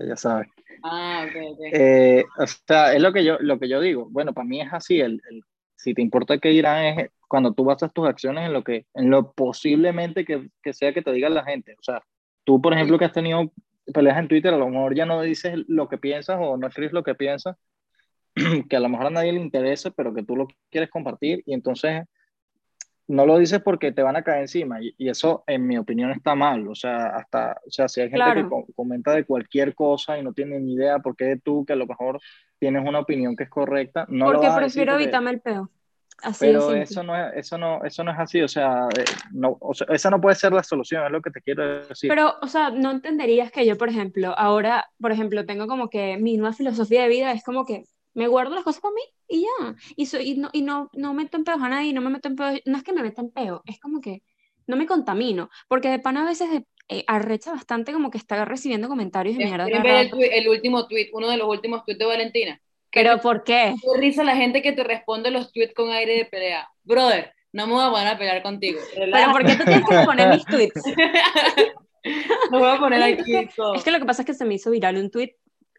ella 0.00 0.16
sabe. 0.16 0.46
Ah, 0.82 1.24
ok, 1.26 1.36
ok. 1.52 1.58
Eh, 1.72 2.24
o 2.38 2.46
sea, 2.46 2.92
es 2.94 3.00
lo 3.00 3.12
que 3.12 3.24
yo, 3.24 3.38
lo 3.40 3.58
que 3.58 3.68
yo 3.68 3.80
digo. 3.80 4.06
Bueno, 4.10 4.34
para 4.34 4.46
mí 4.46 4.60
es 4.60 4.72
así. 4.72 5.00
El, 5.00 5.22
el- 5.30 5.42
si 5.76 5.94
te 5.94 6.02
importa 6.02 6.38
qué 6.38 6.48
dirán 6.48 6.84
es 6.84 7.10
cuando 7.28 7.52
tú 7.52 7.64
basas 7.64 7.92
tus 7.92 8.06
acciones 8.08 8.46
en 8.46 8.52
lo 8.52 8.62
que, 8.64 8.86
en 8.94 9.10
lo 9.10 9.32
posiblemente 9.32 10.24
que, 10.24 10.48
que 10.62 10.72
sea 10.72 10.92
que 10.92 11.02
te 11.02 11.12
diga 11.12 11.28
la 11.28 11.44
gente. 11.44 11.74
O 11.78 11.82
sea, 11.82 12.02
tú, 12.44 12.60
por 12.60 12.72
ejemplo, 12.74 12.98
que 12.98 13.04
has 13.06 13.12
tenido 13.12 13.52
peleas 13.92 14.18
en 14.18 14.28
Twitter, 14.28 14.54
a 14.54 14.56
lo 14.58 14.68
mejor 14.68 14.94
ya 14.94 15.06
no 15.06 15.20
dices 15.20 15.54
lo 15.68 15.88
que 15.88 15.98
piensas 15.98 16.38
o 16.40 16.56
no 16.56 16.66
escribes 16.66 16.92
lo 16.92 17.02
que 17.02 17.14
piensas, 17.14 17.56
que 18.68 18.76
a 18.76 18.80
lo 18.80 18.88
mejor 18.88 19.06
a 19.06 19.10
nadie 19.10 19.32
le 19.32 19.40
interesa, 19.40 19.90
pero 19.90 20.14
que 20.14 20.22
tú 20.22 20.36
lo 20.36 20.48
quieres 20.70 20.90
compartir 20.90 21.42
y 21.46 21.54
entonces 21.54 22.04
no 23.06 23.26
lo 23.26 23.36
dices 23.38 23.60
porque 23.60 23.92
te 23.92 24.02
van 24.02 24.16
a 24.16 24.22
caer 24.22 24.40
encima 24.42 24.80
y, 24.82 24.94
y 24.96 25.10
eso 25.10 25.44
en 25.46 25.66
mi 25.66 25.76
opinión 25.76 26.10
está 26.10 26.34
mal, 26.34 26.66
o 26.68 26.74
sea, 26.74 27.08
hasta, 27.16 27.60
o 27.66 27.70
sea, 27.70 27.86
si 27.86 28.00
hay 28.00 28.06
gente 28.08 28.24
Claro. 28.24 28.42
que 28.44 28.48
co- 28.48 28.66
comenta 28.74 29.12
de 29.12 29.24
cualquier 29.24 29.74
cosa 29.74 30.18
y 30.18 30.22
no 30.22 30.32
tiene 30.32 30.58
ni 30.58 30.72
idea 30.72 30.98
por 31.00 31.14
qué 31.14 31.38
tú, 31.44 31.66
que 31.66 31.74
a 31.74 31.76
lo 31.76 31.86
mejor 31.86 32.18
tienes 32.58 32.82
una 32.88 33.00
opinión 33.00 33.36
que 33.36 33.44
es 33.44 33.50
correcta, 33.50 34.06
no 34.08 34.26
lo 34.26 34.32
porque 34.32 34.46
vas 34.48 34.56
a 34.56 34.60
decir 34.60 34.72
prefiero 34.84 34.92
porque- 34.92 35.04
evitarme 35.04 35.30
el 35.32 35.40
peo. 35.42 35.70
Así 36.24 36.46
pero 36.46 36.72
eso 36.74 37.02
no 37.02 37.16
es, 37.16 37.32
eso 37.36 37.58
no, 37.58 37.82
eso 37.84 38.04
no 38.04 38.10
es 38.12 38.18
así, 38.18 38.40
o 38.42 38.48
sea, 38.48 38.88
eh, 38.96 39.04
no, 39.32 39.56
o 39.60 39.74
sea, 39.74 39.86
esa 39.90 40.10
no 40.10 40.20
puede 40.20 40.36
ser 40.36 40.52
la 40.52 40.62
solución, 40.62 41.04
es 41.06 41.10
lo 41.12 41.22
que 41.22 41.30
te 41.30 41.40
quiero 41.40 41.86
decir. 41.86 42.10
Pero, 42.12 42.34
o 42.42 42.48
sea, 42.48 42.70
no 42.70 42.90
entenderías 42.90 43.50
que 43.50 43.64
yo, 43.66 43.78
por 43.78 43.88
ejemplo, 43.88 44.34
ahora, 44.38 44.86
por 45.00 45.10
ejemplo, 45.12 45.46
tengo 45.46 45.66
como 45.66 45.88
que 45.88 46.18
mi 46.18 46.36
nueva 46.36 46.52
filosofía 46.54 47.02
de 47.02 47.08
vida 47.08 47.32
es 47.32 47.42
como 47.44 47.64
que 47.64 47.84
me 48.14 48.28
guardo 48.28 48.54
las 48.54 48.64
cosas 48.64 48.82
para 48.82 48.94
mí 48.94 49.00
y 49.28 49.42
ya. 49.42 49.74
Y, 49.96 50.06
soy, 50.06 50.30
y, 50.32 50.36
no, 50.36 50.50
y 50.52 50.62
no, 50.62 50.90
no 50.94 51.14
meto 51.14 51.36
en 51.38 51.44
peos 51.44 51.62
a 51.62 51.68
nadie, 51.68 51.92
no 51.92 52.00
me 52.02 52.10
meto 52.10 52.28
en 52.28 52.36
peos, 52.36 52.60
no 52.66 52.76
es 52.76 52.82
que 52.84 52.92
me 52.92 53.02
meta 53.02 53.22
en 53.22 53.30
peo, 53.30 53.62
es 53.66 53.80
como 53.80 54.00
que 54.00 54.22
no 54.66 54.76
me 54.76 54.86
contamino, 54.86 55.50
porque 55.68 55.88
de 55.90 55.98
pana 55.98 56.22
a 56.22 56.26
veces 56.26 56.50
de- 56.50 56.66
eh, 56.88 57.04
arrecha 57.06 57.50
bastante 57.52 57.92
como 57.94 58.10
que 58.10 58.18
está 58.18 58.44
recibiendo 58.44 58.88
comentarios 58.88 59.36
de 59.36 59.40
mierda. 59.40 59.64
¿Quieren 59.64 59.82
cada 59.82 60.02
ver 60.02 60.06
el, 60.12 60.32
el 60.32 60.48
último 60.48 60.86
tweet, 60.86 61.10
uno 61.12 61.28
de 61.30 61.36
los 61.38 61.48
últimos 61.48 61.84
tweets 61.84 61.98
de 61.98 62.04
Valentina? 62.06 62.60
Pero 62.94 63.20
¿por 63.20 63.44
qué? 63.44 63.74
Qué 63.80 64.00
risa 64.00 64.22
la 64.24 64.36
gente 64.36 64.62
que 64.62 64.72
te 64.72 64.84
responde 64.84 65.30
los 65.30 65.52
tweets 65.52 65.74
con 65.74 65.90
aire 65.90 66.16
de 66.16 66.24
pelea. 66.26 66.68
Brother, 66.84 67.32
no 67.52 67.66
me 67.66 67.72
voy 67.74 67.84
a 67.84 67.90
poner 67.90 68.08
a 68.08 68.18
pelear 68.18 68.42
contigo. 68.42 68.80
Pero. 68.94 69.32
¿por 69.32 69.44
qué 69.44 69.56
tú 69.56 69.64
tienes 69.64 69.88
que 69.88 70.04
poner 70.04 70.28
mis 70.30 70.44
tweets? 70.44 70.82
No 72.50 72.58
voy 72.58 72.68
a 72.68 72.78
poner 72.78 73.02
aquí 73.02 73.34
es 73.34 73.54
todo. 73.54 73.74
Es 73.74 73.82
que 73.82 73.90
lo 73.90 73.98
que 73.98 74.04
pasa 74.04 74.22
es 74.22 74.26
que 74.26 74.34
se 74.34 74.44
me 74.44 74.54
hizo 74.54 74.70
viral 74.70 74.98
un 74.98 75.10
tweet 75.10 75.36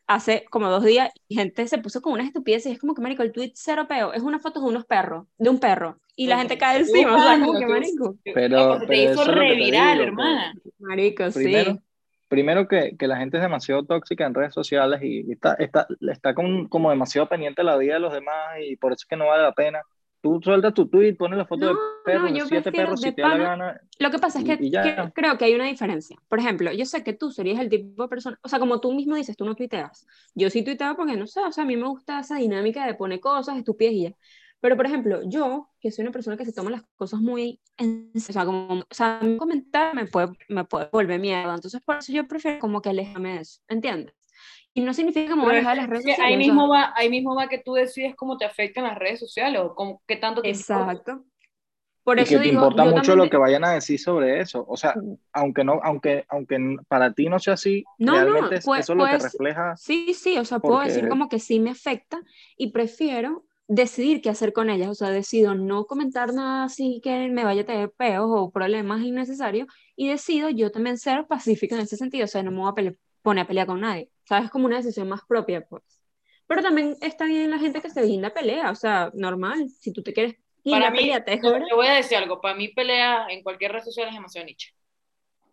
hace 0.08 0.45
como 0.49 0.69
dos 0.69 0.84
días 0.84 1.12
y 1.28 1.36
gente 1.36 1.67
se 1.67 1.78
puso 1.78 2.01
con 2.01 2.13
unas 2.13 2.28
estupideces 2.28 2.71
y 2.71 2.73
es 2.73 2.80
como 2.80 2.95
que, 2.95 3.01
marico, 3.01 3.23
el 3.23 3.32
tweet 3.32 3.51
cero 3.56 3.86
peo, 3.88 4.13
es 4.13 4.21
una 4.23 4.39
foto 4.39 4.60
de 4.60 4.67
unos 4.67 4.86
perros, 4.86 5.28
de 5.38 5.49
un 5.49 5.60
perro, 5.60 5.99
y 6.15 6.28
la 6.28 6.38
gente 6.38 6.58
cae 6.58 6.80
encima, 6.80 7.15
o 7.15 7.19
sea, 7.21 7.39
como 7.39 7.60
que, 7.60 7.65
marico, 7.67 8.15
Pero- 8.23 8.34
pero 8.36 8.80
te 8.88 9.04
hizo 9.04 9.25
lo 9.25 9.34
reviral, 9.34 10.01
hermana. 10.01 10.54
marico, 10.80 11.25
Primero, 11.32 11.73
sí. 11.73 11.80
Primero 12.28 12.68
que, 12.68 12.96
que 12.98 13.08
la 13.08 13.18
gente 13.18 13.38
es 13.38 13.44
demasiado 13.44 13.84
tóxica 13.86 14.26
en 14.26 14.34
redes 14.34 14.54
sociales 14.54 15.02
y, 15.04 15.22
y 15.28 15.32
está, 15.34 15.54
está, 15.56 15.88
está 16.12 16.34
con- 16.34 16.68
como 16.68 16.90
demasiado 16.90 17.28
pendiente 17.30 17.62
de 17.62 17.66
la 17.66 17.78
vida 17.78 17.96
de 17.96 18.00
los 18.00 18.14
demás 18.14 18.36
y 18.62 18.76
por 18.78 18.92
eso 18.92 19.04
es 19.04 19.06
que 19.08 19.16
no 19.16 19.28
vale 19.28 19.44
la 19.44 19.54
pena. 19.54 19.82
Tú 20.22 20.40
sueltas 20.44 20.74
tu 20.74 20.88
tweet, 20.88 21.16
pones 21.16 21.38
la 21.38 21.46
foto 21.46 21.68
No, 21.68 21.74
de 21.74 21.76
perros, 22.04 22.32
no, 22.32 22.46
siete 22.48 22.72
perros 22.72 23.00
si 23.02 23.12
te 23.12 23.22
da 23.22 23.28
la 23.30 23.38
gana. 23.38 23.82
Lo 24.00 24.10
que 24.10 24.18
pasa 24.18 24.40
es 24.40 24.46
que, 24.46 24.58
que 24.58 24.96
creo 25.14 25.38
que 25.38 25.46
hay 25.46 25.54
una 25.54 25.66
diferencia. 25.66 26.18
Por 26.28 26.40
ejemplo, 26.40 26.72
yo 26.72 26.84
sé 26.86 27.04
que 27.04 27.14
tú 27.14 27.30
serías 27.32 27.60
el 27.60 27.70
tipo 27.70 28.04
de 28.04 28.10
persona, 28.10 28.40
o 28.42 28.50
sea, 28.50 28.58
como 28.58 28.82
tú 28.82 28.92
mismo 28.92 29.16
dices, 29.16 29.38
tú 29.38 29.46
no 29.46 29.54
tuiteas. 29.56 30.08
Yo 30.34 30.50
sí 30.50 30.64
tuiteo 30.64 30.96
porque 30.96 31.16
no 31.16 31.28
sé, 31.28 31.42
o 31.42 31.52
sea, 31.52 31.64
a 31.64 31.68
mí 31.68 31.78
me 31.78 31.88
gusta 31.88 32.20
esa 32.22 32.38
dinámica 32.38 32.88
de 32.88 32.96
poner 32.96 33.20
cosas, 33.20 33.56
estupidez 33.58 33.94
y 33.94 34.02
ya. 34.04 34.14
Pero, 34.65 34.78
por 34.78 34.88
ejemplo, 34.88 35.21
yo, 35.25 35.69
que 35.80 35.91
soy 35.91 36.01
una 36.06 36.12
persona 36.12 36.38
que 36.38 36.43
se 36.45 36.51
toma 36.51 36.71
las 36.71 36.82
cosas 36.95 37.19
muy 37.21 37.62
en 37.78 38.10
serio, 38.15 38.30
o 38.30 38.34
sea, 38.34 38.45
como, 38.45 38.80
o 38.80 38.86
sea, 38.89 39.19
un 39.21 39.38
comentario 39.38 39.93
me 39.93 40.08
puede, 40.08 40.30
me 40.49 40.63
puede 40.63 40.89
volver 40.91 41.19
mierda. 41.19 41.54
Entonces, 41.54 41.80
por 41.86 41.97
eso 41.97 42.12
yo 42.12 42.28
prefiero 42.28 42.58
como 42.58 42.82
que 42.82 42.89
alejarme 42.89 43.36
de 43.36 43.41
eso, 43.41 43.62
¿entiendes? 43.67 44.15
Y 44.73 44.82
no 44.82 44.91
significa 44.95 45.28
que 45.30 45.36
me 45.36 45.43
voy 45.43 45.51
a 45.58 45.60
Pero 45.60 45.69
alejar 45.69 45.75
de 45.75 45.82
las 45.82 45.89
redes 45.91 46.04
sociales. 46.06 46.25
ahí 46.32 46.38
mismo 46.38 46.67
va, 46.67 46.93
ahí 46.95 47.10
mismo 47.12 47.36
va 47.36 47.47
que 47.47 47.60
tú 47.60 47.73
decides 47.75 48.15
cómo 48.15 48.38
te 48.39 48.45
afectan 48.45 48.86
las 48.86 48.97
redes 48.97 49.19
sociales 49.19 49.62
o 49.62 49.75
cómo, 49.75 50.01
qué 50.08 50.15
tanto 50.15 50.41
te 50.41 50.49
importa. 50.49 50.91
Exacto. 50.93 51.25
Por 52.04 52.17
Y 52.17 52.23
eso 52.23 52.32
que 52.32 52.38
te 52.38 52.43
digo, 52.45 52.54
importa 52.63 52.86
mucho 52.86 52.95
también 52.95 53.17
lo 53.19 53.30
que 53.30 53.38
vayan 53.38 53.65
a 53.65 53.73
decir 53.73 53.99
sobre 53.99 54.39
eso. 54.39 54.65
O 54.67 54.78
sea, 54.78 54.95
aunque 55.32 55.63
no, 55.63 55.80
aunque, 55.84 56.25
aunque 56.28 56.58
para 56.88 57.13
ti 57.13 57.30
no 57.30 57.38
sea 57.38 57.54
así, 57.54 57.84
No, 57.99 58.13
no, 58.13 58.32
realmente 58.32 58.62
puede- 58.65 58.82
eso 58.82 58.93
es 58.93 58.97
lo 58.97 59.06
que 59.06 59.12
puede 59.12 59.23
refleja. 59.23 59.78
Sí, 59.78 60.15
sí, 60.15 60.38
o 60.39 60.45
sea, 60.45 60.58
puedo 60.58 60.80
decir 60.80 61.01
Porque- 61.01 61.10
como 61.10 61.30
que 61.30 61.38
sí 61.39 61.60
me 61.60 61.69
afecta 61.69 62.19
y 62.58 62.71
prefiero 62.71 63.45
decidir 63.67 64.21
qué 64.21 64.30
hacer 64.30 64.54
con 64.54 64.69
ellas, 64.69 64.89
o 64.89 64.95
sea, 64.95 65.10
decido 65.10 65.56
no 65.56 65.86
comentar 65.86 66.34
nada 66.34 66.65
así 66.65 67.01
que 67.04 67.30
me 67.30 67.43
vaya 67.43 67.62
a 67.63 67.65
tener 67.65 67.91
peos 67.91 68.28
o 68.30 68.51
problemas 68.51 69.01
innecesarios 69.04 69.67
y 69.95 70.08
decido 70.10 70.49
yo 70.49 70.71
también 70.71 70.97
ser 70.97 71.25
pacífica 71.28 71.75
en 71.75 71.82
ese 71.82 71.97
sentido, 71.97 72.25
o 72.25 72.28
sea, 72.28 72.43
no 72.43 72.51
me 72.51 72.58
voy 72.60 72.69
a 72.69 72.73
pele- 72.75 72.97
poner 73.21 73.43
a 73.45 73.47
pelear 73.47 73.67
con 73.67 73.82
nadie, 73.82 74.10
¿sabes? 74.25 74.45
Es 74.45 74.51
como 74.51 74.65
una 74.67 74.78
decisión 74.78 75.10
más 75.10 75.21
propia, 75.28 75.65
pues. 75.67 75.84
Pero 76.47 76.62
también 76.62 76.95
está 77.01 77.25
bien 77.25 77.49
la 77.51 77.60
gente 77.60 77.82
que 77.82 77.89
se 77.89 78.04
guinda 78.04 78.34
pelea, 78.34 78.71
o 78.71 78.75
sea, 78.75 79.12
normal, 79.15 79.69
si 79.69 79.91
tú 79.91 80.04
te 80.04 80.13
quieres 80.13 80.36
Para 80.69 80.91
guindar 80.91 80.91
mí, 80.91 80.99
pelea, 80.99 81.25
te 81.25 81.39
voy 81.75 81.88
a 81.88 81.93
decir 81.95 82.17
algo, 82.19 82.39
para 82.41 82.56
mí 82.56 82.67
pelea 82.69 83.28
en 83.30 83.41
cualquier 83.43 83.71
red 83.73 83.84
social 83.84 84.08
es 84.10 84.13
demasiado 84.13 84.45
niche. 84.45 84.75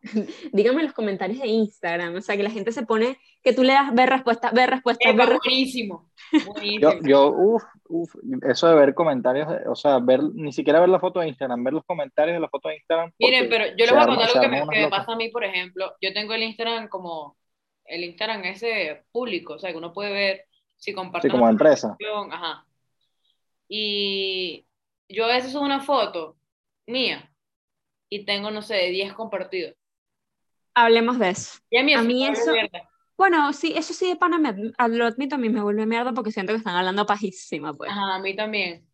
Dígame 0.52 0.80
en 0.80 0.86
los 0.86 0.94
comentarios 0.94 1.40
de 1.40 1.46
Instagram, 1.48 2.16
o 2.16 2.20
sea, 2.20 2.36
que 2.36 2.42
la 2.42 2.50
gente 2.50 2.72
se 2.72 2.84
pone, 2.84 3.18
que 3.42 3.52
tú 3.52 3.62
le 3.62 3.72
das 3.72 3.94
ver 3.94 4.08
respuesta, 4.08 4.50
ver 4.50 4.70
respuesta, 4.70 5.08
Epa, 5.08 5.26
ver 5.26 5.38
buenísimo, 5.38 6.10
buenísimo. 6.46 6.92
Yo, 6.92 6.98
yo, 7.02 7.28
uff, 7.30 7.62
uf, 7.88 8.14
eso 8.42 8.68
de 8.68 8.74
ver 8.74 8.94
comentarios, 8.94 9.48
o 9.66 9.74
sea, 9.74 9.98
ver, 9.98 10.22
ni 10.34 10.52
siquiera 10.52 10.80
ver 10.80 10.88
la 10.88 11.00
foto 11.00 11.20
de 11.20 11.28
Instagram, 11.28 11.62
ver 11.62 11.74
los 11.74 11.84
comentarios 11.84 12.34
de 12.34 12.40
la 12.40 12.48
foto 12.48 12.68
de 12.68 12.76
Instagram. 12.76 13.12
Miren, 13.18 13.48
pero 13.48 13.66
yo 13.76 13.86
les 13.86 13.90
voy 13.90 14.02
a 14.02 14.06
contar 14.06 14.28
algo 14.28 14.40
que 14.40 14.48
me, 14.48 14.68
que 14.68 14.88
pasa 14.88 15.12
a 15.12 15.16
mí, 15.16 15.28
por 15.28 15.44
ejemplo. 15.44 15.92
Yo 16.00 16.12
tengo 16.12 16.34
el 16.34 16.42
Instagram 16.42 16.88
como, 16.88 17.36
el 17.84 18.04
Instagram 18.04 18.44
ese 18.44 19.04
público, 19.12 19.54
o 19.54 19.58
sea, 19.58 19.70
que 19.70 19.78
uno 19.78 19.92
puede 19.92 20.12
ver 20.12 20.46
si 20.76 20.90
Sí, 20.90 20.94
comparten 20.94 21.30
como 21.30 21.44
la 21.44 21.52
empresa. 21.52 21.96
ajá. 22.30 22.66
Y 23.68 24.66
yo 25.08 25.24
a 25.24 25.28
veces 25.28 25.52
subo 25.52 25.64
una 25.64 25.80
foto 25.80 26.36
mía 26.86 27.32
y 28.08 28.24
tengo, 28.24 28.50
no 28.50 28.62
sé, 28.62 28.90
10 28.90 29.12
compartidos. 29.14 29.74
Hablemos 30.74 31.18
de 31.18 31.30
eso. 31.30 31.58
Y 31.70 31.76
a 31.78 31.82
mí 31.82 31.94
A 31.94 31.98
eso, 31.98 32.06
mí 32.06 32.26
eso- 32.26 32.52
mierda. 32.52 32.88
Bueno, 33.16 33.52
sí, 33.52 33.72
eso 33.76 33.92
sí 33.94 34.08
de 34.08 34.16
pana 34.16 34.38
me, 34.38 34.52
lo 34.88 35.06
admito, 35.06 35.36
a 35.36 35.38
mí 35.38 35.48
me 35.48 35.62
vuelve 35.62 35.86
mierda 35.86 36.12
porque 36.12 36.32
siento 36.32 36.52
que 36.52 36.56
están 36.58 36.74
hablando 36.74 37.06
pajísima, 37.06 37.72
pues. 37.72 37.90
Ajá, 37.90 38.14
a 38.16 38.18
mí 38.18 38.34
también. 38.34 38.84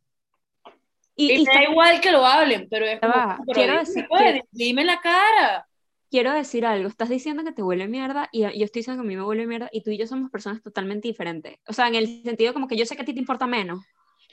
Y, 1.16 1.32
Y, 1.32 1.34
y 1.34 1.38
me 1.38 1.44
da 1.44 1.60
está- 1.60 1.70
igual 1.70 2.00
que 2.00 2.12
lo 2.12 2.26
hablen, 2.26 2.68
pero 2.70 2.84
es 2.84 3.00
como, 3.00 3.12
va, 3.12 3.38
pero 3.46 3.56
quiero 3.56 3.78
decir 3.78 4.06
pues, 4.08 4.40
dime 4.50 4.84
la 4.84 5.00
cara. 5.00 5.66
quiero 6.10 6.32
decir 6.32 6.64
algo, 6.66 6.88
estás 6.88 7.08
diciendo 7.08 7.42
que 7.44 7.52
te 7.52 7.62
vuelve 7.62 7.88
mierda 7.88 8.28
y 8.32 8.40
yo 8.42 8.64
estoy 8.64 8.80
diciendo 8.80 9.02
que 9.02 9.06
a 9.06 9.08
mí 9.08 9.16
me 9.16 9.22
vuelve 9.22 9.46
mierda 9.46 9.68
y 9.72 9.82
tú 9.82 9.90
y 9.90 9.98
yo 9.98 10.06
somos 10.06 10.30
personas 10.30 10.62
totalmente 10.62 11.08
diferentes. 11.08 11.56
O 11.66 11.72
sea, 11.72 11.88
en 11.88 11.94
el 11.96 12.22
sentido 12.22 12.52
como 12.52 12.68
que 12.68 12.76
yo 12.76 12.84
sé 12.86 12.96
que 12.96 13.02
a 13.02 13.04
ti 13.04 13.14
te 13.14 13.20
importa 13.20 13.46
menos, 13.46 13.84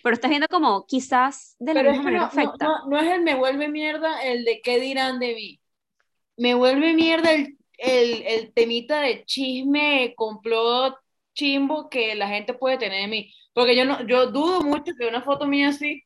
pero 0.03 0.13
estás 0.13 0.29
viendo 0.29 0.47
como 0.47 0.85
quizás 0.85 1.55
de 1.59 1.73
la 1.73 1.79
Pero 1.81 1.91
misma 1.91 2.03
que 2.11 2.17
manera 2.17 2.19
no, 2.19 2.33
no, 2.35 2.41
afecta. 2.49 2.65
no, 2.65 2.87
no 2.89 2.97
es 2.99 3.07
el 3.11 3.21
me 3.23 3.35
vuelve 3.35 3.67
mierda 3.69 4.21
el 4.23 4.43
de 4.45 4.61
qué 4.61 4.79
dirán 4.79 5.19
de 5.19 5.33
mí. 5.35 5.59
Me 6.37 6.53
vuelve 6.53 6.93
mierda 6.93 7.31
el, 7.33 7.57
el, 7.77 8.23
el 8.27 8.53
temita 8.53 9.01
de 9.01 9.25
chisme, 9.25 10.13
complot, 10.15 10.95
chimbo 11.33 11.89
que 11.89 12.15
la 12.15 12.27
gente 12.27 12.53
puede 12.53 12.77
tener 12.77 13.01
de 13.01 13.07
mí. 13.07 13.33
Porque 13.53 13.75
yo 13.75 13.85
no, 13.85 14.05
yo 14.07 14.27
dudo 14.27 14.61
mucho 14.61 14.93
que 14.97 15.07
una 15.07 15.21
foto 15.23 15.47
mía 15.47 15.69
así 15.69 16.03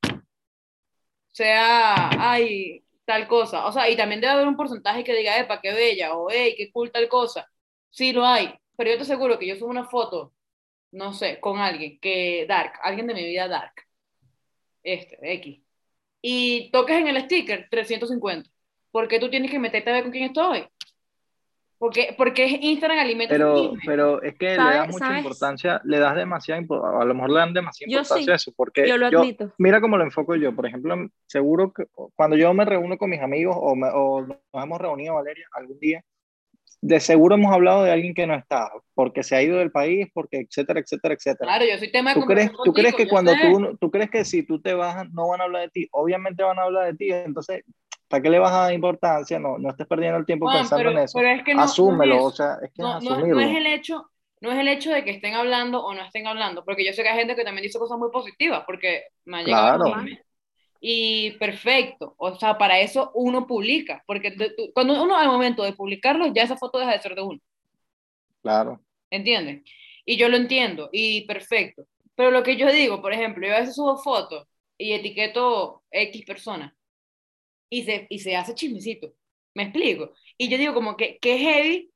sea, 1.40 2.10
ay, 2.20 2.84
tal 3.06 3.28
cosa. 3.28 3.66
O 3.68 3.72
sea, 3.72 3.90
y 3.90 3.96
también 3.98 4.22
debe 4.22 4.34
haber 4.34 4.48
un 4.48 4.58
porcentaje 4.58 5.04
que 5.04 5.16
diga, 5.16 5.38
epa, 5.40 5.62
qué 5.62 5.74
bella, 5.74 6.16
o 6.16 6.30
hey, 6.30 6.56
qué 6.58 6.72
cool 6.72 6.92
tal 6.92 7.08
cosa. 7.10 7.48
Sí 7.90 8.12
lo 8.14 8.26
hay. 8.26 8.54
Pero 8.76 8.92
yo 8.92 8.98
te 8.98 9.04
aseguro 9.04 9.40
que 9.40 9.48
yo 9.48 9.56
subo 9.56 9.70
una 9.70 9.86
foto, 9.86 10.34
no 10.92 11.14
sé, 11.14 11.40
con 11.42 11.60
alguien 11.60 12.00
que 12.00 12.46
dark, 12.48 12.74
alguien 12.84 13.08
de 13.08 13.14
mi 13.16 13.24
vida 13.26 13.48
dark 13.48 13.74
este, 14.84 15.18
X, 15.36 15.62
y 16.22 16.72
toques 16.72 16.98
en 16.98 17.08
el 17.08 17.22
sticker 17.26 17.68
350, 17.70 18.50
¿por 18.92 19.08
qué 19.08 19.20
tú 19.20 19.30
tienes 19.30 19.52
que 19.52 19.60
meterte 19.60 19.90
a 19.90 19.94
ver 19.94 20.04
con 20.04 20.12
quién 20.12 20.26
estoy? 20.26 20.68
Porque, 21.78 22.14
porque 22.18 22.44
es 22.44 22.52
Instagram 22.62 23.00
alimenta 23.00 23.34
Pero, 23.34 23.72
pero 23.86 24.22
es 24.22 24.36
que 24.38 24.48
le 24.50 24.56
¿Sabes- 24.58 24.78
das 24.80 24.88
mucha 24.90 25.08
sabes? 25.08 25.20
importancia, 25.24 25.82
le 25.86 25.98
das 26.00 26.16
demasiada 26.16 26.62
a 26.62 27.06
lo 27.06 27.14
mejor 27.14 27.30
le 27.32 27.40
dan 27.40 27.54
demasiada 27.54 27.90
Yo 27.90 28.00
importancia 28.00 28.26
sí, 28.26 28.32
a 28.32 28.36
eso, 28.36 28.52
porque 28.56 28.88
yo 28.88 28.98
lo 28.98 29.10
yo, 29.10 29.20
admito. 29.22 29.54
mira 29.58 29.80
cómo 29.80 29.98
lo 29.98 30.04
enfoco 30.04 30.36
yo, 30.36 30.54
por 30.54 30.66
ejemplo, 30.66 30.96
seguro 31.26 31.72
que 31.72 31.86
cuando 32.16 32.36
yo 32.36 32.54
me 32.54 32.66
reúno 32.66 32.98
con 32.98 33.10
mis 33.10 33.22
amigos 33.22 33.56
o, 33.58 33.76
me- 33.78 33.88
o 33.94 34.22
nos 34.28 34.38
hemos 34.64 34.78
reunido, 34.82 35.14
Valeria, 35.16 35.48
algún 35.54 35.80
día, 35.80 36.04
de 36.82 37.00
seguro 37.00 37.36
hemos 37.36 37.54
hablado 37.54 37.84
de 37.84 37.92
alguien 37.92 38.14
que 38.14 38.28
no 38.28 38.36
está, 38.36 38.70
porque 38.94 39.24
se 39.24 39.38
ha 39.38 39.42
ido 39.42 39.58
del 39.60 39.72
país, 39.72 40.08
porque 40.14 40.40
etcétera, 40.40 40.82
etcétera, 40.82 41.14
etcétera. 41.14 41.46
Claro, 41.52 41.66
yo 41.66 41.78
soy 41.78 41.92
tema 41.94 42.14
de 42.14 42.20
¿Tú 42.20 42.26
crees, 42.26 42.50
conversación 42.52 42.64
¿Tú 42.66 42.74
crees 42.74 42.94
contigo, 42.94 42.98
que 42.98 43.04
yo 43.06 43.10
cuando 43.10 43.32
sé. 43.34 43.42
tú, 43.42 43.78
tú 43.80 43.92
crees 43.92 44.10
que 44.10 44.26
si 44.26 44.44
tú 44.44 44.62
te 44.62 44.74
bajas 44.74 45.10
no 45.12 45.30
van 45.30 45.40
a 45.40 45.44
hablar 45.46 45.62
de 45.64 45.70
ti? 45.70 45.88
Obviamente 45.92 46.44
van 46.44 46.60
a 46.60 46.64
hablar 46.64 46.88
de 46.88 46.94
ti, 46.96 47.10
entonces 47.12 47.64
¿para 48.10 48.22
qué 48.24 48.30
le 48.30 48.40
vas 48.40 48.52
a 48.52 48.58
dar 48.64 48.74
importancia? 48.74 49.40
No, 49.40 49.58
no 49.58 49.70
estés 49.70 49.88
perdiendo 49.88 50.18
el 50.18 50.26
tiempo 50.26 50.46
Juan, 50.46 50.60
pensando 50.60 50.84
pero, 50.84 50.92
en 50.92 51.04
eso. 51.06 51.20
es 51.20 51.44
que 51.44 51.54
no, 51.56 51.62
Asúmelo, 51.62 52.16
no 52.16 52.24
o 52.26 52.30
es, 52.30 52.36
sea, 52.36 52.58
es 52.62 52.72
que 52.72 52.82
no, 52.82 52.98
es 52.98 53.04
no- 53.04 53.40
es 53.40 53.56
el 53.58 53.68
hecho, 53.68 54.10
no 54.42 54.52
es 54.52 54.58
el 54.60 54.68
hecho 54.68 54.92
de 54.92 55.04
que 55.04 55.12
estén 55.12 55.36
hablando 55.36 55.84
o 55.84 55.94
no 55.94 56.04
estén 56.04 56.28
hablando, 56.28 56.66
porque 56.66 56.86
yo 56.86 56.94
sé 56.94 57.04
que 57.04 57.10
hay 57.10 57.18
gente 57.20 57.36
que 57.36 57.44
también 57.44 57.64
dice 57.64 57.80
cosas 57.80 57.98
muy 57.98 58.10
positivas, 58.12 58.64
porque 58.66 59.04
me 59.26 59.40
ha 59.40 59.44
llegado 59.44 59.86
Claro. 59.86 60.06
Y 60.82 61.32
perfecto, 61.32 62.16
o 62.18 62.36
sea, 62.36 62.58
para 62.58 62.80
eso 62.80 63.12
uno 63.14 63.46
publica, 63.46 64.02
porque 64.08 64.34
cuando 64.74 65.02
uno 65.04 65.18
al 65.18 65.28
momento 65.28 65.64
de 65.64 65.74
publicarlo, 65.74 66.28
ya 66.34 66.44
esa 66.44 66.58
foto 66.58 66.80
deja 66.80 66.94
de 66.94 67.02
ser 67.02 67.16
de 67.16 67.22
uno. 67.22 67.40
Claro. 68.42 68.82
¿entiendes? 69.10 69.64
Y 70.06 70.18
yo 70.18 70.30
lo 70.30 70.38
entiendo, 70.38 70.90
y 70.92 71.26
perfecto. 71.28 71.86
Pero 72.16 72.32
lo 72.32 72.44
que 72.44 72.58
yo 72.58 72.72
digo, 72.72 73.02
por 73.02 73.14
ejemplo, 73.14 73.48
yo 73.48 73.56
a 73.56 73.60
veces 73.60 73.76
subo 73.76 73.98
fotos 73.98 74.48
y 74.78 74.94
etiqueto 74.94 75.84
X 75.92 76.26
persona 76.26 76.76
y 77.70 77.84
se, 77.84 78.08
y 78.10 78.20
se 78.20 78.36
hace 78.36 78.56
chismecito, 78.56 79.14
¿me 79.56 79.64
explico? 79.64 80.14
Y 80.38 80.50
yo 80.50 80.58
digo 80.58 80.74
como 80.74 80.98
que, 80.98 81.20
que 81.20 81.38
heavy 81.40 81.92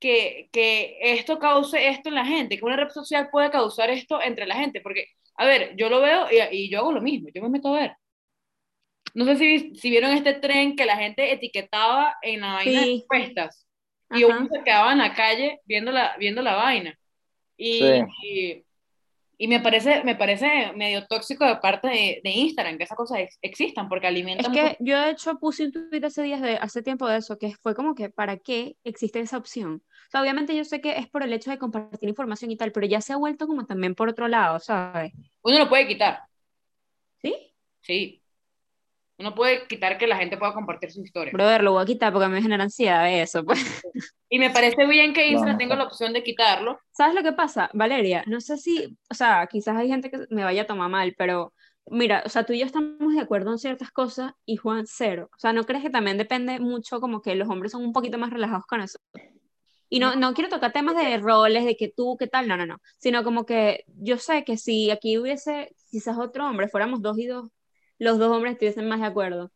que, 0.00 0.48
que 0.52 0.98
esto 1.00 1.38
cause 1.38 1.88
esto 1.88 2.08
en 2.10 2.14
la 2.16 2.26
gente, 2.26 2.58
que 2.58 2.64
una 2.64 2.76
red 2.76 2.90
social 2.90 3.28
puede 3.30 3.50
causar 3.50 3.90
esto 3.90 4.20
entre 4.22 4.46
la 4.46 4.56
gente, 4.56 4.80
porque, 4.80 5.06
a 5.36 5.46
ver, 5.46 5.74
yo 5.76 5.88
lo 5.90 6.00
veo 6.00 6.26
y, 6.30 6.56
y 6.66 6.70
yo 6.70 6.80
hago 6.80 6.92
lo 6.92 7.02
mismo, 7.02 7.28
yo 7.34 7.42
me 7.42 7.48
meto 7.50 7.74
a 7.74 7.80
ver. 7.80 7.92
No 9.14 9.24
sé 9.24 9.36
si, 9.36 9.74
si 9.76 9.90
vieron 9.90 10.10
este 10.12 10.34
tren 10.34 10.76
que 10.76 10.84
la 10.84 10.96
gente 10.96 11.32
etiquetaba 11.32 12.16
en 12.22 12.40
la 12.42 12.54
vaina 12.54 12.80
de 12.82 12.86
Sí. 12.86 13.04
encuestas 13.04 13.66
y 14.10 14.24
Ajá. 14.24 14.24
uno 14.24 14.48
se 14.52 14.62
quedaba 14.64 14.92
en 14.92 14.98
la 14.98 15.14
calle 15.14 15.60
viendo 15.64 15.90
la, 15.92 16.16
viendo 16.18 16.42
la 16.42 16.54
vaina. 16.56 16.98
Y, 17.58 17.78
Sí. 17.78 18.06
y, 18.22 18.65
y 19.38 19.48
me, 19.48 19.60
parece, 19.60 20.02
me 20.04 20.14
parece 20.16 20.72
medio 20.76 21.06
tóxico 21.06 21.44
de 21.46 21.56
parte 21.56 21.88
de, 21.88 22.20
de 22.24 22.30
Instagram 22.30 22.78
que 22.78 22.84
esas 22.84 22.96
cosas 22.96 23.18
ex- 23.20 23.38
existan 23.42 23.88
porque 23.88 24.06
Es 24.06 24.10
alimentan 24.10 24.52
que 24.52 24.62
mucho- 24.62 24.76
yo 24.80 25.00
de 25.00 25.10
hecho 25.10 25.38
puse 25.38 25.64
un 25.64 25.72
tweet 25.72 26.04
hace 26.04 26.22
días 26.22 26.40
de 26.42 26.56
hace 26.56 26.82
tiempo 26.82 27.06
de 27.08 27.18
eso, 27.18 27.38
que 27.38 27.54
fue 27.62 27.74
como 27.74 27.94
que 27.94 28.10
¿para 28.10 28.36
qué 28.38 28.76
existe 28.84 29.20
esa 29.20 29.38
opción? 29.38 29.82
O 30.08 30.10
sea, 30.10 30.22
obviamente 30.22 30.54
yo 30.56 30.64
sé 30.64 30.80
que 30.80 30.98
es 30.98 31.08
por 31.08 31.22
el 31.22 31.32
hecho 31.32 31.50
de 31.50 31.58
compartir 31.58 32.08
información 32.08 32.50
y 32.50 32.56
tal, 32.56 32.72
pero 32.72 32.86
ya 32.86 33.00
se 33.00 33.12
ha 33.12 33.16
vuelto 33.16 33.46
como 33.46 33.66
también 33.66 33.94
por 33.94 34.08
otro 34.08 34.28
lado, 34.28 34.58
¿sabes? 34.60 35.12
Uno 35.42 35.58
lo 35.58 35.68
puede 35.68 35.86
quitar, 35.88 36.20
¿Sí? 37.22 37.34
sí. 37.80 38.22
Uno 39.18 39.34
puede 39.34 39.66
quitar 39.66 39.96
que 39.96 40.06
la 40.06 40.16
gente 40.16 40.36
pueda 40.36 40.52
compartir 40.52 40.92
su 40.92 41.00
historia. 41.02 41.32
Brother, 41.32 41.62
lo 41.62 41.72
voy 41.72 41.82
a 41.82 41.86
quitar 41.86 42.12
porque 42.12 42.28
me 42.28 42.42
genera 42.42 42.64
ansiedad 42.64 43.10
eso, 43.10 43.44
pues. 43.44 43.58
Y 44.28 44.40
me 44.40 44.50
parece 44.50 44.86
bien 44.86 45.14
que 45.14 45.28
Instagram 45.28 45.52
no 45.52 45.58
tenga 45.58 45.76
la 45.76 45.84
opción 45.84 46.12
de 46.12 46.24
quitarlo. 46.24 46.80
¿Sabes 46.90 47.14
lo 47.14 47.22
que 47.22 47.32
pasa, 47.32 47.70
Valeria? 47.72 48.24
No 48.26 48.40
sé 48.40 48.56
si, 48.56 48.98
o 49.08 49.14
sea, 49.14 49.46
quizás 49.46 49.76
hay 49.76 49.86
gente 49.88 50.10
que 50.10 50.26
me 50.30 50.42
vaya 50.42 50.62
a 50.62 50.66
tomar 50.66 50.90
mal, 50.90 51.14
pero 51.16 51.54
mira, 51.86 52.24
o 52.26 52.28
sea, 52.28 52.44
tú 52.44 52.52
y 52.52 52.58
yo 52.58 52.66
estamos 52.66 53.14
de 53.14 53.20
acuerdo 53.20 53.52
en 53.52 53.58
ciertas 53.58 53.92
cosas 53.92 54.32
y 54.44 54.56
Juan 54.56 54.84
cero. 54.86 55.30
O 55.32 55.38
sea, 55.38 55.52
¿no 55.52 55.64
crees 55.64 55.84
que 55.84 55.90
también 55.90 56.18
depende 56.18 56.58
mucho 56.58 57.00
como 57.00 57.22
que 57.22 57.36
los 57.36 57.48
hombres 57.48 57.72
son 57.72 57.84
un 57.84 57.92
poquito 57.92 58.18
más 58.18 58.30
relajados 58.30 58.66
con 58.66 58.80
eso? 58.80 58.98
Y 59.88 60.00
no, 60.00 60.16
no 60.16 60.34
quiero 60.34 60.50
tocar 60.50 60.72
temas 60.72 60.96
de 60.96 61.16
roles, 61.18 61.64
de 61.64 61.76
que 61.76 61.88
tú, 61.88 62.16
qué 62.18 62.26
tal, 62.26 62.48
no, 62.48 62.56
no, 62.56 62.66
no, 62.66 62.78
sino 62.98 63.22
como 63.22 63.46
que 63.46 63.84
yo 63.86 64.18
sé 64.18 64.42
que 64.44 64.56
si 64.56 64.90
aquí 64.90 65.16
hubiese 65.18 65.72
quizás 65.90 66.18
otro 66.18 66.48
hombre, 66.48 66.68
fuéramos 66.68 67.02
dos 67.02 67.16
y 67.18 67.26
dos, 67.26 67.48
los 67.98 68.18
dos 68.18 68.30
hombres 68.30 68.54
estuviesen 68.54 68.88
más 68.88 69.00
de 69.00 69.06
acuerdo. 69.06 69.50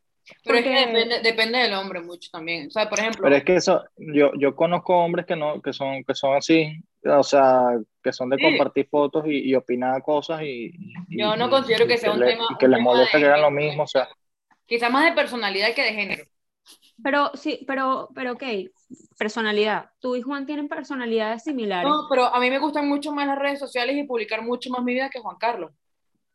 Pero 0.44 0.59
es 0.59 0.64
que 0.64 0.70
depende, 0.70 1.20
depende 1.22 1.59
del 1.59 1.72
hombre 1.74 2.00
mucho 2.00 2.29
también. 2.31 2.68
O 2.68 2.70
sea, 2.70 2.88
por 2.88 3.00
ejemplo, 3.00 3.22
Pero 3.22 3.37
es 3.37 3.44
que 3.44 3.57
eso, 3.57 3.83
yo, 3.96 4.31
yo 4.38 4.55
conozco 4.55 4.96
hombres 4.96 5.26
que 5.26 5.35
no, 5.35 5.61
que 5.61 5.72
son, 5.72 6.05
que 6.05 6.14
son 6.14 6.37
así, 6.37 6.72
o 7.05 7.22
sea, 7.22 7.62
que 8.03 8.12
son 8.12 8.31
de 8.31 8.37
Sí. 8.37 8.42
compartir 8.42 8.88
fotos 8.88 9.24
y, 9.26 9.50
y 9.50 9.55
opinar 9.55 10.03
cosas 10.03 10.42
y, 10.42 10.72
y- 11.09 11.18
Yo 11.20 11.35
no 11.37 11.46
y- 11.46 11.50
considero 11.50 11.87
que 11.87 11.98
sea 11.98 12.12
un 12.12 12.20
le- 12.20 12.26
tema- 12.26 12.46
y 12.50 12.57
que 12.59 12.68
les 12.68 12.81
molesta 12.81 13.18
que 13.18 13.24
hagan 13.26 13.42
lo 13.42 13.50
mismo, 13.50 13.83
o 13.85 13.87
sea, 13.87 14.09
quizás 14.66 14.90
más 14.92 15.05
de 15.05 15.12
personalidad 15.12 15.74
que 15.74 15.83
de 15.83 15.92
género. 15.94 16.24
Pero 17.03 17.31
sí, 17.35 17.64
pero, 17.66 18.11
pero 18.14 18.33
ok, 18.33 18.42
personalidad. 19.18 19.90
Tú 20.00 20.16
y 20.16 20.22
Juan 20.22 20.46
tienen 20.46 20.68
personalidades 20.68 21.42
similares. 21.42 21.90
No, 21.90 22.07
pero 22.09 22.26
a 22.26 22.38
mí 22.38 22.50
me 22.50 22.59
gustan 22.59 22.88
mucho 22.88 23.11
más 23.12 23.26
las 23.26 23.38
redes 23.38 23.59
sociales 23.59 23.96
y 23.96 24.05
publicar 24.05 24.42
mucho 24.42 24.70
más 24.70 24.85
mi 24.85 24.92
vida 24.94 25.11
que 25.11 25.18
Juan 25.18 25.37
Carlos. 25.38 25.72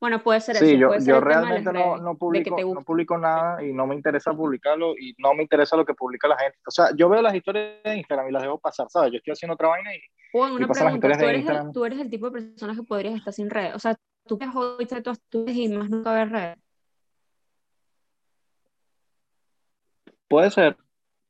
Bueno, 0.06 0.22
puede 0.22 0.40
ser 0.40 0.58
sí, 0.58 0.66
eso, 0.66 0.78
yo, 0.78 1.00
yo 1.00 1.20
realmente 1.20 1.74
no, 1.74 1.98
no 1.98 2.16
publico, 2.16 2.56
no 2.62 2.84
publico 2.84 3.18
nada 3.18 3.64
y 3.64 3.74
no 3.74 3.88
me 3.88 3.96
interesa 3.96 4.36
publicarlo 4.36 4.96
y 4.96 5.16
no 5.18 5.34
me 5.34 5.42
interesa 5.42 5.76
lo 5.76 5.84
que 5.84 5.96
publica 5.96 6.28
la 6.28 6.38
gente. 6.38 6.60
O 6.68 6.70
sea, 6.70 6.96
yo 6.96 7.10
veo 7.10 7.24
las 7.24 7.34
historias 7.34 7.82
de 7.84 7.98
Instagram 7.98 8.30
y 8.30 8.32
las 8.32 8.44
dejo 8.44 8.60
pasar, 8.60 8.86
¿sabes? 8.88 9.14
Yo 9.14 9.18
estoy 9.18 9.32
haciendo 9.32 9.56
otra 9.56 9.70
vaina 9.70 9.96
y 9.96 10.00
Juan, 10.32 10.54
y 10.54 10.56
una 10.58 10.68
pasan 10.68 10.84
las 10.84 11.00
pregunta, 11.00 11.08
historias 11.08 11.18
¿tú 11.18 11.26
de 11.26 11.56
eres, 11.56 11.66
el, 11.66 11.72
tú 11.72 11.86
eres 11.86 12.00
el 12.02 12.10
tipo 12.12 12.30
de 12.30 12.32
persona 12.40 12.76
que 12.76 12.84
podrías 12.84 13.16
estar 13.16 13.34
sin 13.34 13.50
redes? 13.50 13.74
O 13.74 13.80
sea, 13.80 13.96
tú 14.28 14.38
que 14.38 14.46
hoy 14.54 14.86
todas 14.86 15.20
tus 15.28 15.50
y 15.50 15.70
más 15.70 15.90
nunca 15.90 16.14
ver 16.14 16.30
redes. 16.30 16.58
Puede 20.28 20.52
ser. 20.52 20.78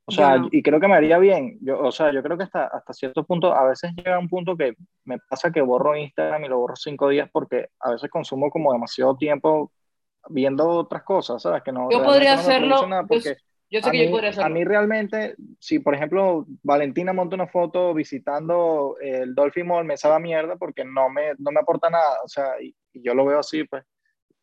O 0.07 0.11
sea, 0.11 0.37
no. 0.37 0.47
y 0.51 0.61
creo 0.61 0.79
que 0.79 0.87
me 0.87 0.95
haría 0.95 1.17
bien. 1.17 1.57
Yo, 1.61 1.79
o 1.79 1.91
sea, 1.91 2.11
yo 2.13 2.21
creo 2.21 2.37
que 2.37 2.43
hasta, 2.43 2.65
hasta 2.67 2.93
cierto 2.93 3.23
punto, 3.25 3.53
a 3.55 3.67
veces 3.67 3.91
llega 3.95 4.19
un 4.19 4.29
punto 4.29 4.55
que 4.55 4.75
me 5.03 5.17
pasa 5.29 5.51
que 5.51 5.61
borro 5.61 5.95
Instagram 5.95 6.45
y 6.45 6.47
lo 6.47 6.59
borro 6.59 6.75
cinco 6.75 7.09
días 7.09 7.29
porque 7.31 7.69
a 7.79 7.91
veces 7.91 8.09
consumo 8.11 8.49
como 8.51 8.71
demasiado 8.71 9.17
tiempo 9.17 9.71
viendo 10.29 10.67
otras 10.67 11.03
cosas, 11.03 11.41
¿sabes? 11.41 11.63
Que 11.63 11.71
no, 11.71 11.89
Yo 11.89 12.03
podría 12.03 12.35
no 12.35 12.41
hacerlo, 12.41 12.87
nada 12.87 13.01
yo, 13.03 13.07
porque 13.07 13.37
yo 13.69 13.81
sé 13.81 13.89
a 13.89 13.91
que 13.91 13.97
mí, 13.97 14.05
yo 14.05 14.11
podría 14.11 14.29
a 14.29 14.31
hacerlo. 14.31 14.55
mí 14.55 14.63
realmente, 14.63 15.35
si 15.59 15.79
por 15.79 15.95
ejemplo 15.95 16.45
Valentina 16.63 17.13
monta 17.13 17.35
una 17.35 17.47
foto 17.47 17.93
visitando 17.93 18.97
el 19.01 19.33
Dolphin 19.33 19.67
Mall, 19.67 19.85
me 19.85 19.97
sabe 19.97 20.15
a 20.15 20.19
mierda 20.19 20.55
porque 20.55 20.85
no 20.85 21.09
me, 21.09 21.33
no 21.39 21.51
me 21.51 21.59
aporta 21.61 21.89
nada, 21.89 22.17
o 22.23 22.27
sea, 22.27 22.61
y, 22.61 22.75
y 22.93 23.01
yo 23.03 23.13
lo 23.15 23.25
veo 23.25 23.39
así, 23.39 23.63
pues. 23.63 23.83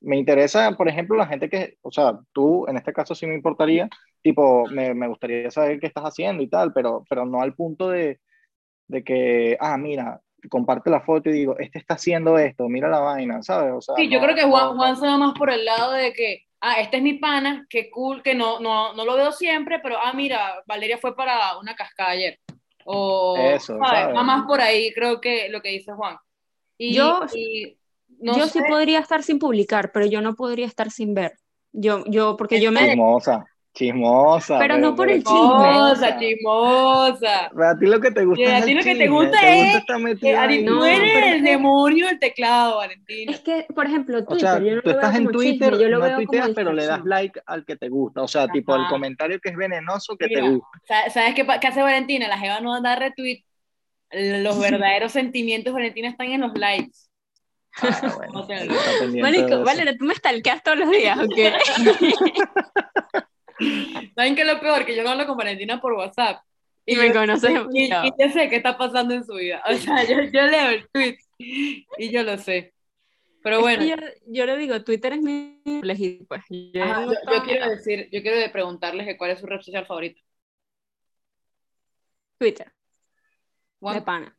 Me 0.02 0.16
interesa, 0.18 0.72
por 0.72 0.88
ejemplo, 0.88 1.16
la 1.16 1.26
gente 1.26 1.48
que, 1.48 1.76
o 1.82 1.90
sea, 1.92 2.18
tú 2.32 2.66
en 2.68 2.76
este 2.76 2.92
caso 2.92 3.14
sí 3.14 3.26
me 3.26 3.34
importaría, 3.34 3.88
tipo, 4.22 4.66
me, 4.68 4.94
me 4.94 5.08
gustaría 5.08 5.50
saber 5.50 5.80
qué 5.80 5.86
estás 5.88 6.04
haciendo 6.04 6.42
y 6.42 6.48
tal, 6.48 6.72
pero, 6.72 7.04
pero 7.08 7.24
no 7.26 7.40
al 7.42 7.54
punto 7.54 7.88
de, 7.90 8.20
de 8.88 9.04
que, 9.04 9.56
ah, 9.60 9.76
mira, 9.78 10.20
comparte 10.50 10.90
la 10.90 11.00
foto 11.00 11.30
y 11.30 11.32
digo, 11.32 11.56
este 11.58 11.78
está 11.78 11.94
haciendo 11.94 12.38
esto, 12.38 12.68
mira 12.68 12.88
la 12.88 13.00
vaina, 13.00 13.42
¿sabes? 13.42 13.72
O 13.74 13.80
sea, 13.80 13.96
Sí, 13.96 14.08
yo 14.10 14.18
no- 14.18 14.24
creo 14.24 14.36
que 14.36 14.42
Juan, 14.44 14.76
Juan 14.76 14.96
se 14.96 15.06
va 15.06 15.18
más 15.18 15.34
por 15.38 15.50
el 15.50 15.64
lado 15.64 15.92
de 15.92 16.12
que, 16.12 16.44
ah, 16.60 16.80
este 16.80 16.98
es 16.98 17.02
mi 17.02 17.14
pana, 17.14 17.66
qué 17.70 17.90
cool, 17.90 18.22
que 18.22 18.34
no, 18.34 18.60
no, 18.60 18.94
no 18.94 19.04
lo 19.04 19.16
veo 19.16 19.32
siempre, 19.32 19.78
pero, 19.80 19.96
ah, 20.02 20.12
mira, 20.14 20.62
Valeria 20.66 20.98
fue 20.98 21.14
para 21.16 21.58
una 21.58 21.74
cascada 21.76 22.10
ayer. 22.10 22.38
O, 22.84 23.36
Eso, 23.36 23.78
¿sabes? 23.78 24.02
¿sabes? 24.02 24.16
Va 24.16 24.22
más 24.24 24.46
por 24.46 24.60
ahí, 24.60 24.92
creo 24.92 25.20
que 25.20 25.48
lo 25.48 25.62
que 25.62 25.70
dice 25.70 25.92
Juan. 25.92 26.16
Y, 26.78 26.94
Yo- 26.96 27.20
y 27.34 27.78
no 28.22 28.36
yo 28.36 28.46
sé, 28.46 28.60
sí 28.60 28.64
podría 28.68 28.98
estar 29.00 29.22
sin 29.22 29.38
publicar, 29.38 29.90
pero 29.92 30.06
yo 30.06 30.20
no 30.22 30.34
podría 30.34 30.66
estar 30.66 30.90
sin 30.90 31.12
ver. 31.14 31.32
Yo, 31.72 32.04
yo, 32.06 32.36
porque 32.36 32.60
yo 32.60 32.70
me... 32.72 32.80
Chismosa, 32.88 33.44
chismosa. 33.74 34.58
Pero 34.58 34.76
no 34.78 34.94
por 34.94 35.10
el 35.10 35.22
chisme. 35.24 35.38
chismosa, 35.38 36.18
chismosa. 36.18 37.50
Pero 37.54 37.68
a 37.68 37.78
ti 37.78 37.86
lo 37.86 38.00
que 38.00 38.10
te 38.10 38.24
gusta 38.24 38.42
Y 38.42 38.46
a 38.46 38.58
es 38.58 38.64
ti 38.66 38.74
lo 38.74 38.82
que 38.82 38.94
te 38.94 39.08
gusta 39.08 39.40
te 39.40 39.60
es- 39.60 39.74
gusta 39.76 39.94
Que, 40.20 40.36
Ari, 40.36 40.54
ahí. 40.58 40.64
tú 40.66 40.74
No, 40.74 40.84
eres 40.84 41.00
pero 41.14 41.26
el 41.26 41.32
es 41.36 41.42
que- 41.42 41.50
demonio 41.50 42.06
del 42.08 42.18
teclado, 42.18 42.76
Valentina. 42.76 43.32
Es 43.32 43.40
que, 43.40 43.66
por 43.74 43.86
ejemplo, 43.86 44.18
O 44.18 44.24
Twitter, 44.24 44.48
sea, 44.50 44.58
yo 44.58 44.76
no 44.76 44.82
tú 44.82 44.90
lo 44.90 44.94
estás 44.96 45.10
veo 45.12 45.18
en 45.20 45.24
como 45.26 45.38
Twitter, 45.38 45.70
chisme, 45.70 45.82
yo 45.84 45.88
lo 45.90 45.98
no 45.98 46.04
veo 46.04 46.16
tuiteas, 46.16 46.42
como 46.44 46.54
pero 46.54 46.72
le 46.72 46.86
das 46.86 47.04
like 47.04 47.40
al 47.46 47.64
que 47.64 47.76
te 47.76 47.88
gusta. 47.88 48.22
O 48.22 48.28
sea, 48.28 48.48
tipo 48.48 48.74
el 48.74 48.82
Ajá. 48.82 48.90
comentario 48.90 49.40
que 49.40 49.48
es 49.48 49.56
venenoso 49.56 50.16
que 50.16 50.28
te 50.28 50.42
Mira, 50.42 50.50
gusta. 50.50 50.68
sa- 50.86 51.10
¿Sabes 51.10 51.34
qué, 51.34 51.46
qué 51.60 51.66
hace 51.66 51.82
Valentina? 51.82 52.28
La 52.28 52.38
Jeva 52.38 52.60
no 52.60 52.78
da 52.82 52.96
retweet. 52.96 53.42
Los 54.10 54.58
verdaderos 54.90 55.12
sentimientos 55.12 55.72
Valentina 55.72 56.08
están 56.08 56.26
en 56.28 56.42
los 56.42 56.52
likes. 56.58 56.98
Ah, 57.80 58.12
bueno, 58.16 58.46
de 58.46 59.20
Marico, 59.22 59.46
eso. 59.46 59.64
Valeria, 59.64 59.96
tú 59.96 60.04
me 60.04 60.14
stalkeas 60.14 60.62
todos 60.62 60.78
los 60.78 60.90
días, 60.90 61.18
¿ok? 61.18 61.38
¿Saben 64.14 64.34
qué 64.34 64.42
es 64.42 64.46
lo 64.46 64.60
peor? 64.60 64.84
Que 64.84 64.96
yo 64.96 65.02
no 65.02 65.10
hablo 65.10 65.26
con 65.26 65.36
Valentina 65.36 65.80
por 65.80 65.92
WhatsApp. 65.94 66.42
Y 66.84 66.96
me 66.96 67.08
yo- 67.08 67.14
conoces 67.14 67.50
y, 67.72 67.88
yo 67.88 68.28
sé 68.32 68.48
qué 68.48 68.56
está 68.56 68.76
pasando 68.76 69.14
en 69.14 69.24
su 69.24 69.34
vida. 69.34 69.62
O 69.68 69.74
sea, 69.74 70.02
yo, 70.04 70.20
yo 70.22 70.42
leo 70.46 70.70
el 70.70 70.88
tweet 70.90 71.18
y 71.38 72.10
yo 72.10 72.22
lo 72.24 72.36
sé. 72.38 72.74
Pero 73.42 73.56
Es 73.56 73.62
bueno, 73.62 73.82
que 73.82 73.88
yo, 73.88 73.96
yo 74.26 74.46
le 74.46 74.56
digo, 74.56 74.82
Twitter 74.84 75.12
es 75.14 75.20
mi 75.22 75.60
elegido, 75.64 76.26
pues. 76.28 76.42
Yo 76.48 76.82
ajá, 76.82 77.00
no 77.00 77.06
yo, 77.06 77.12
yo 77.12 77.18
estaba- 77.18 77.44
quiero 77.44 77.68
decir, 77.70 78.08
yo 78.12 78.22
quiero 78.22 78.52
preguntarles 78.52 79.06
que 79.06 79.16
cuál 79.16 79.30
es 79.32 79.40
su 79.40 79.46
red 79.46 79.60
social 79.60 79.86
favorita. 79.86 80.20
Twitter, 82.38 82.66
de 82.66 82.72
Juan, 83.78 84.04
pana. 84.04 84.36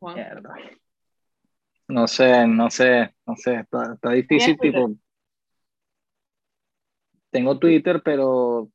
Juan. 0.00 0.14
Mierda. 0.16 0.54
No 1.88 2.06
sé, 2.08 2.46
no 2.46 2.70
sé, 2.70 3.14
no 3.26 3.36
sé, 3.36 3.54
está, 3.60 3.94
está 3.94 4.10
difícil, 4.10 4.58
¿Tienes 4.58 4.76
tipo. 4.80 4.94
Tengo 7.30 7.58
Twitter, 7.58 8.02
pero 8.02 8.68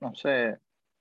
no 0.00 0.14
sé. 0.14 0.56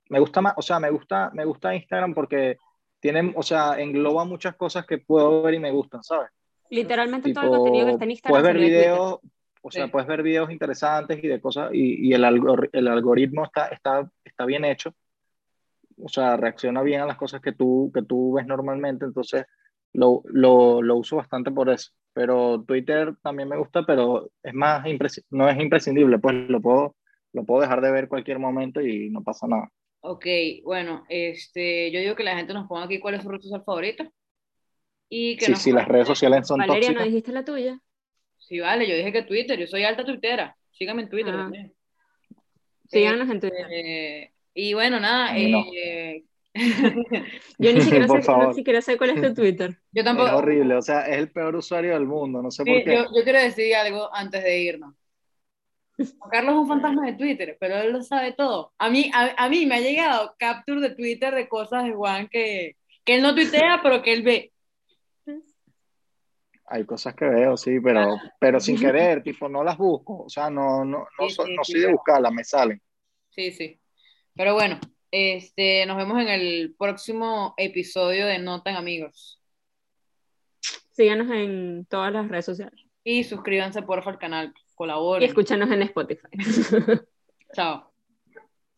Me 0.10 0.20
gusta 0.20 0.42
más, 0.42 0.54
o 0.58 0.62
sea, 0.62 0.80
me 0.80 0.90
gusta, 0.90 1.30
me 1.34 1.46
gusta 1.46 1.76
Instagram 1.76 2.14
porque 2.14 2.58
tienen, 3.00 3.34
o 3.36 3.44
sea, 3.44 3.80
engloba 3.80 4.26
muchas 4.26 4.56
cosas 4.56 4.86
que 4.86 4.98
puedo 4.98 5.42
ver 5.44 5.54
y 5.56 5.60
me 5.60 5.72
gustan, 5.72 6.04
¿sabes? 6.04 6.30
Literalmente 6.70 7.34
todo 7.34 7.44
el 7.46 7.50
contenido 7.52 7.86
que 7.86 7.92
Tipo, 7.92 7.96
está 7.96 8.04
en 8.06 8.12
Instagram 8.12 8.42
puedes 8.42 8.54
ver 8.56 8.64
videos, 8.64 9.20
o 9.62 9.72
sea, 9.72 9.86
Sí. 9.86 9.92
puedes 9.92 10.08
ver 10.08 10.24
videos 10.24 10.52
interesantes 10.52 11.24
y 11.24 11.28
de 11.28 11.40
cosas, 11.42 11.70
y, 11.74 12.08
y 12.08 12.14
el, 12.14 12.24
algor- 12.24 12.70
el 12.74 12.88
algoritmo 12.88 13.46
está, 13.46 13.68
está, 13.68 14.10
está 14.24 14.46
bien 14.46 14.66
hecho, 14.66 14.94
o 16.02 16.10
sea, 16.10 16.36
reacciona 16.38 16.82
bien 16.82 17.02
a 17.02 17.06
las 17.06 17.18
cosas 17.18 17.42
que 17.42 17.52
tú, 17.54 17.92
que 17.94 18.02
tú 18.04 18.34
ves 18.34 18.46
normalmente, 18.48 19.06
entonces 19.06 19.46
lo, 19.94 20.22
lo, 20.26 20.82
lo 20.82 20.96
uso 20.96 21.18
bastante 21.18 21.52
por 21.52 21.70
eso. 21.70 21.92
pero 22.14 22.64
Twitter 22.68 23.16
también 23.22 23.50
me 23.50 23.58
gusta, 23.58 23.84
pero 23.86 24.30
es 24.44 24.54
más 24.54 24.84
no 25.30 25.50
es 25.50 25.60
imprescindible, 25.60 26.20
pues 26.20 26.36
lo 26.50 26.62
puedo, 26.62 26.96
lo 27.34 27.44
puedo 27.44 27.62
dejar 27.62 27.82
de 27.82 27.92
ver 27.92 28.08
cualquier 28.08 28.40
momento 28.40 28.82
y 28.82 29.10
no 29.10 29.24
pasa 29.24 29.48
nada. 29.48 29.72
Ok, 30.02 30.26
bueno, 30.64 31.04
este, 31.10 31.92
yo 31.92 32.00
digo 32.00 32.16
que 32.16 32.24
la 32.24 32.38
gente 32.38 32.54
nos 32.54 32.68
ponga 32.68 32.86
aquí 32.86 33.00
cuál 33.00 33.16
es 33.16 33.24
su 33.24 33.30
red 33.30 33.42
social 33.42 33.64
favorita. 33.66 34.10
Y 35.10 35.38
que 35.38 35.46
sí, 35.48 35.56
sí, 35.56 35.72
las 35.72 35.88
redes 35.88 36.08
sociales 36.08 36.48
son 36.48 36.60
Valeria, 36.60 36.92
¿no 36.92 37.04
dijiste 37.04 37.32
la 37.32 37.46
tuya? 37.46 37.80
Sí, 38.38 38.60
vale, 38.60 38.88
yo 38.88 38.96
dije 38.96 39.12
que 39.12 39.24
Twitter, 39.24 39.60
yo 39.60 39.68
soy 39.68 39.84
alta 39.84 40.06
tuitera. 40.06 40.56
Síganme 40.72 41.04
en 41.04 41.10
Twitter 41.10 41.34
Ah. 41.34 41.38
también. 41.38 41.74
Síganos 42.88 43.30
en 43.30 43.40
Twitter. 43.40 43.68
Eh, 43.70 44.32
y 44.54 44.74
bueno, 44.74 45.00
nada, 45.00 45.34
no. 45.34 45.64
Yo 47.60 47.72
ni 47.74 47.82
siquiera, 47.82 48.08
Por 48.08 48.24
sé, 48.24 48.30
no 48.34 48.50
favor. 48.50 48.54
siquiera 48.54 48.82
sé 48.82 48.98
cuál 48.98 49.12
es 49.12 49.22
tu 49.22 49.34
Twitter. 49.34 49.80
yo 49.92 50.04
Es 50.12 50.30
tampoco. 50.30 50.32
horrible, 50.32 50.76
o 50.76 50.82
sea, 50.82 51.02
es 51.08 51.18
el 51.18 51.32
peor 51.32 51.56
usuario 51.56 51.94
del 51.94 52.06
mundo, 52.08 52.42
no 52.42 52.52
sé 52.52 52.66
Sí, 52.66 52.66
por 52.66 52.84
qué. 52.84 52.92
yo, 52.92 53.06
yo 53.16 53.24
quiero 53.24 53.40
decir 53.40 53.76
algo 53.76 54.14
antes 54.14 54.44
de 54.44 54.60
irnos. 54.62 54.94
Carlos 56.32 56.56
es 56.56 56.60
un 56.62 56.68
fantasma 56.68 57.06
de 57.06 57.14
Twitter, 57.14 57.58
pero 57.60 57.76
él 57.78 57.92
lo 57.94 58.02
sabe 58.04 58.34
todo. 58.34 58.74
A 58.78 58.90
mí, 58.90 59.10
a, 59.14 59.34
a 59.46 59.50
mí 59.50 59.66
me 59.66 59.76
ha 59.76 59.80
llegado 59.82 60.36
capture 60.38 60.82
de 60.82 60.96
Twitter 60.96 61.34
de 61.34 61.48
cosas 61.48 61.86
de 61.86 61.94
Juan 61.94 62.28
que, 62.30 62.76
que 63.06 63.16
él 63.16 63.22
no 63.22 63.34
tuitea, 63.36 63.80
pero 63.82 64.02
que 64.04 64.14
él 64.14 64.24
ve. 64.24 64.52
Hay 66.68 66.86
cosas 66.86 67.16
que 67.16 67.26
veo, 67.26 67.58
sí, 67.58 67.80
pero, 67.82 68.16
pero 68.40 68.60
sin 68.60 68.78
querer, 68.80 69.24
tipo, 69.24 69.50
no 69.50 69.64
las 69.64 69.78
busco, 69.78 70.24
o 70.26 70.30
sea, 70.30 70.50
no, 70.50 70.86
no, 70.86 71.00
no, 71.18 71.30
Sí, 71.30 71.30
so- 71.30 71.44
sí, 71.46 71.58
no 71.58 71.64
sí, 71.64 71.74
soy 71.74 71.82
de 71.82 71.92
buscarlas, 71.92 72.32
me 72.32 72.44
salen. 72.44 72.82
Sí, 73.30 73.52
sí. 73.52 73.80
Pero 74.36 74.54
bueno, 74.56 74.80
este, 75.12 75.86
nos 75.86 75.98
vemos 75.98 76.20
en 76.22 76.28
el 76.28 76.76
próximo 76.78 77.54
episodio 77.58 78.26
de 78.26 78.40
No 78.40 78.62
Tan 78.62 78.76
Amigos. 78.76 79.40
Síganos 80.92 81.30
en 81.32 81.86
todas 81.90 82.12
las 82.12 82.28
redes 82.28 82.46
sociales. 82.46 82.80
Y 83.04 83.24
suscríbanse 83.24 83.82
porfa 83.84 84.10
al 84.10 84.20
canal. 84.20 84.54
Y 84.56 84.76
Colaboren. 84.76 85.28
escúchanos 85.28 85.72
en 85.72 85.84
Spotify. 85.84 86.28
Chao. 87.56 87.92